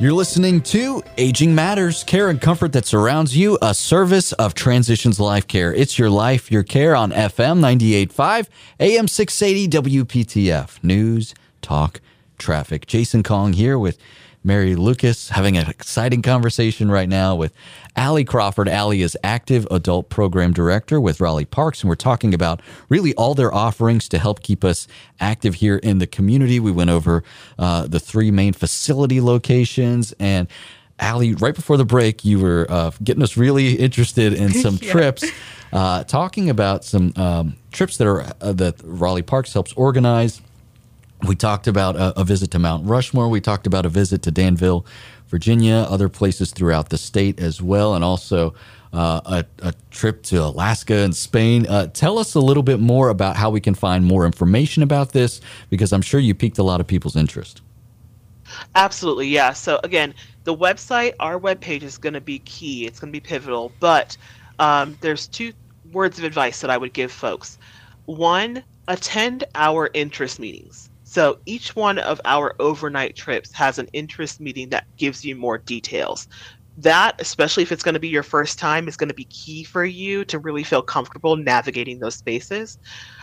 You're 0.00 0.12
listening 0.12 0.60
to 0.60 1.02
Aging 1.16 1.56
Matters, 1.56 2.04
care 2.04 2.28
and 2.28 2.40
comfort 2.40 2.72
that 2.74 2.86
surrounds 2.86 3.36
you, 3.36 3.58
a 3.60 3.74
service 3.74 4.32
of 4.34 4.54
Transitions 4.54 5.18
Life 5.18 5.48
Care. 5.48 5.74
It's 5.74 5.98
your 5.98 6.08
life, 6.08 6.52
your 6.52 6.62
care 6.62 6.94
on 6.94 7.10
FM 7.10 7.58
98.5, 7.58 8.46
AM 8.78 9.08
680, 9.08 9.98
WPTF. 9.98 10.84
News, 10.84 11.34
talk, 11.62 12.00
traffic. 12.38 12.86
Jason 12.86 13.24
Kong 13.24 13.54
here 13.54 13.76
with 13.76 13.98
Mary 14.44 14.74
Lucas, 14.76 15.30
having 15.30 15.56
an 15.56 15.68
exciting 15.68 16.22
conversation 16.22 16.90
right 16.90 17.08
now 17.08 17.34
with 17.34 17.52
Allie 17.96 18.24
Crawford. 18.24 18.68
Allie 18.68 19.02
is 19.02 19.16
Active 19.24 19.66
Adult 19.70 20.08
Program 20.08 20.52
Director 20.52 21.00
with 21.00 21.20
Raleigh 21.20 21.44
Parks, 21.44 21.82
and 21.82 21.88
we're 21.88 21.96
talking 21.96 22.32
about 22.32 22.62
really 22.88 23.14
all 23.14 23.34
their 23.34 23.52
offerings 23.52 24.08
to 24.10 24.18
help 24.18 24.40
keep 24.42 24.64
us 24.64 24.86
active 25.20 25.54
here 25.56 25.76
in 25.76 25.98
the 25.98 26.06
community. 26.06 26.60
We 26.60 26.72
went 26.72 26.90
over 26.90 27.24
uh, 27.58 27.86
the 27.86 28.00
three 28.00 28.30
main 28.30 28.52
facility 28.52 29.20
locations 29.20 30.12
and 30.20 30.48
Allie, 31.00 31.34
right 31.34 31.54
before 31.54 31.76
the 31.76 31.84
break, 31.84 32.24
you 32.24 32.40
were 32.40 32.66
uh, 32.68 32.90
getting 33.04 33.22
us 33.22 33.36
really 33.36 33.74
interested 33.74 34.32
in 34.32 34.52
some 34.52 34.78
Yeah. 34.82 34.90
trips, 34.90 35.24
uh, 35.72 36.02
talking 36.02 36.50
about 36.50 36.84
some 36.84 37.12
um, 37.14 37.54
trips 37.70 37.98
that 37.98 38.08
are 38.08 38.22
uh, 38.40 38.52
that 38.54 38.80
Raleigh 38.82 39.22
Parks 39.22 39.52
helps 39.52 39.72
organize. 39.74 40.40
We 41.26 41.34
talked 41.34 41.66
about 41.66 41.96
a, 41.96 42.20
a 42.20 42.24
visit 42.24 42.50
to 42.52 42.58
Mount 42.58 42.86
Rushmore. 42.86 43.28
We 43.28 43.40
talked 43.40 43.66
about 43.66 43.84
a 43.84 43.88
visit 43.88 44.22
to 44.22 44.30
Danville, 44.30 44.86
Virginia, 45.26 45.86
other 45.88 46.08
places 46.08 46.52
throughout 46.52 46.90
the 46.90 46.98
state 46.98 47.40
as 47.40 47.60
well, 47.60 47.94
and 47.94 48.04
also 48.04 48.54
uh, 48.92 49.20
a, 49.26 49.44
a 49.66 49.74
trip 49.90 50.22
to 50.22 50.42
Alaska 50.42 50.94
and 50.94 51.14
Spain. 51.14 51.66
Uh, 51.66 51.88
tell 51.88 52.18
us 52.18 52.34
a 52.34 52.40
little 52.40 52.62
bit 52.62 52.80
more 52.80 53.08
about 53.08 53.36
how 53.36 53.50
we 53.50 53.60
can 53.60 53.74
find 53.74 54.04
more 54.04 54.24
information 54.24 54.82
about 54.82 55.12
this, 55.12 55.40
because 55.70 55.92
I'm 55.92 56.02
sure 56.02 56.20
you 56.20 56.34
piqued 56.34 56.58
a 56.58 56.62
lot 56.62 56.80
of 56.80 56.86
people's 56.86 57.16
interest. 57.16 57.62
Absolutely, 58.76 59.28
yeah. 59.28 59.52
So 59.52 59.80
again, 59.84 60.14
the 60.44 60.56
website, 60.56 61.14
our 61.20 61.38
webpage 61.38 61.82
is 61.82 61.98
going 61.98 62.14
to 62.14 62.20
be 62.20 62.38
key. 62.40 62.86
It's 62.86 62.98
going 63.00 63.12
to 63.12 63.16
be 63.16 63.20
pivotal. 63.20 63.72
But 63.80 64.16
um, 64.58 64.96
there's 65.00 65.26
two 65.26 65.52
words 65.92 66.18
of 66.18 66.24
advice 66.24 66.60
that 66.60 66.70
I 66.70 66.78
would 66.78 66.94
give 66.94 67.12
folks. 67.12 67.58
One, 68.06 68.62
attend 68.86 69.44
our 69.54 69.90
interest 69.92 70.40
meetings. 70.40 70.87
So 71.10 71.38
each 71.46 71.74
one 71.74 71.98
of 71.98 72.20
our 72.26 72.54
overnight 72.60 73.16
trips 73.16 73.50
has 73.54 73.78
an 73.78 73.88
interest 73.94 74.40
meeting 74.40 74.68
that 74.68 74.84
gives 74.98 75.24
you 75.24 75.34
more 75.36 75.56
details. 75.56 76.28
That, 76.76 77.18
especially 77.18 77.62
if 77.62 77.72
it's 77.72 77.82
going 77.82 77.94
to 77.94 77.98
be 77.98 78.08
your 78.08 78.22
first 78.22 78.58
time, 78.58 78.86
is 78.86 78.96
going 78.98 79.08
to 79.08 79.14
be 79.14 79.24
key 79.24 79.64
for 79.64 79.86
you 79.86 80.26
to 80.26 80.38
really 80.38 80.62
feel 80.62 80.82
comfortable 80.82 81.34
navigating 81.34 81.98
those 81.98 82.16
spaces. 82.16 82.76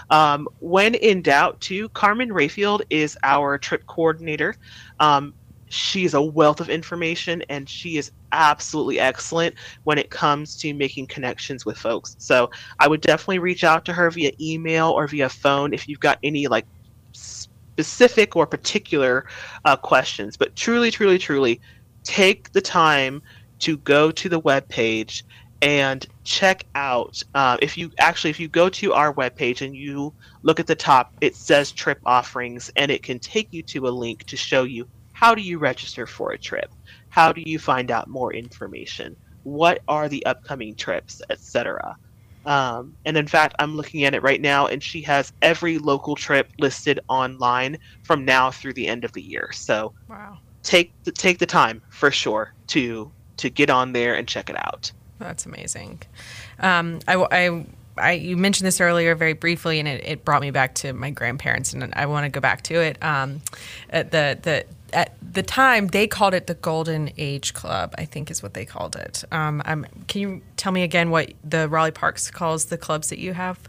Um, 0.10 0.48
when 0.62 0.96
in 0.96 1.22
doubt, 1.22 1.62
too, 1.62 1.90
Carmen 1.90 2.30
Rayfield 2.30 2.82
is 2.90 3.20
our 3.22 3.60
trip 3.60 3.86
coordinator. 3.86 4.56
Um, 5.00 5.36
she 5.70 6.06
is 6.06 6.16
a 6.16 6.22
wealth 6.22 6.62
of 6.62 6.70
information 6.70 7.44
and 7.50 7.70
she 7.70 7.98
is 7.98 8.12
absolutely 8.32 9.00
excellent 9.00 9.56
when 9.84 10.00
it 10.00 10.10
comes 10.10 10.58
to 10.58 10.74
making 10.74 11.06
connections 11.06 11.66
with 11.68 11.78
folks. 11.78 12.16
So 12.18 12.50
I 12.80 12.88
would 12.88 13.02
definitely 13.02 13.40
reach 13.40 13.64
out 13.64 13.86
to 13.86 13.94
her 13.94 14.10
via 14.10 14.32
email 14.42 14.90
or 14.90 15.08
via 15.08 15.30
phone 15.30 15.72
if 15.72 15.88
you've 15.88 16.00
got 16.00 16.18
any 16.24 16.48
like 16.48 16.66
specific 17.76 18.38
or 18.38 18.48
particular 18.48 19.26
uh, 19.66 19.76
questions. 19.76 20.38
But 20.38 20.56
truly, 20.56 20.92
truly, 20.92 21.18
truly, 21.18 21.60
take 22.06 22.54
the 22.54 22.62
time 22.62 23.22
to 23.60 23.76
go 23.78 24.12
to 24.12 24.30
the 24.30 24.40
web 24.40 24.66
page 24.70 25.26
and 25.62 26.08
check 26.24 26.66
out 26.76 27.22
uh, 27.34 27.58
if 27.62 27.78
you 27.78 27.92
actually 27.98 28.30
if 28.30 28.40
you 28.40 28.48
go 28.48 28.70
to 28.70 28.94
our 28.94 29.14
webpage 29.14 29.62
and 29.66 29.76
you 29.76 30.14
look 30.44 30.60
at 30.60 30.68
the 30.68 30.76
top 30.76 31.14
it 31.22 31.36
says 31.36 31.72
trip 31.72 32.00
offerings 32.06 32.72
and 32.76 32.92
it 32.92 33.02
can 33.04 33.18
take 33.20 33.48
you 33.52 33.64
to 33.64 33.88
a 33.88 33.90
link 33.90 34.24
to 34.26 34.38
show 34.38 34.64
you 34.64 34.88
how 35.14 35.34
do 35.34 35.42
you 35.42 35.58
register 35.58 36.06
for 36.06 36.32
a 36.32 36.38
trip? 36.38 36.72
How 37.10 37.32
do 37.32 37.42
you 37.46 37.58
find 37.58 37.90
out 37.90 38.10
more 38.10 38.34
information? 38.34 39.16
What 39.44 39.82
are 39.88 40.10
the 40.10 40.26
upcoming 40.26 40.76
trips 40.76 41.22
etc 41.30 41.98
um, 42.46 42.94
and 43.06 43.18
in 43.18 43.28
fact 43.28 43.56
i'm 43.60 43.76
looking 43.76 44.04
at 44.04 44.14
it 44.14 44.22
right 44.24 44.42
now 44.42 44.68
and 44.68 44.82
she 44.84 45.02
has 45.02 45.32
every 45.42 45.78
local 45.78 46.16
trip 46.16 46.52
listed 46.60 47.00
online 47.08 47.78
from 48.04 48.24
now 48.26 48.52
through 48.52 48.74
the 48.74 48.88
end 48.88 49.04
of 49.04 49.12
the 49.14 49.22
year 49.22 49.50
so 49.52 49.94
Wow. 50.10 50.38
take 50.64 50.94
the 51.04 51.12
take 51.12 51.40
the 51.40 51.46
time 51.46 51.82
for 51.90 52.12
sure 52.12 52.54
to 52.68 53.12
to 53.38 53.50
get 53.50 53.70
on 53.70 53.94
there 53.94 54.16
and 54.16 54.28
check 54.28 54.50
it 54.50 54.56
out 54.58 54.92
That's 55.20 55.46
amazing. 55.46 56.02
Um, 56.60 57.00
I, 57.08 57.16
I, 57.32 57.66
I, 57.98 58.14
you 58.14 58.38
mentioned 58.38 58.68
this 58.68 58.82
earlier 58.82 59.16
very 59.16 59.34
briefly, 59.34 59.80
and 59.80 59.88
it, 59.88 60.04
it 60.06 60.26
brought 60.26 60.42
me 60.42 60.52
back 60.52 60.76
to 60.76 60.94
my 60.94 61.12
grandparents, 61.12 61.74
and 61.74 61.94
I 61.96 62.06
want 62.06 62.26
to 62.26 62.30
go 62.30 62.42
back 62.42 62.62
to 62.64 62.76
it. 62.76 63.02
Um, 63.04 63.42
at 63.90 64.12
the 64.12 64.38
the 64.42 64.66
at 64.94 65.16
the 65.22 65.44
time 65.44 65.88
they 65.88 66.08
called 66.08 66.34
it 66.34 66.48
the 66.48 66.54
Golden 66.54 67.12
Age 67.18 67.54
Club, 67.54 67.94
I 67.98 68.06
think 68.06 68.32
is 68.32 68.42
what 68.44 68.54
they 68.54 68.66
called 68.66 68.96
it. 68.96 69.24
Um, 69.32 69.62
can 70.08 70.22
you 70.22 70.42
tell 70.58 70.72
me 70.72 70.84
again 70.84 71.10
what 71.10 71.34
the 71.44 71.68
Raleigh 71.68 71.92
Parks 71.92 72.30
calls 72.32 72.66
the 72.66 72.78
clubs 72.78 73.10
that 73.10 73.20
you 73.20 73.34
have? 73.34 73.60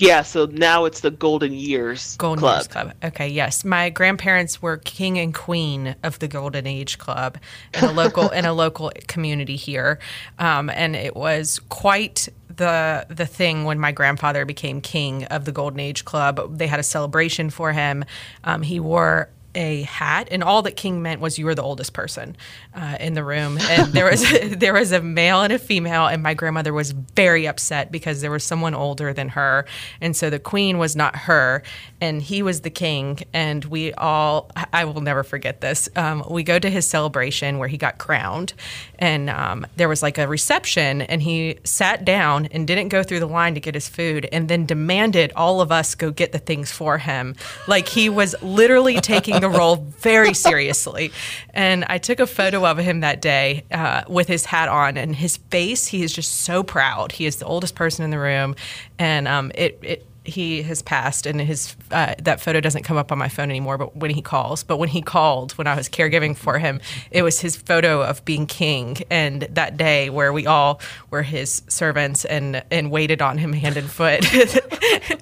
Yeah, 0.00 0.22
so 0.22 0.46
now 0.46 0.86
it's 0.86 1.00
the 1.00 1.10
Golden 1.10 1.52
Years 1.52 2.16
Golden 2.16 2.40
Club. 2.40 2.56
Years 2.60 2.68
Club. 2.68 2.92
Okay, 3.04 3.28
yes. 3.28 3.66
My 3.66 3.90
grandparents 3.90 4.62
were 4.62 4.78
king 4.78 5.18
and 5.18 5.34
queen 5.34 5.94
of 6.02 6.18
the 6.20 6.26
Golden 6.26 6.66
Age 6.66 6.96
Club 6.96 7.36
in 7.74 7.84
a 7.84 7.92
local 7.92 8.30
in 8.30 8.46
a 8.46 8.54
local 8.54 8.90
community 9.08 9.56
here, 9.56 9.98
um, 10.38 10.70
and 10.70 10.96
it 10.96 11.14
was 11.14 11.60
quite 11.68 12.30
the 12.48 13.04
the 13.10 13.26
thing 13.26 13.64
when 13.64 13.78
my 13.78 13.92
grandfather 13.92 14.46
became 14.46 14.80
king 14.80 15.24
of 15.24 15.44
the 15.44 15.52
Golden 15.52 15.80
Age 15.80 16.06
Club. 16.06 16.56
They 16.56 16.66
had 16.66 16.80
a 16.80 16.84
celebration 16.84 17.50
for 17.50 17.72
him. 17.72 18.06
Um, 18.42 18.62
he 18.62 18.80
wore 18.80 19.28
a 19.54 19.82
hat, 19.82 20.28
and 20.30 20.42
all 20.42 20.62
that 20.62 20.76
king 20.76 21.02
meant 21.02 21.20
was 21.20 21.38
you 21.38 21.44
were 21.44 21.54
the 21.54 21.62
oldest 21.62 21.92
person 21.92 22.36
uh, 22.74 22.96
in 23.00 23.14
the 23.14 23.24
room. 23.24 23.58
And 23.58 23.92
there 23.92 24.10
was 24.10 24.24
there 24.56 24.72
was 24.72 24.92
a 24.92 25.00
male 25.00 25.42
and 25.42 25.52
a 25.52 25.58
female, 25.58 26.06
and 26.06 26.22
my 26.22 26.34
grandmother 26.34 26.72
was 26.72 26.92
very 26.92 27.46
upset 27.46 27.90
because 27.90 28.20
there 28.20 28.30
was 28.30 28.44
someone 28.44 28.74
older 28.74 29.12
than 29.12 29.30
her, 29.30 29.66
and 30.00 30.16
so 30.16 30.30
the 30.30 30.38
queen 30.38 30.78
was 30.78 30.96
not 30.96 31.16
her, 31.16 31.62
and 32.00 32.22
he 32.22 32.42
was 32.42 32.60
the 32.60 32.70
king. 32.70 33.18
And 33.32 33.64
we 33.66 33.92
all, 33.94 34.50
I 34.72 34.84
will 34.84 35.00
never 35.00 35.22
forget 35.22 35.60
this. 35.60 35.88
Um, 35.96 36.24
we 36.28 36.42
go 36.42 36.58
to 36.58 36.70
his 36.70 36.86
celebration 36.86 37.58
where 37.58 37.68
he 37.68 37.76
got 37.76 37.98
crowned, 37.98 38.54
and 38.98 39.30
um, 39.30 39.66
there 39.76 39.88
was 39.88 40.02
like 40.02 40.18
a 40.18 40.26
reception, 40.28 41.02
and 41.02 41.22
he 41.22 41.58
sat 41.64 42.04
down 42.04 42.46
and 42.46 42.66
didn't 42.66 42.88
go 42.88 43.02
through 43.02 43.20
the 43.20 43.28
line 43.28 43.54
to 43.54 43.60
get 43.60 43.74
his 43.74 43.88
food, 43.88 44.28
and 44.32 44.48
then 44.48 44.66
demanded 44.66 45.32
all 45.36 45.60
of 45.60 45.72
us 45.72 45.94
go 45.94 46.10
get 46.10 46.32
the 46.32 46.38
things 46.38 46.70
for 46.70 46.98
him, 46.98 47.34
like 47.66 47.88
he 47.88 48.08
was 48.08 48.34
literally 48.42 49.00
taking 49.00 49.39
the 49.40 49.48
role 49.48 49.76
very 49.76 50.34
seriously. 50.34 51.12
And 51.52 51.84
I 51.88 51.98
took 51.98 52.20
a 52.20 52.26
photo 52.26 52.66
of 52.66 52.78
him 52.78 53.00
that 53.00 53.20
day 53.20 53.64
uh, 53.70 54.02
with 54.08 54.28
his 54.28 54.44
hat 54.44 54.68
on 54.68 54.96
and 54.96 55.14
his 55.14 55.36
face. 55.36 55.86
He 55.86 56.02
is 56.02 56.12
just 56.12 56.42
so 56.42 56.62
proud. 56.62 57.12
He 57.12 57.26
is 57.26 57.36
the 57.36 57.46
oldest 57.46 57.74
person 57.74 58.04
in 58.04 58.10
the 58.10 58.18
room, 58.18 58.56
and 58.98 59.26
um, 59.26 59.52
it, 59.54 59.78
it 59.82 60.06
he 60.24 60.62
has 60.62 60.82
passed 60.82 61.26
and 61.26 61.40
his 61.40 61.74
uh, 61.90 62.14
that 62.18 62.40
photo 62.40 62.60
doesn't 62.60 62.82
come 62.82 62.96
up 62.96 63.10
on 63.10 63.18
my 63.18 63.28
phone 63.28 63.50
anymore 63.50 63.78
but 63.78 63.96
when 63.96 64.10
he 64.10 64.20
calls 64.20 64.62
but 64.62 64.76
when 64.76 64.88
he 64.88 65.00
called 65.00 65.52
when 65.52 65.66
i 65.66 65.74
was 65.74 65.88
caregiving 65.88 66.36
for 66.36 66.58
him 66.58 66.80
it 67.10 67.22
was 67.22 67.40
his 67.40 67.56
photo 67.56 68.02
of 68.02 68.24
being 68.24 68.46
king 68.46 68.96
and 69.10 69.42
that 69.42 69.76
day 69.76 70.10
where 70.10 70.32
we 70.32 70.46
all 70.46 70.80
were 71.10 71.22
his 71.22 71.62
servants 71.68 72.24
and 72.26 72.62
and 72.70 72.90
waited 72.90 73.22
on 73.22 73.38
him 73.38 73.52
hand 73.52 73.76
and 73.76 73.90
foot. 73.90 74.24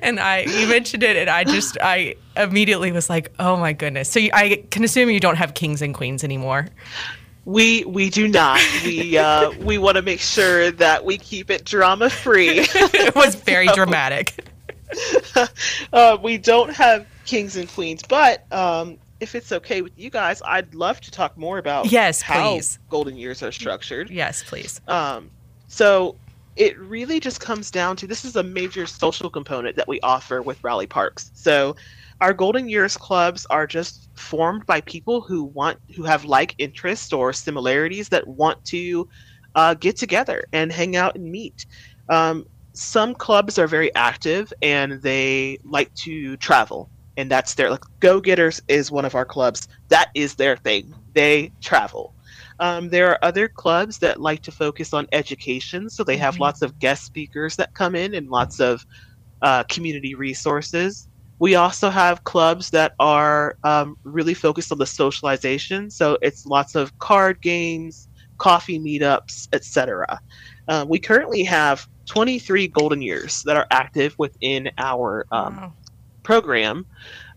And 0.00 0.20
i 0.20 0.40
you 0.40 0.68
mentioned 0.68 1.02
it 1.02 1.16
and 1.16 1.30
i 1.30 1.44
just 1.44 1.76
i 1.80 2.14
immediately 2.36 2.92
was 2.92 3.10
like 3.10 3.32
oh 3.38 3.56
my 3.56 3.72
goodness. 3.72 4.08
So 4.08 4.20
you, 4.20 4.30
i 4.32 4.64
can 4.70 4.84
assume 4.84 5.10
you 5.10 5.20
don't 5.20 5.36
have 5.36 5.54
kings 5.54 5.82
and 5.82 5.94
queens 5.94 6.22
anymore 6.22 6.68
we 7.48 7.82
we 7.84 8.10
do 8.10 8.28
not. 8.28 8.60
We 8.84 9.16
uh, 9.16 9.52
we 9.62 9.78
want 9.78 9.96
to 9.96 10.02
make 10.02 10.20
sure 10.20 10.70
that 10.72 11.02
we 11.06 11.16
keep 11.16 11.50
it 11.50 11.64
drama 11.64 12.10
free. 12.10 12.58
it 12.60 13.14
was 13.14 13.36
very 13.36 13.66
so, 13.68 13.74
dramatic. 13.74 14.44
uh, 15.94 16.18
we 16.22 16.36
don't 16.36 16.70
have 16.70 17.06
kings 17.24 17.56
and 17.56 17.66
queens, 17.66 18.02
but 18.06 18.50
um, 18.52 18.98
if 19.20 19.34
it's 19.34 19.50
okay 19.50 19.80
with 19.80 19.98
you 19.98 20.10
guys, 20.10 20.42
I'd 20.44 20.74
love 20.74 21.00
to 21.00 21.10
talk 21.10 21.38
more 21.38 21.56
about 21.56 21.90
yes, 21.90 22.20
how 22.20 22.52
please. 22.52 22.78
golden 22.90 23.16
years 23.16 23.42
are 23.42 23.52
structured. 23.52 24.10
Yes, 24.10 24.44
please. 24.46 24.82
Um, 24.86 25.30
so 25.68 26.16
it 26.56 26.78
really 26.78 27.18
just 27.18 27.40
comes 27.40 27.70
down 27.70 27.96
to 27.96 28.06
this 28.06 28.26
is 28.26 28.36
a 28.36 28.42
major 28.42 28.84
social 28.84 29.30
component 29.30 29.74
that 29.76 29.88
we 29.88 30.00
offer 30.00 30.42
with 30.42 30.62
Raleigh 30.62 30.86
Parks. 30.86 31.30
So 31.32 31.76
our 32.20 32.34
golden 32.34 32.68
years 32.68 32.96
clubs 32.96 33.46
are 33.46 33.66
just 33.66 34.07
formed 34.18 34.66
by 34.66 34.80
people 34.82 35.20
who 35.20 35.44
want 35.44 35.78
who 35.94 36.02
have 36.02 36.24
like 36.24 36.54
interests 36.58 37.12
or 37.12 37.32
similarities 37.32 38.08
that 38.10 38.26
want 38.26 38.64
to 38.66 39.08
uh, 39.54 39.74
get 39.74 39.96
together 39.96 40.44
and 40.52 40.72
hang 40.72 40.96
out 40.96 41.16
and 41.16 41.30
meet. 41.30 41.66
Um, 42.08 42.46
some 42.72 43.14
clubs 43.14 43.58
are 43.58 43.66
very 43.66 43.94
active 43.94 44.52
and 44.62 45.02
they 45.02 45.58
like 45.64 45.92
to 45.94 46.36
travel 46.36 46.88
and 47.18 47.28
that's 47.28 47.54
their 47.54 47.70
like 47.70 47.82
go 47.98 48.20
getters 48.20 48.62
is 48.68 48.90
one 48.90 49.04
of 49.04 49.14
our 49.14 49.24
clubs. 49.24 49.68
That 49.88 50.10
is 50.14 50.36
their 50.36 50.56
thing. 50.56 50.94
They 51.14 51.50
travel. 51.60 52.14
Um, 52.60 52.88
there 52.88 53.10
are 53.10 53.18
other 53.22 53.48
clubs 53.48 53.98
that 53.98 54.20
like 54.20 54.42
to 54.42 54.52
focus 54.52 54.92
on 54.92 55.06
education 55.12 55.90
so 55.90 56.04
they 56.04 56.16
have 56.16 56.34
mm-hmm. 56.34 56.44
lots 56.44 56.62
of 56.62 56.78
guest 56.78 57.04
speakers 57.04 57.56
that 57.56 57.74
come 57.74 57.94
in 57.94 58.14
and 58.14 58.28
lots 58.28 58.60
of 58.60 58.86
uh, 59.42 59.64
community 59.64 60.14
resources 60.14 61.07
we 61.38 61.54
also 61.54 61.90
have 61.90 62.24
clubs 62.24 62.70
that 62.70 62.94
are 62.98 63.56
um, 63.64 63.96
really 64.04 64.34
focused 64.34 64.72
on 64.72 64.78
the 64.78 64.86
socialization. 64.86 65.90
So 65.90 66.18
it's 66.20 66.46
lots 66.46 66.74
of 66.74 66.98
card 66.98 67.40
games, 67.40 68.08
coffee 68.38 68.78
meetups, 68.78 69.48
etc. 69.52 70.20
Uh, 70.66 70.84
we 70.88 70.98
currently 70.98 71.44
have 71.44 71.86
23 72.06 72.68
golden 72.68 73.02
years 73.02 73.42
that 73.44 73.56
are 73.56 73.66
active 73.70 74.14
within 74.18 74.70
our 74.78 75.26
um, 75.30 75.56
wow. 75.56 75.72
program. 76.22 76.86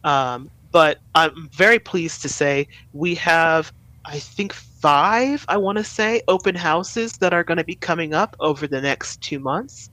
Um, 0.03 0.49
but 0.71 0.99
I'm 1.13 1.49
very 1.51 1.79
pleased 1.79 2.21
to 2.21 2.29
say 2.29 2.67
we 2.93 3.13
have, 3.15 3.71
I 4.05 4.19
think, 4.19 4.55
five, 4.81 5.45
I 5.47 5.57
want 5.57 5.77
to 5.77 5.83
say, 5.83 6.21
open 6.27 6.55
houses 6.55 7.13
that 7.13 7.33
are 7.33 7.43
going 7.43 7.57
to 7.57 7.63
be 7.63 7.75
coming 7.75 8.13
up 8.13 8.35
over 8.39 8.67
the 8.67 8.81
next 8.81 9.21
two 9.21 9.39
months 9.39 9.89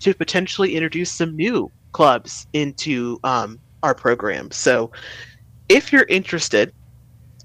to 0.00 0.14
potentially 0.14 0.74
introduce 0.74 1.12
some 1.12 1.36
new 1.36 1.70
clubs 1.92 2.46
into 2.52 3.18
um, 3.24 3.60
our 3.82 3.94
program. 3.94 4.50
So 4.50 4.90
if 5.68 5.92
you're 5.92 6.06
interested 6.08 6.72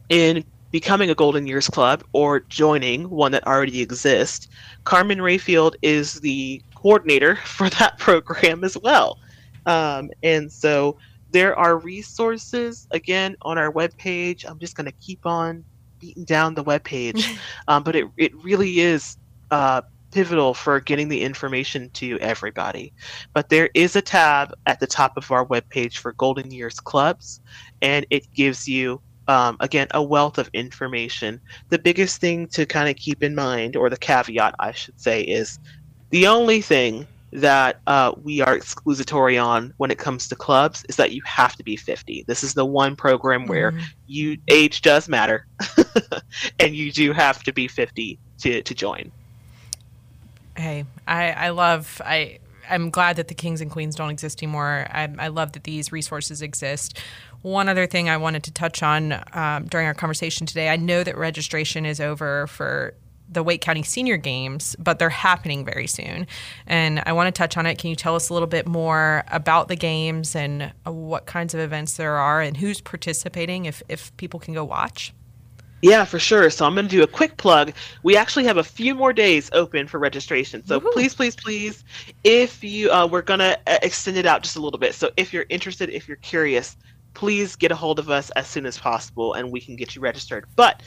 in 0.10 0.44
becoming 0.72 1.10
a 1.10 1.16
Golden 1.16 1.48
Years 1.48 1.68
Club 1.68 2.04
or 2.14 2.42
joining 2.42 3.10
one 3.10 3.32
that 3.32 3.46
already 3.46 3.82
exists, 3.82 4.48
Carmen 4.84 5.20
Rayfield 5.20 5.76
is 5.82 6.16
the 6.16 6.62
coordinator 6.76 7.36
for 7.46 7.70
that 7.72 8.00
program 8.00 8.64
as 8.64 8.78
well. 8.78 9.18
Um, 9.66 10.10
and 10.24 10.52
so 10.52 10.98
there 11.32 11.56
are 11.58 11.78
resources 11.78 12.88
again 12.92 13.36
on 13.42 13.58
our 13.58 13.72
webpage. 13.72 14.50
I'm 14.50 14.60
just 14.60 14.76
going 14.76 14.86
to 14.86 14.96
keep 15.00 15.26
on 15.26 15.64
beating 16.00 16.26
down 16.26 16.56
the 16.56 16.64
webpage, 16.64 17.38
um, 17.68 17.84
but 17.84 17.96
it, 17.96 18.06
it 18.18 18.36
really 18.44 18.80
is 18.80 19.18
uh, 19.52 19.82
pivotal 20.12 20.54
for 20.54 20.80
getting 20.80 21.10
the 21.10 21.22
information 21.22 21.90
to 21.92 22.18
everybody. 22.20 22.94
But 23.34 23.50
there 23.50 23.70
is 23.74 23.96
a 23.96 24.02
tab 24.02 24.54
at 24.66 24.80
the 24.80 24.88
top 24.88 25.18
of 25.18 25.32
our 25.32 25.46
webpage 25.46 25.98
for 25.98 26.14
Golden 26.14 26.52
Years 26.52 26.80
Clubs, 26.80 27.42
and 27.82 28.06
it 28.10 28.32
gives 28.34 28.68
you, 28.68 29.02
um, 29.28 29.58
again, 29.60 29.88
a 29.92 30.02
wealth 30.02 30.38
of 30.38 30.50
information. 30.54 31.40
The 31.70 31.80
biggest 31.80 32.22
thing 32.22 32.48
to 32.48 32.66
kind 32.66 32.90
of 32.90 32.96
keep 32.96 33.24
in 33.24 33.36
mind, 33.36 33.76
or 33.76 33.90
the 33.90 33.98
caveat, 33.98 34.56
I 34.60 34.72
should 34.72 35.00
say, 35.00 35.22
is 35.22 35.60
the 36.10 36.28
only 36.28 36.62
thing 36.62 37.06
that 37.32 37.82
uh, 37.88 38.14
we 38.24 38.42
are 38.42 38.58
exclusatory 38.58 39.44
on 39.44 39.74
when 39.78 39.92
it 39.92 39.98
comes 39.98 40.28
to 40.30 40.36
clubs 40.36 40.86
is 40.88 40.96
that 40.96 41.12
you 41.12 41.22
have 41.26 41.56
to 41.56 41.64
be 41.64 41.76
50. 41.76 42.24
This 42.28 42.44
is 42.44 42.54
the 42.54 42.66
one 42.66 42.96
program 42.96 43.48
where 43.48 43.72
mm. 43.72 43.82
you 44.08 44.38
age 44.48 44.82
does 44.82 45.10
matter, 45.10 45.46
and 46.60 46.76
you 46.76 46.92
do 46.92 47.12
have 47.14 47.44
to 47.44 47.54
be 47.54 47.68
50 47.68 48.18
to, 48.40 48.62
to 48.62 48.76
join. 48.76 49.12
Hey, 50.56 50.86
I, 51.08 51.32
I 51.32 51.50
love 51.50 52.02
I 52.04 52.40
I'm 52.70 52.90
glad 52.90 53.16
that 53.16 53.28
the 53.28 53.34
kings 53.34 53.62
and 53.62 53.72
queens 53.72 53.96
don't 53.96 54.10
exist 54.10 54.44
anymore. 54.44 54.88
I, 54.92 55.10
I 55.18 55.28
love 55.30 55.54
that 55.54 55.64
these 55.64 55.92
resources 55.92 56.42
exist. 56.42 57.00
One 57.42 57.70
other 57.70 57.88
thing 57.88 58.10
I 58.10 58.18
wanted 58.18 58.44
to 58.44 58.52
touch 58.52 58.84
on 58.84 59.24
um, 59.34 59.66
during 59.66 59.88
our 59.88 59.94
conversation 59.94 60.46
today, 60.46 60.70
I 60.70 60.76
know 60.76 61.04
that 61.04 61.18
registration 61.18 61.86
is 61.86 62.02
over 62.02 62.48
for 62.48 62.94
the 63.30 63.44
Wake 63.44 63.62
County 63.62 63.84
Senior 63.84 64.18
Games, 64.18 64.76
but 64.80 65.00
they're 65.00 65.10
happening 65.10 65.66
very 65.66 65.88
soon. 65.88 66.28
And 66.66 67.04
I 67.06 67.14
want 67.14 67.34
to 67.34 67.38
touch 67.38 67.58
on 67.58 67.66
it. 67.66 67.78
Can 67.78 67.90
you 67.90 67.96
tell 67.96 68.16
us 68.16 68.30
a 68.30 68.34
little 68.34 68.48
bit 68.48 68.68
more 68.68 69.24
about 69.28 69.68
the 69.68 69.76
games 69.76 70.36
and 70.36 70.72
what 70.86 71.26
kinds 71.26 71.54
of 71.54 71.60
events 71.60 71.98
there 71.98 72.16
are 72.16 72.42
and 72.42 72.58
who's 72.58 72.82
participating 72.82 73.66
if, 73.66 73.84
if 73.90 74.16
people 74.18 74.40
can 74.40 74.54
go 74.54 74.64
watch? 74.64 75.14
Yeah, 75.82 76.06
for 76.06 76.18
sure. 76.18 76.50
So 76.50 76.66
I'm 76.66 76.74
going 76.74 76.88
to 76.88 76.92
do 76.96 77.04
a 77.04 77.08
quick 77.08 77.38
plug. 77.38 77.72
We 78.02 78.18
actually 78.18 78.46
have 78.46 78.58
a 78.58 78.64
few 78.64 78.96
more 78.96 79.14
days 79.14 79.50
open 79.54 79.88
for 79.88 80.00
registration. 80.00 80.66
So 80.66 80.80
Woo-hoo. 80.80 80.92
please, 80.92 81.14
please, 81.14 81.36
please, 81.36 81.84
if 82.24 82.64
you, 82.64 82.92
uh, 82.92 83.06
we're 83.06 83.22
going 83.22 83.42
to 83.42 83.60
uh, 83.68 83.78
extend 83.84 84.18
it 84.18 84.26
out 84.26 84.42
just 84.42 84.56
a 84.56 84.60
little 84.60 84.80
bit. 84.80 84.96
So 84.96 85.12
if 85.18 85.32
you're 85.32 85.46
interested, 85.50 85.90
if 85.92 86.08
you're 86.08 86.18
curious, 86.18 86.78
please 87.14 87.56
get 87.56 87.72
a 87.72 87.76
hold 87.76 88.00
of 88.00 88.10
us 88.10 88.32
as 88.32 88.48
soon 88.48 88.66
as 88.66 88.78
possible 88.78 89.34
and 89.34 89.52
we 89.52 89.60
can 89.62 89.76
get 89.76 89.96
you 89.96 90.02
registered. 90.02 90.46
But 90.56 90.82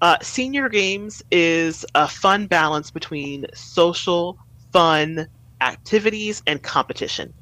uh, 0.00 0.16
Senior 0.22 0.68
Games 0.68 1.22
is 1.30 1.84
a 1.94 2.08
fun 2.08 2.46
balance 2.46 2.90
between 2.90 3.46
social, 3.54 4.36
fun 4.72 5.26
activities, 5.60 6.42
and 6.46 6.62
competition. 6.62 7.32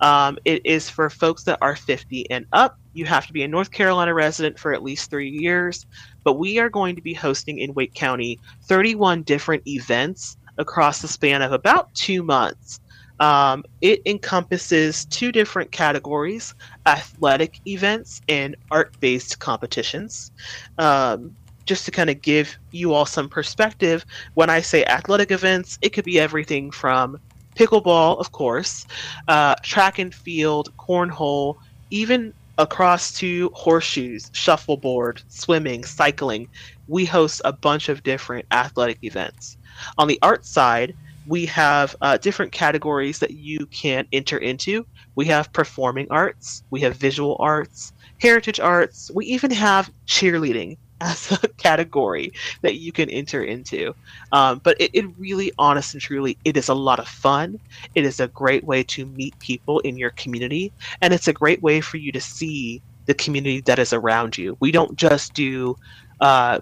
Um, 0.00 0.38
it 0.44 0.64
is 0.64 0.88
for 0.88 1.10
folks 1.10 1.44
that 1.44 1.58
are 1.60 1.76
50 1.76 2.30
and 2.30 2.46
up. 2.52 2.76
You 2.92 3.06
have 3.06 3.26
to 3.26 3.32
be 3.32 3.42
a 3.42 3.48
North 3.48 3.70
Carolina 3.72 4.14
resident 4.14 4.58
for 4.58 4.72
at 4.72 4.82
least 4.82 5.10
three 5.10 5.30
years 5.30 5.84
but 6.24 6.34
we 6.34 6.58
are 6.58 6.70
going 6.70 6.96
to 6.96 7.02
be 7.02 7.14
hosting 7.14 7.58
in 7.58 7.74
Wake 7.74 7.94
County 7.94 8.40
31 8.68 9.22
different 9.22 9.62
events 9.66 10.36
across 10.58 11.02
the 11.02 11.08
span 11.08 11.42
of 11.42 11.52
about 11.52 11.92
two 11.94 12.22
months. 12.22 12.80
Um, 13.20 13.62
it 13.80 14.00
encompasses 14.06 15.04
two 15.06 15.30
different 15.30 15.70
categories 15.70 16.52
athletic 16.86 17.60
events 17.66 18.20
and 18.26 18.56
art 18.72 18.92
based 19.00 19.38
competitions. 19.38 20.32
Um, 20.78 21.36
just 21.66 21.84
to 21.84 21.90
kind 21.90 22.10
of 22.10 22.20
give 22.22 22.56
you 22.70 22.92
all 22.92 23.06
some 23.06 23.28
perspective, 23.28 24.04
when 24.34 24.50
I 24.50 24.60
say 24.60 24.84
athletic 24.84 25.30
events, 25.30 25.78
it 25.82 25.90
could 25.90 26.04
be 26.04 26.20
everything 26.20 26.70
from 26.70 27.18
pickleball, 27.56 28.18
of 28.18 28.32
course, 28.32 28.86
uh, 29.28 29.54
track 29.62 29.98
and 29.98 30.14
field, 30.14 30.72
cornhole, 30.76 31.56
even 31.90 32.34
across 32.58 33.12
to 33.14 33.50
horseshoes, 33.54 34.30
shuffleboard, 34.32 35.22
swimming, 35.28 35.84
cycling. 35.84 36.48
We 36.86 37.04
host 37.04 37.40
a 37.44 37.52
bunch 37.52 37.88
of 37.88 38.02
different 38.02 38.46
athletic 38.50 38.98
events. 39.02 39.56
On 39.98 40.08
the 40.08 40.18
art 40.22 40.44
side, 40.44 40.94
we 41.26 41.46
have 41.46 41.96
uh, 42.00 42.18
different 42.18 42.52
categories 42.52 43.18
that 43.18 43.32
you 43.32 43.66
can 43.66 44.06
enter 44.12 44.38
into. 44.38 44.86
We 45.16 45.24
have 45.26 45.52
performing 45.52 46.06
arts, 46.10 46.62
we 46.70 46.80
have 46.80 46.96
visual 46.96 47.36
arts, 47.40 47.92
heritage 48.18 48.60
arts, 48.60 49.10
we 49.14 49.24
even 49.26 49.50
have 49.50 49.90
cheerleading 50.06 50.76
as 51.04 51.30
a 51.32 51.48
category 51.58 52.32
that 52.62 52.76
you 52.76 52.90
can 52.90 53.08
enter 53.10 53.42
into. 53.44 53.94
Um, 54.32 54.60
but 54.64 54.80
it, 54.80 54.90
it 54.92 55.06
really, 55.18 55.52
honest 55.58 55.94
and 55.94 56.00
truly, 56.00 56.36
it 56.44 56.56
is 56.56 56.68
a 56.68 56.74
lot 56.74 56.98
of 56.98 57.06
fun. 57.06 57.60
It 57.94 58.04
is 58.04 58.20
a 58.20 58.28
great 58.28 58.64
way 58.64 58.82
to 58.84 59.06
meet 59.06 59.38
people 59.38 59.80
in 59.80 59.96
your 59.96 60.10
community, 60.10 60.72
and 61.00 61.14
it's 61.14 61.28
a 61.28 61.32
great 61.32 61.62
way 61.62 61.80
for 61.80 61.98
you 61.98 62.10
to 62.12 62.20
see 62.20 62.82
the 63.06 63.14
community 63.14 63.60
that 63.60 63.78
is 63.78 63.92
around 63.92 64.38
you. 64.38 64.56
We 64.60 64.72
don't 64.72 64.96
just 64.96 65.34
do 65.34 65.76
uh, 66.20 66.58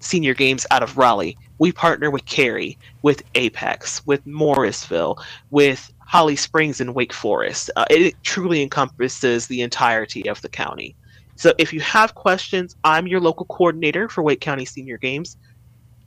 senior 0.00 0.34
games 0.34 0.66
out 0.70 0.82
of 0.82 0.98
Raleigh. 0.98 1.38
We 1.58 1.70
partner 1.70 2.10
with 2.10 2.26
Cary, 2.26 2.76
with 3.02 3.22
Apex, 3.36 4.04
with 4.06 4.26
Morrisville, 4.26 5.18
with 5.50 5.92
Holly 6.00 6.36
Springs 6.36 6.80
and 6.80 6.94
Wake 6.94 7.12
Forest. 7.12 7.70
Uh, 7.76 7.84
it 7.90 8.14
truly 8.24 8.60
encompasses 8.60 9.46
the 9.46 9.62
entirety 9.62 10.28
of 10.28 10.42
the 10.42 10.48
county. 10.48 10.96
So 11.36 11.52
if 11.58 11.72
you 11.72 11.80
have 11.80 12.14
questions, 12.14 12.76
I'm 12.84 13.06
your 13.06 13.20
local 13.20 13.46
coordinator 13.46 14.08
for 14.08 14.22
Wake 14.22 14.40
County 14.40 14.64
Senior 14.64 14.98
Games. 14.98 15.36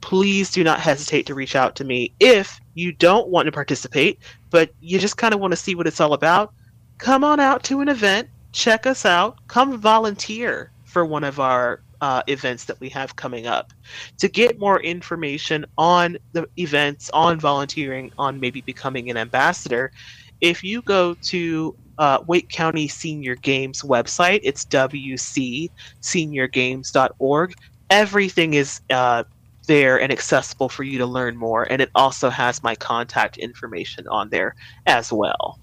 Please 0.00 0.50
do 0.50 0.62
not 0.64 0.80
hesitate 0.80 1.26
to 1.26 1.34
reach 1.34 1.56
out 1.56 1.74
to 1.76 1.84
me. 1.84 2.12
If 2.20 2.60
you 2.74 2.92
don't 2.92 3.28
want 3.28 3.46
to 3.46 3.52
participate, 3.52 4.20
but 4.50 4.70
you 4.80 4.98
just 4.98 5.16
kind 5.16 5.34
of 5.34 5.40
want 5.40 5.52
to 5.52 5.56
see 5.56 5.74
what 5.74 5.86
it's 5.86 6.00
all 6.00 6.12
about, 6.12 6.54
come 6.98 7.24
on 7.24 7.40
out 7.40 7.62
to 7.64 7.80
an 7.80 7.88
event, 7.88 8.28
check 8.52 8.86
us 8.86 9.04
out, 9.04 9.38
come 9.48 9.78
volunteer 9.78 10.70
for 10.84 11.04
one 11.04 11.24
of 11.24 11.40
our 11.40 11.82
uh, 12.00 12.22
events 12.28 12.64
that 12.64 12.78
we 12.80 12.88
have 12.88 13.16
coming 13.16 13.46
up. 13.46 13.72
To 14.18 14.28
get 14.28 14.58
more 14.58 14.80
information 14.80 15.66
on 15.76 16.16
the 16.32 16.48
events, 16.56 17.10
on 17.10 17.40
volunteering, 17.40 18.12
on 18.18 18.40
maybe 18.40 18.60
becoming 18.60 19.10
an 19.10 19.16
ambassador, 19.16 19.92
if 20.40 20.64
you 20.64 20.82
go 20.82 21.14
to 21.14 21.76
uh, 21.98 22.18
Wake 22.26 22.48
County 22.48 22.88
Senior 22.88 23.36
Games 23.36 23.82
website, 23.82 24.40
it's 24.42 24.64
wcseniorgames.org. 24.66 27.54
Everything 27.90 28.54
is 28.54 28.80
uh, 28.90 29.24
there 29.66 30.00
and 30.00 30.12
accessible 30.12 30.68
for 30.68 30.84
you 30.84 30.98
to 30.98 31.06
learn 31.06 31.36
more, 31.36 31.64
and 31.70 31.82
it 31.82 31.90
also 31.94 32.30
has 32.30 32.62
my 32.62 32.74
contact 32.74 33.36
information 33.38 34.08
on 34.08 34.30
there 34.30 34.54
as 34.86 35.12
well. 35.12 35.58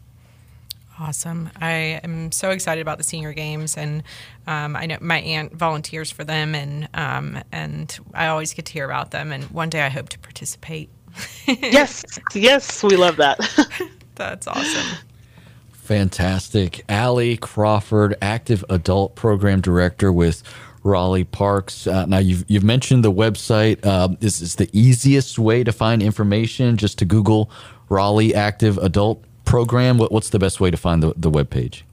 Awesome. 0.98 1.50
I 1.60 2.00
am 2.04 2.32
so 2.32 2.52
excited 2.52 2.82
about 2.82 2.98
the 2.98 3.04
senior 3.04 3.34
games, 3.34 3.76
and 3.76 4.02
um, 4.48 4.78
I 4.78 4.86
know 4.86 4.98
my 5.02 5.20
aunt 5.20 5.54
volunteers 5.54 6.10
for 6.10 6.24
them, 6.24 6.56
and 6.56 6.88
um, 6.94 7.44
and 7.52 7.98
I 8.14 8.28
always 8.28 8.54
get 8.54 8.66
to 8.68 8.74
hear 8.74 8.86
about 8.86 9.12
them. 9.12 9.34
And 9.34 9.44
one 9.46 9.70
day 9.70 9.82
I 9.82 9.90
hope 9.90 10.08
to 10.10 10.20
participate. 10.20 10.90
yes, 11.48 12.06
yes, 12.34 12.84
we 12.84 12.96
love 12.96 13.18
that. 13.18 13.40
That's 14.16 14.48
awesome. 14.48 14.98
Fantastic. 15.72 16.84
Allie 16.90 17.38
Crawford, 17.38 18.16
active 18.22 18.66
adult 18.70 19.16
program 19.16 19.62
director 19.62 20.12
with 20.12 20.42
Raleigh 20.84 21.24
Parks. 21.24 21.86
Uh, 21.86 22.06
now, 22.06 22.18
you've, 22.18 22.44
you've 22.48 22.64
mentioned 22.64 23.04
the 23.04 23.12
website. 23.12 23.80
Uh, 23.84 24.10
this 24.20 24.42
is 24.42 24.56
the 24.56 24.70
easiest 24.74 25.38
way 25.38 25.64
to 25.64 25.72
find 25.72 26.02
information, 26.02 26.78
just 26.78 26.98
to 27.00 27.06
Google 27.06 27.52
Raleigh 27.90 28.34
Active 28.34 28.78
Adult 28.80 29.24
program? 29.46 29.98
What, 29.98 30.12
what's 30.12 30.30
the 30.30 30.40
best 30.40 30.60
way 30.60 30.72
to 30.72 30.78
find 30.78 31.02
the, 31.02 31.14
the 31.16 31.30
web 31.30 31.50
page? 31.50 31.86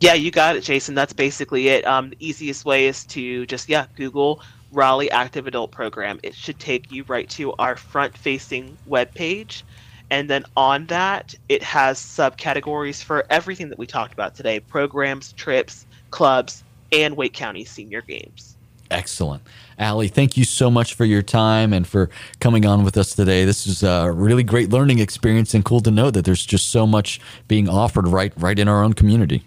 Yeah, 0.00 0.14
you 0.14 0.30
got 0.30 0.56
it, 0.56 0.62
Jason. 0.62 0.94
That's 0.94 1.12
basically 1.12 1.68
it. 1.68 1.86
Um, 1.86 2.10
the 2.10 2.16
easiest 2.18 2.64
way 2.64 2.86
is 2.86 3.04
to 3.06 3.46
just, 3.46 3.68
yeah, 3.68 3.86
Google 3.96 4.40
Raleigh 4.72 5.10
Active 5.10 5.46
Adult 5.46 5.70
Program. 5.70 6.18
It 6.22 6.34
should 6.34 6.58
take 6.58 6.90
you 6.90 7.04
right 7.04 7.28
to 7.30 7.52
our 7.54 7.76
front 7.76 8.16
facing 8.16 8.76
web 8.86 9.14
page. 9.14 9.64
And 10.12 10.28
then 10.28 10.44
on 10.58 10.84
that, 10.88 11.34
it 11.48 11.62
has 11.62 11.98
subcategories 11.98 13.02
for 13.02 13.24
everything 13.30 13.70
that 13.70 13.78
we 13.78 13.86
talked 13.86 14.12
about 14.12 14.34
today 14.34 14.60
programs, 14.60 15.32
trips, 15.32 15.86
clubs, 16.10 16.62
and 16.92 17.16
Wake 17.16 17.32
County 17.32 17.64
senior 17.64 18.02
games. 18.02 18.58
Excellent. 18.90 19.42
Allie, 19.78 20.08
thank 20.08 20.36
you 20.36 20.44
so 20.44 20.70
much 20.70 20.92
for 20.92 21.06
your 21.06 21.22
time 21.22 21.72
and 21.72 21.86
for 21.86 22.10
coming 22.40 22.66
on 22.66 22.84
with 22.84 22.98
us 22.98 23.14
today. 23.14 23.46
This 23.46 23.66
is 23.66 23.82
a 23.82 24.12
really 24.12 24.42
great 24.42 24.68
learning 24.68 24.98
experience 24.98 25.54
and 25.54 25.64
cool 25.64 25.80
to 25.80 25.90
know 25.90 26.10
that 26.10 26.26
there's 26.26 26.44
just 26.44 26.68
so 26.68 26.86
much 26.86 27.18
being 27.48 27.66
offered 27.66 28.06
right 28.06 28.34
right 28.36 28.58
in 28.58 28.68
our 28.68 28.84
own 28.84 28.92
community. 28.92 29.42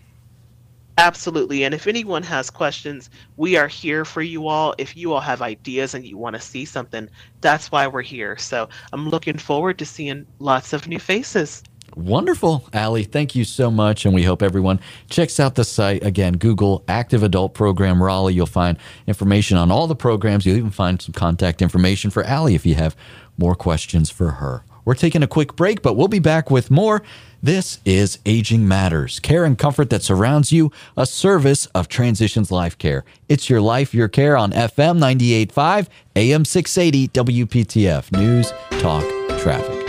Absolutely. 0.98 1.64
And 1.64 1.74
if 1.74 1.88
anyone 1.88 2.24
has 2.24 2.50
questions, 2.50 3.10
we 3.36 3.58
are 3.58 3.68
here 3.68 4.06
for 4.06 4.22
you 4.22 4.48
all. 4.48 4.74
If 4.78 4.96
you 4.96 5.12
all 5.12 5.20
have 5.20 5.42
ideas 5.42 5.94
and 5.94 6.06
you 6.06 6.18
want 6.18 6.36
to 6.36 6.42
see 6.42 6.64
something, 6.64 7.10
that's 7.42 7.72
why 7.72 7.86
we're 7.86 8.02
here. 8.02 8.38
So 8.38 8.70
I'm 8.94 9.10
looking 9.10 9.38
forward 9.38 9.78
to 9.80 9.86
seeing 9.86 10.26
lots 10.40 10.72
of 10.72 10.88
new 10.88 11.00
faces. 11.00 11.64
Wonderful, 11.96 12.68
Allie. 12.74 13.04
Thank 13.04 13.36
you 13.36 13.44
so 13.44 13.70
much. 13.70 14.06
And 14.06 14.14
we 14.14 14.24
hope 14.24 14.42
everyone 14.42 14.80
checks 15.10 15.40
out 15.40 15.56
the 15.56 15.64
site. 15.64 16.04
Again, 16.04 16.38
Google 16.38 16.84
Active 16.88 17.24
Adult 17.24 17.54
Program 17.54 18.02
Raleigh. 18.02 18.34
You'll 18.34 18.46
find 18.46 18.78
information 19.06 19.58
on 19.58 19.72
all 19.72 19.88
the 19.88 19.96
programs. 19.96 20.46
You'll 20.46 20.58
even 20.58 20.72
find 20.72 21.02
some 21.02 21.14
contact 21.14 21.62
information 21.62 22.10
for 22.10 22.24
Allie 22.24 22.56
if 22.56 22.66
you 22.66 22.76
have 22.76 22.96
more 23.38 23.56
questions 23.56 24.10
for 24.10 24.32
her. 24.32 24.64
We're 24.86 24.96
taking 24.96 25.24
a 25.24 25.28
quick 25.28 25.56
break, 25.56 25.82
but 25.82 25.96
we'll 25.96 26.08
be 26.08 26.20
back 26.20 26.50
with 26.50 26.72
more. 26.72 27.02
This 27.42 27.80
is 27.86 28.20
Aging 28.26 28.68
Matters, 28.68 29.20
care 29.20 29.46
and 29.46 29.58
comfort 29.58 29.90
that 29.90 30.04
surrounds 30.04 30.52
you, 30.52 30.72
a 30.96 31.06
service 31.06 31.66
of 31.68 31.88
Transitions 31.88 32.52
Life 32.52 32.78
Care. 32.78 33.04
It's 33.28 33.50
your 33.50 33.62
life, 33.62 33.94
your 33.94 34.08
care 34.08 34.38
on 34.38 34.52
FM 34.52 35.00
98.5, 35.00 35.88
AM 36.16 36.46
680, 36.46 37.08
WPTF. 37.10 38.12
News, 38.12 38.52
talk, 38.80 39.04
traffic. 39.40 39.85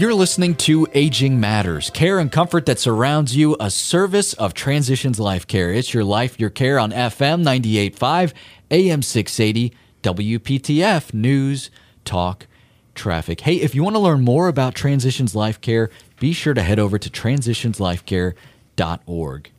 You're 0.00 0.14
listening 0.14 0.54
to 0.54 0.86
Aging 0.94 1.40
Matters, 1.40 1.90
care 1.90 2.18
and 2.18 2.32
comfort 2.32 2.64
that 2.64 2.78
surrounds 2.78 3.36
you, 3.36 3.54
a 3.60 3.70
service 3.70 4.32
of 4.32 4.54
Transitions 4.54 5.20
Life 5.20 5.46
Care. 5.46 5.74
It's 5.74 5.92
your 5.92 6.04
life, 6.04 6.40
your 6.40 6.48
care 6.48 6.78
on 6.78 6.90
FM 6.90 7.44
98.5, 7.44 8.32
AM 8.70 9.02
680, 9.02 9.74
WPTF, 10.02 11.12
news, 11.12 11.70
talk, 12.06 12.46
traffic. 12.94 13.42
Hey, 13.42 13.56
if 13.56 13.74
you 13.74 13.84
want 13.84 13.94
to 13.94 14.00
learn 14.00 14.22
more 14.22 14.48
about 14.48 14.74
Transitions 14.74 15.34
Life 15.34 15.60
Care, 15.60 15.90
be 16.18 16.32
sure 16.32 16.54
to 16.54 16.62
head 16.62 16.78
over 16.78 16.98
to 16.98 17.10
transitionslifecare.org. 17.10 19.50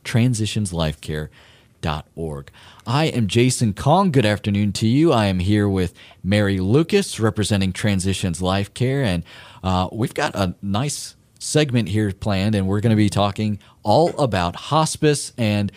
Transitionslifecare.org. 1.82 2.50
I 2.86 3.06
am 3.06 3.26
Jason 3.26 3.74
Kong. 3.74 4.10
Good 4.10 4.26
afternoon 4.26 4.72
to 4.74 4.86
you. 4.86 5.12
I 5.12 5.26
am 5.26 5.40
here 5.40 5.68
with 5.68 5.94
Mary 6.22 6.58
Lucas 6.58 7.20
representing 7.20 7.72
Transitions 7.72 8.40
Life 8.40 8.72
Care 8.74 9.02
and 9.02 9.24
uh, 9.62 9.88
we've 9.92 10.14
got 10.14 10.34
a 10.34 10.54
nice 10.60 11.14
segment 11.38 11.88
here 11.88 12.12
planned, 12.12 12.54
and 12.54 12.66
we're 12.66 12.80
going 12.80 12.90
to 12.90 12.96
be 12.96 13.08
talking 13.08 13.58
all 13.82 14.10
about 14.18 14.56
hospice 14.56 15.32
and 15.38 15.70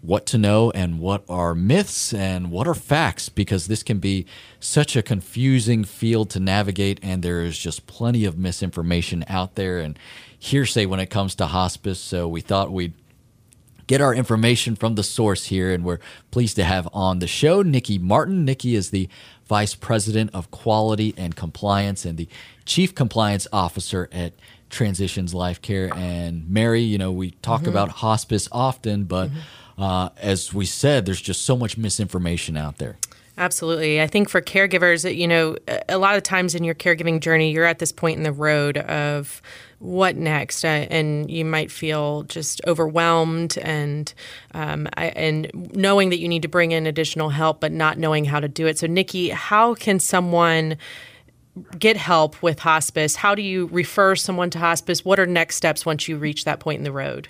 what 0.00 0.24
to 0.24 0.38
know 0.38 0.70
and 0.70 1.00
what 1.00 1.24
are 1.28 1.54
myths 1.54 2.14
and 2.14 2.50
what 2.50 2.66
are 2.66 2.74
facts 2.74 3.28
because 3.28 3.66
this 3.66 3.82
can 3.82 3.98
be 3.98 4.24
such 4.60 4.94
a 4.96 5.02
confusing 5.02 5.84
field 5.84 6.30
to 6.30 6.38
navigate 6.38 7.00
and 7.02 7.22
there 7.22 7.40
is 7.40 7.58
just 7.58 7.86
plenty 7.88 8.24
of 8.24 8.38
misinformation 8.38 9.24
out 9.26 9.56
there 9.56 9.80
and 9.80 9.98
hearsay 10.38 10.86
when 10.86 11.00
it 11.00 11.10
comes 11.10 11.34
to 11.34 11.46
hospice 11.46 11.98
so 11.98 12.28
we 12.28 12.40
thought 12.40 12.70
we'd 12.70 12.94
get 13.90 14.00
our 14.00 14.14
information 14.14 14.76
from 14.76 14.94
the 14.94 15.02
source 15.02 15.46
here 15.46 15.72
and 15.74 15.84
we're 15.84 15.98
pleased 16.30 16.54
to 16.54 16.62
have 16.62 16.88
on 16.92 17.18
the 17.18 17.26
show 17.26 17.60
nikki 17.60 17.98
martin 17.98 18.44
nikki 18.44 18.76
is 18.76 18.90
the 18.90 19.08
vice 19.48 19.74
president 19.74 20.30
of 20.32 20.48
quality 20.52 21.12
and 21.16 21.34
compliance 21.34 22.04
and 22.04 22.16
the 22.16 22.28
chief 22.64 22.94
compliance 22.94 23.48
officer 23.52 24.08
at 24.12 24.32
Transitions 24.68 25.34
Life 25.34 25.60
Care. 25.60 25.92
And 25.96 26.48
Mary, 26.48 26.82
you 26.82 26.96
know, 26.96 27.10
we 27.10 27.32
talk 27.42 27.62
mm-hmm. 27.62 27.70
about 27.70 27.88
hospice 27.88 28.48
often, 28.52 29.02
but 29.02 29.28
mm-hmm. 29.28 29.82
uh, 29.82 30.10
as 30.18 30.54
we 30.54 30.64
said, 30.64 31.04
there's 31.04 31.20
just 31.20 31.44
so 31.44 31.56
much 31.56 31.76
misinformation 31.76 32.56
out 32.56 32.78
there. 32.78 32.96
Absolutely. 33.40 34.02
I 34.02 34.06
think 34.06 34.28
for 34.28 34.42
caregivers, 34.42 35.16
you 35.16 35.26
know, 35.26 35.56
a 35.88 35.96
lot 35.96 36.14
of 36.14 36.22
times 36.22 36.54
in 36.54 36.62
your 36.62 36.74
caregiving 36.74 37.20
journey, 37.20 37.52
you're 37.52 37.64
at 37.64 37.78
this 37.78 37.90
point 37.90 38.18
in 38.18 38.22
the 38.22 38.32
road 38.32 38.76
of 38.76 39.40
what 39.78 40.14
next, 40.14 40.62
and 40.62 41.30
you 41.30 41.46
might 41.46 41.70
feel 41.70 42.24
just 42.24 42.60
overwhelmed 42.66 43.56
and 43.56 44.12
um, 44.52 44.86
and 44.94 45.50
knowing 45.74 46.10
that 46.10 46.18
you 46.18 46.28
need 46.28 46.42
to 46.42 46.48
bring 46.48 46.72
in 46.72 46.86
additional 46.86 47.30
help, 47.30 47.62
but 47.62 47.72
not 47.72 47.96
knowing 47.96 48.26
how 48.26 48.40
to 48.40 48.48
do 48.48 48.66
it. 48.66 48.78
So, 48.78 48.86
Nikki, 48.86 49.30
how 49.30 49.72
can 49.72 50.00
someone 50.00 50.76
get 51.78 51.96
help 51.96 52.42
with 52.42 52.58
hospice? 52.58 53.16
How 53.16 53.34
do 53.34 53.40
you 53.40 53.70
refer 53.72 54.16
someone 54.16 54.50
to 54.50 54.58
hospice? 54.58 55.02
What 55.02 55.18
are 55.18 55.26
next 55.26 55.56
steps 55.56 55.86
once 55.86 56.08
you 56.08 56.18
reach 56.18 56.44
that 56.44 56.60
point 56.60 56.76
in 56.76 56.84
the 56.84 56.92
road? 56.92 57.28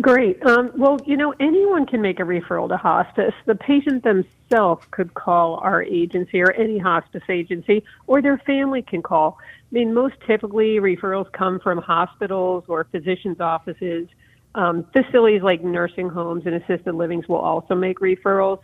Great. 0.00 0.44
Um, 0.46 0.72
well, 0.74 0.98
you 1.04 1.18
know, 1.18 1.34
anyone 1.38 1.84
can 1.84 2.00
make 2.00 2.18
a 2.18 2.22
referral 2.22 2.66
to 2.68 2.78
hospice. 2.78 3.34
The 3.44 3.54
patient 3.54 4.02
themselves 4.02 4.86
could 4.90 5.12
call 5.12 5.56
our 5.56 5.82
agency 5.82 6.40
or 6.40 6.50
any 6.52 6.78
hospice 6.78 7.22
agency, 7.28 7.84
or 8.06 8.22
their 8.22 8.38
family 8.38 8.80
can 8.80 9.02
call. 9.02 9.38
I 9.40 9.74
mean, 9.74 9.92
most 9.92 10.14
typically 10.26 10.76
referrals 10.76 11.30
come 11.32 11.60
from 11.60 11.76
hospitals 11.78 12.64
or 12.68 12.84
physicians' 12.84 13.40
offices. 13.40 14.08
Um, 14.54 14.86
facilities 14.94 15.42
like 15.42 15.62
nursing 15.62 16.08
homes 16.08 16.46
and 16.46 16.54
assisted 16.54 16.94
livings 16.94 17.28
will 17.28 17.36
also 17.36 17.74
make 17.74 17.98
referrals. 17.98 18.60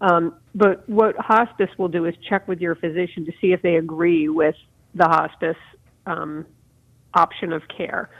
Um, 0.00 0.34
but 0.54 0.88
what 0.88 1.16
hospice 1.16 1.70
will 1.76 1.88
do 1.88 2.04
is 2.04 2.14
check 2.28 2.46
with 2.46 2.60
your 2.60 2.76
physician 2.76 3.24
to 3.26 3.32
see 3.40 3.52
if 3.52 3.62
they 3.62 3.76
agree 3.76 4.28
with 4.28 4.54
the 4.94 5.08
hospice 5.08 5.56
um, 6.06 6.46
option 7.14 7.52
of 7.52 7.66
care. 7.66 8.10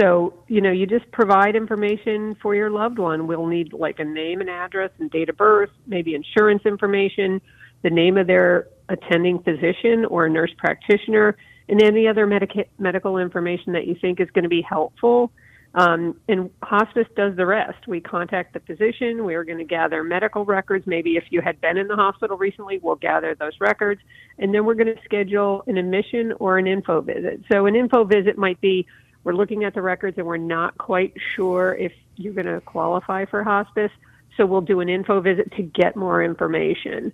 So, 0.00 0.34
you 0.46 0.60
know, 0.60 0.72
you 0.72 0.86
just 0.86 1.10
provide 1.10 1.56
information 1.56 2.36
for 2.42 2.54
your 2.54 2.70
loved 2.70 2.98
one. 2.98 3.26
We'll 3.26 3.46
need 3.46 3.72
like 3.72 3.98
a 3.98 4.04
name 4.04 4.40
and 4.40 4.50
address 4.50 4.90
and 4.98 5.10
date 5.10 5.28
of 5.28 5.36
birth, 5.36 5.70
maybe 5.86 6.14
insurance 6.14 6.62
information, 6.66 7.40
the 7.82 7.90
name 7.90 8.18
of 8.18 8.26
their 8.26 8.68
attending 8.88 9.42
physician 9.42 10.04
or 10.04 10.28
nurse 10.28 10.52
practitioner, 10.58 11.36
and 11.68 11.82
any 11.82 12.06
other 12.06 12.26
medica- 12.26 12.66
medical 12.78 13.18
information 13.18 13.72
that 13.72 13.86
you 13.86 13.96
think 14.00 14.20
is 14.20 14.28
going 14.34 14.44
to 14.44 14.50
be 14.50 14.62
helpful. 14.62 15.32
Um, 15.74 16.18
and 16.28 16.50
hospice 16.62 17.06
does 17.16 17.36
the 17.36 17.44
rest. 17.44 17.86
We 17.86 18.00
contact 18.00 18.54
the 18.54 18.60
physician. 18.60 19.24
We're 19.24 19.44
going 19.44 19.58
to 19.58 19.64
gather 19.64 20.02
medical 20.02 20.44
records. 20.44 20.86
Maybe 20.86 21.16
if 21.16 21.24
you 21.30 21.42
had 21.42 21.60
been 21.60 21.76
in 21.76 21.86
the 21.86 21.96
hospital 21.96 22.38
recently, 22.38 22.78
we'll 22.82 22.96
gather 22.96 23.34
those 23.34 23.52
records. 23.60 24.00
And 24.38 24.54
then 24.54 24.64
we're 24.64 24.74
going 24.74 24.94
to 24.94 25.02
schedule 25.04 25.64
an 25.66 25.76
admission 25.76 26.32
or 26.38 26.56
an 26.56 26.66
info 26.66 27.02
visit. 27.02 27.42
So, 27.52 27.66
an 27.66 27.76
info 27.76 28.04
visit 28.04 28.38
might 28.38 28.60
be 28.62 28.86
we're 29.26 29.34
looking 29.34 29.64
at 29.64 29.74
the 29.74 29.82
records 29.82 30.16
and 30.18 30.26
we're 30.26 30.36
not 30.36 30.78
quite 30.78 31.12
sure 31.34 31.74
if 31.74 31.92
you're 32.14 32.32
going 32.32 32.46
to 32.46 32.60
qualify 32.60 33.24
for 33.24 33.42
hospice. 33.42 33.90
So, 34.36 34.46
we'll 34.46 34.60
do 34.60 34.78
an 34.78 34.88
info 34.88 35.20
visit 35.20 35.52
to 35.56 35.62
get 35.62 35.96
more 35.96 36.22
information. 36.22 37.12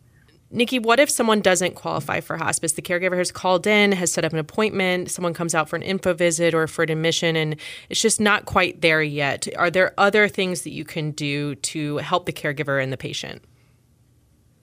Nikki, 0.51 0.79
what 0.79 1.01
if 1.01 1.09
someone 1.09 1.41
doesn't 1.41 1.75
qualify 1.75 2.21
for 2.21 2.37
hospice? 2.37 2.73
The 2.73 2.83
caregiver 2.83 3.17
has 3.17 3.33
called 3.33 3.67
in, 3.67 3.93
has 3.93 4.13
set 4.13 4.27
up 4.27 4.35
an 4.35 4.39
appointment, 4.39 5.11
someone 5.11 5.33
comes 5.33 5.55
out 5.55 5.71
for 5.71 5.77
an 5.77 5.83
info 5.83 6.13
visit 6.13 6.53
or 6.53 6.67
for 6.67 6.83
an 6.83 6.91
admission, 6.91 7.35
and 7.35 7.57
it's 7.89 8.03
just 8.03 8.21
not 8.21 8.45
quite 8.45 8.83
there 8.83 9.03
yet. 9.03 9.49
Are 9.57 9.71
there 9.71 9.95
other 9.97 10.29
things 10.29 10.63
that 10.63 10.73
you 10.73 10.85
can 10.85 11.13
do 11.13 11.55
to 11.55 11.97
help 11.99 12.27
the 12.27 12.33
caregiver 12.35 12.83
and 12.83 12.93
the 12.93 12.99
patient? 12.99 13.43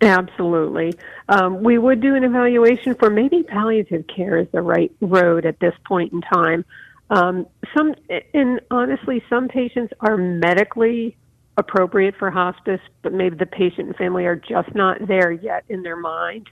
Absolutely. 0.01 0.93
Um, 1.27 1.63
we 1.63 1.79
would 1.79 1.99
do 1.99 2.13
an 2.13 2.23
evaluation 2.23 2.93
for 2.93 3.09
maybe 3.09 3.41
palliative 3.41 4.05
care 4.05 4.37
is 4.37 4.47
the 4.51 4.61
right 4.61 4.91
road 5.01 5.47
at 5.47 5.59
this 5.59 5.73
point 5.85 6.13
in 6.13 6.21
time. 6.21 6.63
Um, 7.09 7.47
some, 7.75 7.95
and 8.33 8.61
honestly, 8.69 9.23
some 9.29 9.47
patients 9.47 9.93
are 9.99 10.17
medically 10.17 11.17
appropriate 11.57 12.15
for 12.17 12.31
hospice, 12.31 12.79
but 13.01 13.13
maybe 13.13 13.35
the 13.35 13.45
patient 13.45 13.87
and 13.87 13.95
family 13.95 14.25
are 14.25 14.35
just 14.35 14.73
not 14.75 15.07
there 15.07 15.31
yet 15.31 15.65
in 15.69 15.83
their 15.83 15.95
mind. 15.95 16.49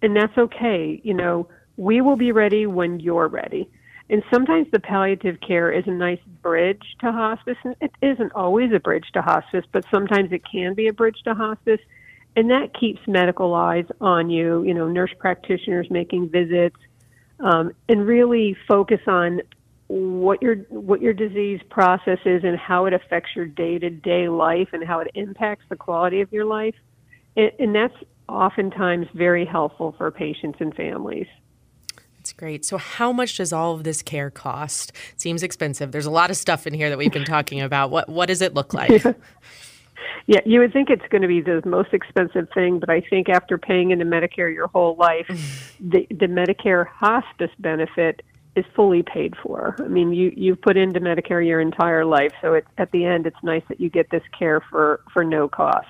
And 0.00 0.16
that's 0.16 0.36
okay. 0.38 1.00
You 1.02 1.14
know, 1.14 1.48
we 1.76 2.00
will 2.00 2.16
be 2.16 2.32
ready 2.32 2.66
when 2.66 3.00
you're 3.00 3.28
ready. 3.28 3.68
And 4.10 4.22
sometimes 4.32 4.68
the 4.72 4.80
palliative 4.80 5.38
care 5.40 5.70
is 5.70 5.84
a 5.86 5.90
nice 5.90 6.20
bridge 6.40 6.82
to 7.00 7.12
hospice. 7.12 7.58
And 7.62 7.76
it 7.80 7.92
isn't 8.00 8.32
always 8.32 8.72
a 8.72 8.80
bridge 8.80 9.06
to 9.14 9.22
hospice, 9.22 9.64
but 9.70 9.84
sometimes 9.90 10.32
it 10.32 10.42
can 10.50 10.74
be 10.74 10.88
a 10.88 10.92
bridge 10.92 11.18
to 11.24 11.34
hospice. 11.34 11.80
And 12.36 12.50
that 12.50 12.72
keeps 12.78 13.00
medical 13.06 13.54
eyes 13.54 13.84
on 14.00 14.30
you, 14.30 14.62
you 14.62 14.72
know, 14.72 14.88
nurse 14.88 15.12
practitioners 15.18 15.88
making 15.90 16.30
visits, 16.30 16.76
um, 17.40 17.72
and 17.88 18.06
really 18.06 18.56
focus 18.66 19.00
on 19.06 19.42
what 19.88 20.42
your 20.42 20.56
what 20.68 21.00
your 21.00 21.14
disease 21.14 21.60
process 21.70 22.18
is 22.24 22.44
and 22.44 22.58
how 22.58 22.84
it 22.84 22.92
affects 22.92 23.30
your 23.34 23.46
day 23.46 23.78
to 23.78 23.90
day 23.90 24.28
life 24.28 24.68
and 24.72 24.84
how 24.84 25.00
it 25.00 25.10
impacts 25.14 25.64
the 25.68 25.76
quality 25.76 26.20
of 26.20 26.32
your 26.32 26.44
life, 26.44 26.74
and, 27.36 27.50
and 27.58 27.74
that's 27.74 27.94
oftentimes 28.28 29.06
very 29.14 29.46
helpful 29.46 29.94
for 29.96 30.10
patients 30.10 30.58
and 30.60 30.74
families. 30.74 31.26
That's 32.18 32.32
great. 32.34 32.64
So, 32.66 32.76
how 32.76 33.12
much 33.12 33.38
does 33.38 33.52
all 33.52 33.74
of 33.74 33.84
this 33.84 34.02
care 34.02 34.30
cost? 34.30 34.92
It 35.14 35.20
seems 35.20 35.42
expensive. 35.42 35.92
There's 35.92 36.06
a 36.06 36.10
lot 36.10 36.30
of 36.30 36.36
stuff 36.36 36.66
in 36.66 36.74
here 36.74 36.90
that 36.90 36.98
we've 36.98 37.12
been 37.12 37.24
talking 37.24 37.62
about. 37.62 37.90
What 37.90 38.08
what 38.08 38.26
does 38.26 38.42
it 38.42 38.54
look 38.54 38.74
like? 38.74 39.04
Yeah. 39.04 39.12
Yeah, 40.26 40.40
you 40.44 40.60
would 40.60 40.74
think 40.74 40.90
it's 40.90 41.06
going 41.08 41.22
to 41.22 41.28
be 41.28 41.40
the 41.40 41.62
most 41.64 41.94
expensive 41.94 42.48
thing, 42.52 42.78
but 42.78 42.90
I 42.90 43.00
think 43.00 43.30
after 43.30 43.56
paying 43.56 43.92
into 43.92 44.04
Medicare 44.04 44.52
your 44.52 44.68
whole 44.68 44.94
life, 44.96 45.26
the 45.80 46.06
the 46.10 46.26
Medicare 46.26 46.86
hospice 46.86 47.50
benefit 47.58 48.20
is 48.58 48.64
fully 48.74 49.02
paid 49.02 49.34
for. 49.42 49.76
I 49.78 49.88
mean, 49.88 50.12
you 50.12 50.32
you've 50.36 50.60
put 50.60 50.76
into 50.76 51.00
Medicare 51.00 51.46
your 51.46 51.60
entire 51.60 52.04
life, 52.04 52.32
so 52.42 52.54
it, 52.54 52.66
at 52.76 52.90
the 52.90 53.04
end, 53.04 53.26
it's 53.26 53.42
nice 53.42 53.62
that 53.68 53.80
you 53.80 53.88
get 53.88 54.10
this 54.10 54.22
care 54.38 54.60
for 54.70 55.00
for 55.12 55.24
no 55.24 55.48
cost. 55.48 55.88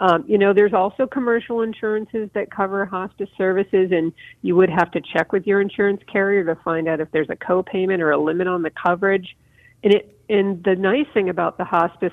Um, 0.00 0.24
you 0.26 0.38
know, 0.38 0.52
there's 0.52 0.72
also 0.72 1.06
commercial 1.06 1.62
insurances 1.62 2.28
that 2.34 2.50
cover 2.50 2.84
hospice 2.84 3.28
services, 3.38 3.92
and 3.92 4.12
you 4.42 4.56
would 4.56 4.70
have 4.70 4.90
to 4.92 5.00
check 5.00 5.32
with 5.32 5.46
your 5.46 5.60
insurance 5.60 6.02
carrier 6.10 6.44
to 6.44 6.60
find 6.62 6.88
out 6.88 7.00
if 7.00 7.10
there's 7.12 7.30
a 7.30 7.36
copayment 7.36 8.00
or 8.00 8.10
a 8.10 8.18
limit 8.18 8.48
on 8.48 8.62
the 8.62 8.70
coverage. 8.70 9.36
And 9.82 9.94
it 9.94 10.18
and 10.28 10.64
the 10.64 10.74
nice 10.74 11.06
thing 11.12 11.28
about 11.28 11.58
the 11.58 11.64
hospice 11.64 12.12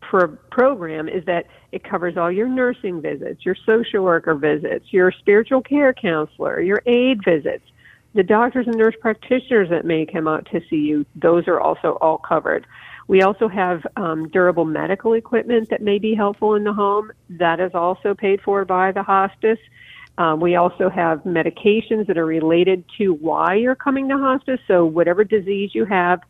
pro- 0.00 0.36
program 0.50 1.08
is 1.08 1.24
that 1.26 1.46
it 1.72 1.82
covers 1.84 2.16
all 2.16 2.30
your 2.30 2.48
nursing 2.48 3.02
visits, 3.02 3.44
your 3.44 3.56
social 3.66 4.04
worker 4.04 4.34
visits, 4.34 4.86
your 4.90 5.12
spiritual 5.12 5.62
care 5.62 5.92
counselor, 5.92 6.60
your 6.60 6.82
aide 6.86 7.24
visits 7.24 7.64
the 8.14 8.22
doctors 8.22 8.66
and 8.66 8.76
nurse 8.76 8.94
practitioners 9.00 9.70
that 9.70 9.84
may 9.84 10.04
come 10.04 10.28
out 10.28 10.46
to 10.52 10.60
see 10.68 10.76
you, 10.76 11.06
those 11.14 11.48
are 11.48 11.60
also 11.60 11.98
all 12.00 12.18
covered. 12.18 12.66
We 13.08 13.22
also 13.22 13.48
have 13.48 13.82
um, 13.96 14.28
durable 14.28 14.64
medical 14.64 15.14
equipment 15.14 15.70
that 15.70 15.82
may 15.82 15.98
be 15.98 16.14
helpful 16.14 16.54
in 16.54 16.64
the 16.64 16.72
home. 16.72 17.10
That 17.30 17.58
is 17.60 17.72
also 17.74 18.14
paid 18.14 18.40
for 18.42 18.64
by 18.64 18.92
the 18.92 19.02
hospice. 19.02 19.58
Um, 20.18 20.40
we 20.40 20.56
also 20.56 20.90
have 20.90 21.20
medications 21.24 22.06
that 22.06 22.18
are 22.18 22.26
related 22.26 22.84
to 22.98 23.14
why 23.14 23.54
you're 23.54 23.74
coming 23.74 24.08
to 24.08 24.18
hospice. 24.18 24.60
So, 24.68 24.84
whatever 24.84 25.24
disease 25.24 25.70
you 25.74 25.86
have, 25.86 26.20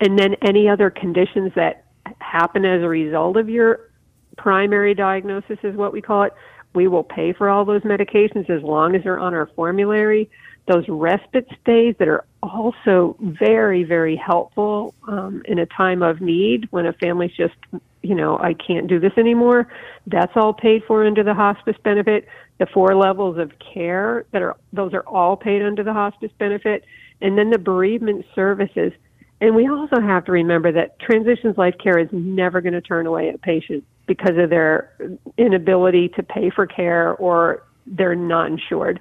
and 0.00 0.18
then 0.18 0.34
any 0.42 0.68
other 0.68 0.90
conditions 0.90 1.52
that 1.54 1.84
happen 2.20 2.64
as 2.64 2.82
a 2.82 2.88
result 2.88 3.36
of 3.36 3.48
your 3.48 3.90
primary 4.36 4.94
diagnosis, 4.94 5.58
is 5.62 5.76
what 5.76 5.92
we 5.92 6.02
call 6.02 6.24
it. 6.24 6.32
We 6.74 6.88
will 6.88 7.04
pay 7.04 7.32
for 7.32 7.48
all 7.48 7.64
those 7.64 7.82
medications 7.82 8.50
as 8.50 8.62
long 8.62 8.94
as 8.94 9.04
they're 9.04 9.18
on 9.18 9.34
our 9.34 9.48
formulary 9.54 10.28
those 10.68 10.84
respite 10.88 11.48
stays 11.60 11.96
that 11.98 12.08
are 12.08 12.24
also 12.42 13.16
very, 13.20 13.84
very 13.84 14.16
helpful 14.16 14.94
um, 15.08 15.42
in 15.46 15.58
a 15.58 15.66
time 15.66 16.02
of 16.02 16.20
need 16.20 16.68
when 16.70 16.86
a 16.86 16.92
family's 16.92 17.32
just, 17.32 17.54
you 18.02 18.14
know, 18.14 18.38
I 18.38 18.54
can't 18.54 18.86
do 18.86 19.00
this 19.00 19.12
anymore. 19.16 19.72
That's 20.06 20.32
all 20.36 20.52
paid 20.52 20.84
for 20.84 21.04
under 21.06 21.24
the 21.24 21.34
hospice 21.34 21.76
benefit. 21.82 22.28
The 22.58 22.66
four 22.66 22.94
levels 22.94 23.38
of 23.38 23.52
care 23.58 24.24
that 24.32 24.42
are 24.42 24.56
those 24.72 24.92
are 24.92 25.06
all 25.06 25.36
paid 25.36 25.62
under 25.62 25.82
the 25.82 25.92
hospice 25.92 26.32
benefit, 26.38 26.84
and 27.20 27.38
then 27.38 27.50
the 27.50 27.58
bereavement 27.58 28.26
services. 28.34 28.92
And 29.40 29.54
we 29.54 29.68
also 29.68 30.00
have 30.00 30.24
to 30.24 30.32
remember 30.32 30.72
that 30.72 30.98
Transitions 30.98 31.56
Life 31.56 31.76
Care 31.82 31.98
is 31.98 32.08
never 32.10 32.60
going 32.60 32.72
to 32.72 32.80
turn 32.80 33.06
away 33.06 33.28
a 33.28 33.38
patient 33.38 33.84
because 34.06 34.36
of 34.36 34.50
their 34.50 34.92
inability 35.36 36.08
to 36.08 36.22
pay 36.24 36.50
for 36.50 36.66
care 36.66 37.14
or 37.14 37.62
they're 37.86 38.16
not 38.16 38.48
insured 38.48 39.00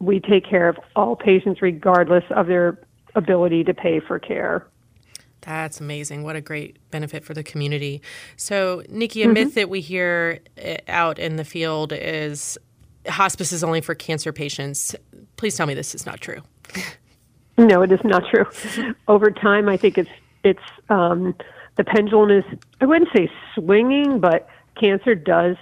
we 0.00 0.20
take 0.20 0.48
care 0.48 0.68
of 0.68 0.78
all 0.96 1.16
patients 1.16 1.60
regardless 1.62 2.24
of 2.30 2.46
their 2.46 2.78
ability 3.14 3.64
to 3.64 3.74
pay 3.74 4.00
for 4.00 4.18
care. 4.18 4.66
That's 5.40 5.80
amazing. 5.80 6.24
What 6.24 6.36
a 6.36 6.40
great 6.40 6.78
benefit 6.90 7.24
for 7.24 7.32
the 7.32 7.42
community. 7.42 8.02
So, 8.36 8.82
Nikki, 8.88 9.22
a 9.22 9.26
mm-hmm. 9.26 9.34
myth 9.34 9.54
that 9.54 9.70
we 9.70 9.80
hear 9.80 10.40
eh, 10.56 10.78
out 10.88 11.18
in 11.18 11.36
the 11.36 11.44
field 11.44 11.92
is 11.92 12.58
hospice 13.06 13.52
is 13.52 13.64
only 13.64 13.80
for 13.80 13.94
cancer 13.94 14.32
patients. 14.32 14.94
Please 15.36 15.56
tell 15.56 15.66
me 15.66 15.74
this 15.74 15.94
is 15.94 16.06
not 16.06 16.20
true. 16.20 16.42
no, 17.56 17.82
it 17.82 17.92
is 17.92 18.00
not 18.04 18.24
true. 18.28 18.44
Over 19.08 19.30
time, 19.30 19.68
I 19.68 19.76
think 19.76 19.96
it's 19.98 20.10
it's 20.44 20.62
um, 20.88 21.34
the 21.76 21.84
pendulum 21.84 22.30
is 22.30 22.44
I 22.80 22.86
wouldn't 22.86 23.10
say 23.14 23.30
swinging, 23.54 24.20
but 24.20 24.48
cancer 24.78 25.14
does 25.14 25.56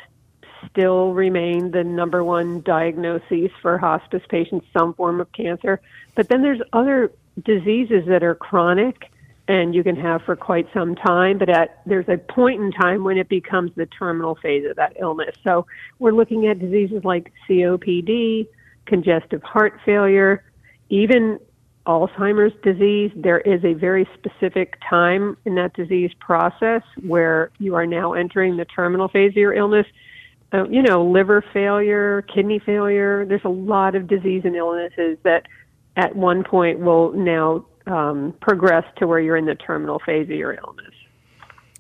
still 0.71 1.13
remain 1.13 1.71
the 1.71 1.85
number 1.85 2.23
one 2.25 2.61
diagnosis 2.63 3.51
for 3.63 3.79
hospice 3.79 4.23
patients, 4.29 4.67
some 4.73 4.95
form 4.95 5.21
of 5.21 5.31
cancer. 5.33 5.81
But 6.15 6.29
then 6.29 6.43
there's 6.43 6.61
other 6.73 7.13
diseases 7.45 8.05
that 8.07 8.23
are 8.23 8.35
chronic 8.35 9.11
and 9.49 9.75
you 9.75 9.85
can 9.85 9.97
have 9.97 10.23
for 10.23 10.35
quite 10.35 10.67
some 10.75 10.97
time, 10.97 11.39
but 11.39 11.49
at 11.49 11.81
there's 11.87 12.09
a 12.09 12.19
point 12.19 12.61
in 12.61 12.73
time 12.73 13.05
when 13.05 13.17
it 13.17 13.29
becomes 13.29 13.71
the 13.77 13.87
terminal 13.87 14.35
phase 14.35 14.69
of 14.69 14.77
that 14.77 14.97
illness. 14.99 15.37
So 15.45 15.67
we're 15.99 16.13
looking 16.13 16.49
at 16.49 16.59
diseases 16.59 17.05
like 17.05 17.33
COPD, 17.49 18.49
congestive 18.87 19.43
heart 19.43 19.79
failure, 19.85 20.43
even 20.89 21.39
Alzheimer's 21.87 22.55
disease. 22.63 23.13
There 23.15 23.39
is 23.39 23.65
a 23.65 23.75
very 23.75 24.09
specific 24.15 24.79
time 24.89 25.37
in 25.45 25.55
that 25.55 25.75
disease 25.75 26.11
process 26.19 26.83
where 27.03 27.51
you 27.59 27.77
are 27.77 27.87
now 27.87 28.15
entering 28.15 28.57
the 28.57 28.65
terminal 28.65 29.07
phase 29.07 29.31
of 29.31 29.37
your 29.37 29.55
illness 29.55 29.87
uh, 30.53 30.69
you 30.69 30.83
know, 30.83 31.05
liver 31.05 31.45
failure, 31.53 32.23
kidney 32.23 32.59
failure. 32.59 33.25
There's 33.27 33.45
a 33.45 33.51
lot 33.51 33.95
of 33.95 34.07
disease 34.07 34.43
and 34.45 34.55
illnesses 34.55 35.19
that 35.23 35.47
at 35.97 36.15
one 36.15 36.45
point 36.45 36.81
will 36.81 37.13
now 37.13 37.65
um, 37.87 38.35
progress 38.41 38.85
to 38.99 39.07
where 39.07 39.21
you're 39.21 39.37
in 39.37 39.47
the 39.47 39.55
terminal 39.55 40.01
phase 40.05 40.29
of 40.29 40.37
your 40.37 40.55
illness. 40.55 40.87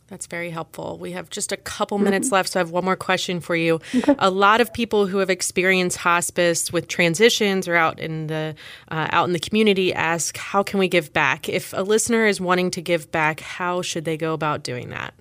That's 0.09 0.27
very 0.27 0.51
helpful. 0.51 0.99
We 0.99 1.13
have 1.13 1.31
just 1.31 1.51
a 1.51 1.57
couple 1.57 1.99
minutes 1.99 2.31
left, 2.31 2.51
so 2.51 2.61
I 2.61 2.63
have 2.63 2.71
one 2.71 2.85
more 2.85 2.95
question 2.95 3.41
for 3.41 3.57
you. 3.57 3.81
Okay. 3.93 4.15
A 4.21 4.31
lot 4.31 4.61
of 4.61 4.73
people 4.73 5.09
who 5.09 5.19
have 5.19 5.31
experienced 5.31 5.97
hospice 5.97 6.73
with 6.73 6.87
transitions 6.87 7.67
or 7.67 7.75
out 7.75 7.99
in 7.99 8.29
the 8.29 8.55
uh, 8.89 9.09
out 9.11 9.27
in 9.27 9.33
the 9.33 9.41
community 9.41 9.93
ask, 9.93 10.37
"How 10.37 10.63
can 10.63 10.79
we 10.79 10.87
give 10.87 11.13
back?" 11.13 11.49
If 11.49 11.73
a 11.73 11.83
listener 11.83 12.25
is 12.27 12.41
wanting 12.41 12.71
to 12.73 12.83
give 12.83 13.11
back, 13.11 13.41
how 13.41 13.83
should 13.83 14.05
they 14.05 14.17
go 14.17 14.33
about 14.33 14.63
doing 14.63 14.91
that? 14.91 15.13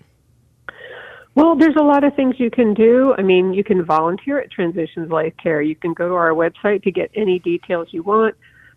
Well, 1.35 1.57
there's 1.57 1.75
a 1.75 1.83
lot 1.83 2.05
of 2.05 2.15
things 2.15 2.35
you 2.39 2.49
can 2.49 2.73
do. 2.73 3.13
I 3.17 3.21
mean, 3.21 3.53
you 3.53 3.63
can 3.63 3.83
volunteer 3.83 4.39
at 4.39 4.49
Transitions 4.49 5.11
Life 5.11 5.33
Care. 5.41 5.61
You 5.61 5.75
can 5.75 5.93
go 5.93 6.07
to 6.07 6.15
our 6.15 6.31
website 6.31 6.83
to 6.83 6.91
get 6.91 7.11
any 7.13 7.39
details 7.39 7.89
you 7.91 8.03
want. 8.03 8.35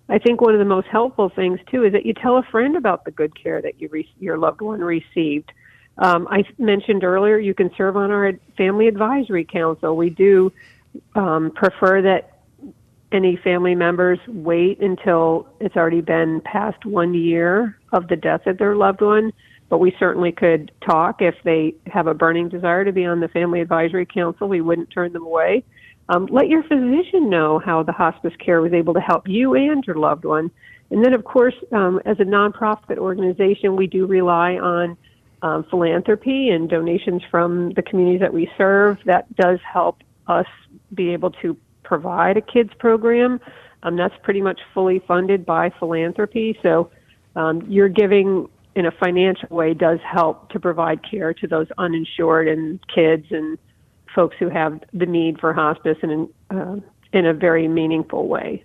I 0.08 0.18
think 0.18 0.40
one 0.40 0.54
of 0.54 0.58
the 0.58 0.64
most 0.64 0.88
helpful 0.88 1.30
things 1.34 1.60
too 1.70 1.84
is 1.84 1.92
that 1.92 2.04
you 2.04 2.14
tell 2.14 2.36
a 2.36 2.42
friend 2.50 2.76
about 2.76 3.04
the 3.04 3.12
good 3.12 3.40
care 3.40 3.62
that 3.62 3.80
you 3.80 3.88
re- 3.92 4.12
your 4.18 4.38
loved 4.38 4.60
one 4.60 4.80
received. 4.80 5.52
Um, 5.98 6.26
I 6.30 6.42
mentioned 6.58 7.04
earlier 7.04 7.38
you 7.38 7.54
can 7.54 7.70
serve 7.76 7.96
on 7.96 8.10
our 8.10 8.32
Family 8.56 8.88
Advisory 8.88 9.44
Council. 9.44 9.96
We 9.96 10.10
do 10.10 10.52
um, 11.14 11.52
prefer 11.52 12.02
that 12.02 12.40
any 13.12 13.36
family 13.36 13.76
members 13.76 14.18
wait 14.26 14.80
until 14.80 15.46
it's 15.60 15.76
already 15.76 16.00
been 16.00 16.40
past 16.40 16.84
one 16.84 17.14
year 17.14 17.78
of 17.92 18.08
the 18.08 18.16
death 18.16 18.46
of 18.46 18.58
their 18.58 18.74
loved 18.74 19.00
one 19.00 19.32
but 19.68 19.78
we 19.78 19.94
certainly 19.98 20.32
could 20.32 20.72
talk 20.80 21.20
if 21.20 21.34
they 21.44 21.74
have 21.86 22.06
a 22.06 22.14
burning 22.14 22.48
desire 22.48 22.84
to 22.84 22.92
be 22.92 23.04
on 23.04 23.20
the 23.20 23.28
Family 23.28 23.60
Advisory 23.60 24.06
Council. 24.06 24.48
We 24.48 24.60
wouldn't 24.60 24.90
turn 24.90 25.12
them 25.12 25.24
away. 25.24 25.64
Um, 26.08 26.26
let 26.30 26.48
your 26.48 26.62
physician 26.62 27.28
know 27.28 27.58
how 27.58 27.82
the 27.82 27.92
hospice 27.92 28.32
care 28.38 28.62
was 28.62 28.72
able 28.72 28.94
to 28.94 29.00
help 29.00 29.28
you 29.28 29.54
and 29.54 29.84
your 29.86 29.96
loved 29.96 30.24
one. 30.24 30.50
And 30.90 31.04
then, 31.04 31.12
of 31.12 31.24
course, 31.24 31.54
um, 31.72 32.00
as 32.06 32.18
a 32.18 32.24
nonprofit 32.24 32.96
organization, 32.96 33.76
we 33.76 33.86
do 33.86 34.06
rely 34.06 34.54
on 34.54 34.96
um, 35.42 35.64
philanthropy 35.68 36.48
and 36.48 36.68
donations 36.68 37.22
from 37.30 37.72
the 37.74 37.82
communities 37.82 38.20
that 38.20 38.32
we 38.32 38.50
serve. 38.56 38.98
That 39.04 39.34
does 39.36 39.58
help 39.70 40.02
us 40.26 40.46
be 40.94 41.12
able 41.12 41.30
to 41.42 41.56
provide 41.82 42.38
a 42.38 42.40
kids 42.40 42.70
program. 42.78 43.40
Um, 43.82 43.96
that's 43.96 44.14
pretty 44.22 44.40
much 44.40 44.60
fully 44.72 45.00
funded 45.06 45.44
by 45.44 45.70
philanthropy. 45.78 46.58
So 46.62 46.90
um, 47.36 47.62
you're 47.68 47.88
giving 47.88 48.48
in 48.78 48.86
a 48.86 48.92
financial 48.92 49.48
way 49.50 49.74
does 49.74 49.98
help 50.04 50.50
to 50.50 50.60
provide 50.60 51.00
care 51.02 51.34
to 51.34 51.48
those 51.48 51.66
uninsured 51.78 52.46
and 52.46 52.78
kids 52.86 53.26
and 53.30 53.58
folks 54.14 54.36
who 54.38 54.48
have 54.48 54.80
the 54.92 55.04
need 55.04 55.40
for 55.40 55.52
hospice 55.52 55.98
in, 56.02 56.28
uh, 56.50 56.76
in 57.12 57.26
a 57.26 57.34
very 57.34 57.66
meaningful 57.66 58.28
way. 58.28 58.62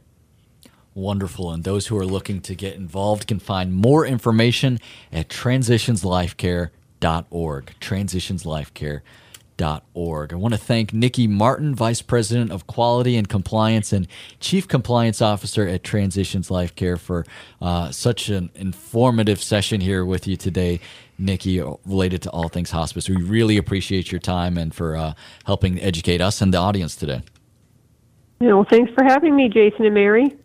Wonderful. 0.93 1.49
And 1.51 1.63
those 1.63 1.87
who 1.87 1.97
are 1.97 2.05
looking 2.05 2.41
to 2.41 2.53
get 2.53 2.75
involved 2.75 3.27
can 3.27 3.39
find 3.39 3.73
more 3.73 4.05
information 4.05 4.77
at 5.11 5.29
transitionslifecare.org. 5.29 6.69
Org. 7.31 7.73
I 9.63 10.35
want 10.35 10.53
to 10.53 10.59
thank 10.59 10.93
Nikki 10.93 11.27
Martin, 11.27 11.73
Vice 11.73 12.01
President 12.01 12.51
of 12.51 12.67
Quality 12.67 13.15
and 13.15 13.27
Compliance 13.27 13.93
and 13.93 14.07
Chief 14.39 14.67
Compliance 14.67 15.21
Officer 15.21 15.67
at 15.67 15.83
Transitions 15.83 16.51
Life 16.51 16.75
Care, 16.75 16.97
for 16.97 17.25
uh, 17.61 17.91
such 17.91 18.29
an 18.29 18.49
informative 18.55 19.41
session 19.41 19.81
here 19.81 20.05
with 20.05 20.27
you 20.27 20.35
today, 20.35 20.79
Nikki, 21.17 21.61
related 21.85 22.21
to 22.23 22.29
all 22.31 22.49
things 22.49 22.71
hospice. 22.71 23.07
We 23.07 23.15
really 23.15 23.57
appreciate 23.57 24.11
your 24.11 24.19
time 24.19 24.57
and 24.57 24.73
for 24.73 24.95
uh, 24.95 25.13
helping 25.45 25.79
educate 25.81 26.21
us 26.21 26.41
and 26.41 26.53
the 26.53 26.57
audience 26.57 26.95
today. 26.95 27.21
Know, 28.39 28.65
thanks 28.65 28.91
for 28.93 29.03
having 29.03 29.35
me, 29.35 29.47
Jason 29.47 29.85
and 29.85 29.93
Mary. 29.93 30.35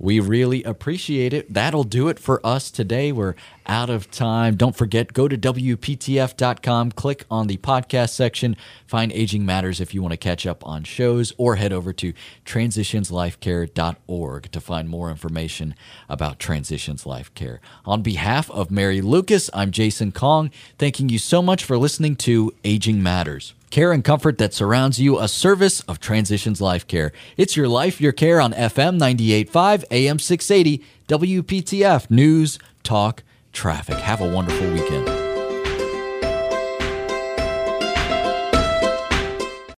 We 0.00 0.18
really 0.18 0.64
appreciate 0.64 1.32
it. 1.34 1.52
That'll 1.52 1.84
do 1.84 2.08
it 2.08 2.18
for 2.18 2.44
us 2.44 2.70
today. 2.70 3.12
We're 3.12 3.34
out 3.66 3.90
of 3.90 4.10
time. 4.10 4.56
Don't 4.56 4.74
forget, 4.74 5.12
go 5.12 5.28
to 5.28 5.36
WPTF.com, 5.36 6.92
click 6.92 7.26
on 7.30 7.48
the 7.48 7.58
podcast 7.58 8.14
section, 8.14 8.56
find 8.86 9.12
Aging 9.12 9.44
Matters 9.44 9.78
if 9.78 9.92
you 9.92 10.00
want 10.00 10.12
to 10.12 10.16
catch 10.16 10.46
up 10.46 10.66
on 10.66 10.84
shows, 10.84 11.34
or 11.36 11.56
head 11.56 11.74
over 11.74 11.92
to 11.92 12.14
transitionslifecare.org 12.46 14.50
to 14.50 14.60
find 14.60 14.88
more 14.88 15.10
information 15.10 15.74
about 16.08 16.38
Transitions 16.38 17.04
Life 17.04 17.34
Care. 17.34 17.60
On 17.84 18.00
behalf 18.00 18.50
of 18.50 18.70
Mary 18.70 19.02
Lucas, 19.02 19.50
I'm 19.52 19.70
Jason 19.70 20.12
Kong, 20.12 20.50
thanking 20.78 21.10
you 21.10 21.18
so 21.18 21.42
much 21.42 21.62
for 21.62 21.76
listening 21.76 22.16
to 22.16 22.54
Aging 22.64 23.02
Matters 23.02 23.52
care 23.70 23.92
and 23.92 24.04
comfort 24.04 24.38
that 24.38 24.52
surrounds 24.52 25.00
you, 25.00 25.18
a 25.18 25.28
service 25.28 25.80
of 25.82 26.00
Transitions 26.00 26.60
Life 26.60 26.86
Care. 26.86 27.12
It's 27.36 27.56
your 27.56 27.68
life, 27.68 28.00
your 28.00 28.12
care 28.12 28.40
on 28.40 28.52
FM 28.52 28.98
98.5, 28.98 29.84
AM 29.90 30.18
680, 30.18 30.84
WPTF 31.08 32.10
News, 32.10 32.58
Talk, 32.82 33.22
Traffic. 33.52 33.96
Have 33.96 34.20
a 34.20 34.30
wonderful 34.30 34.70
weekend. 34.72 35.19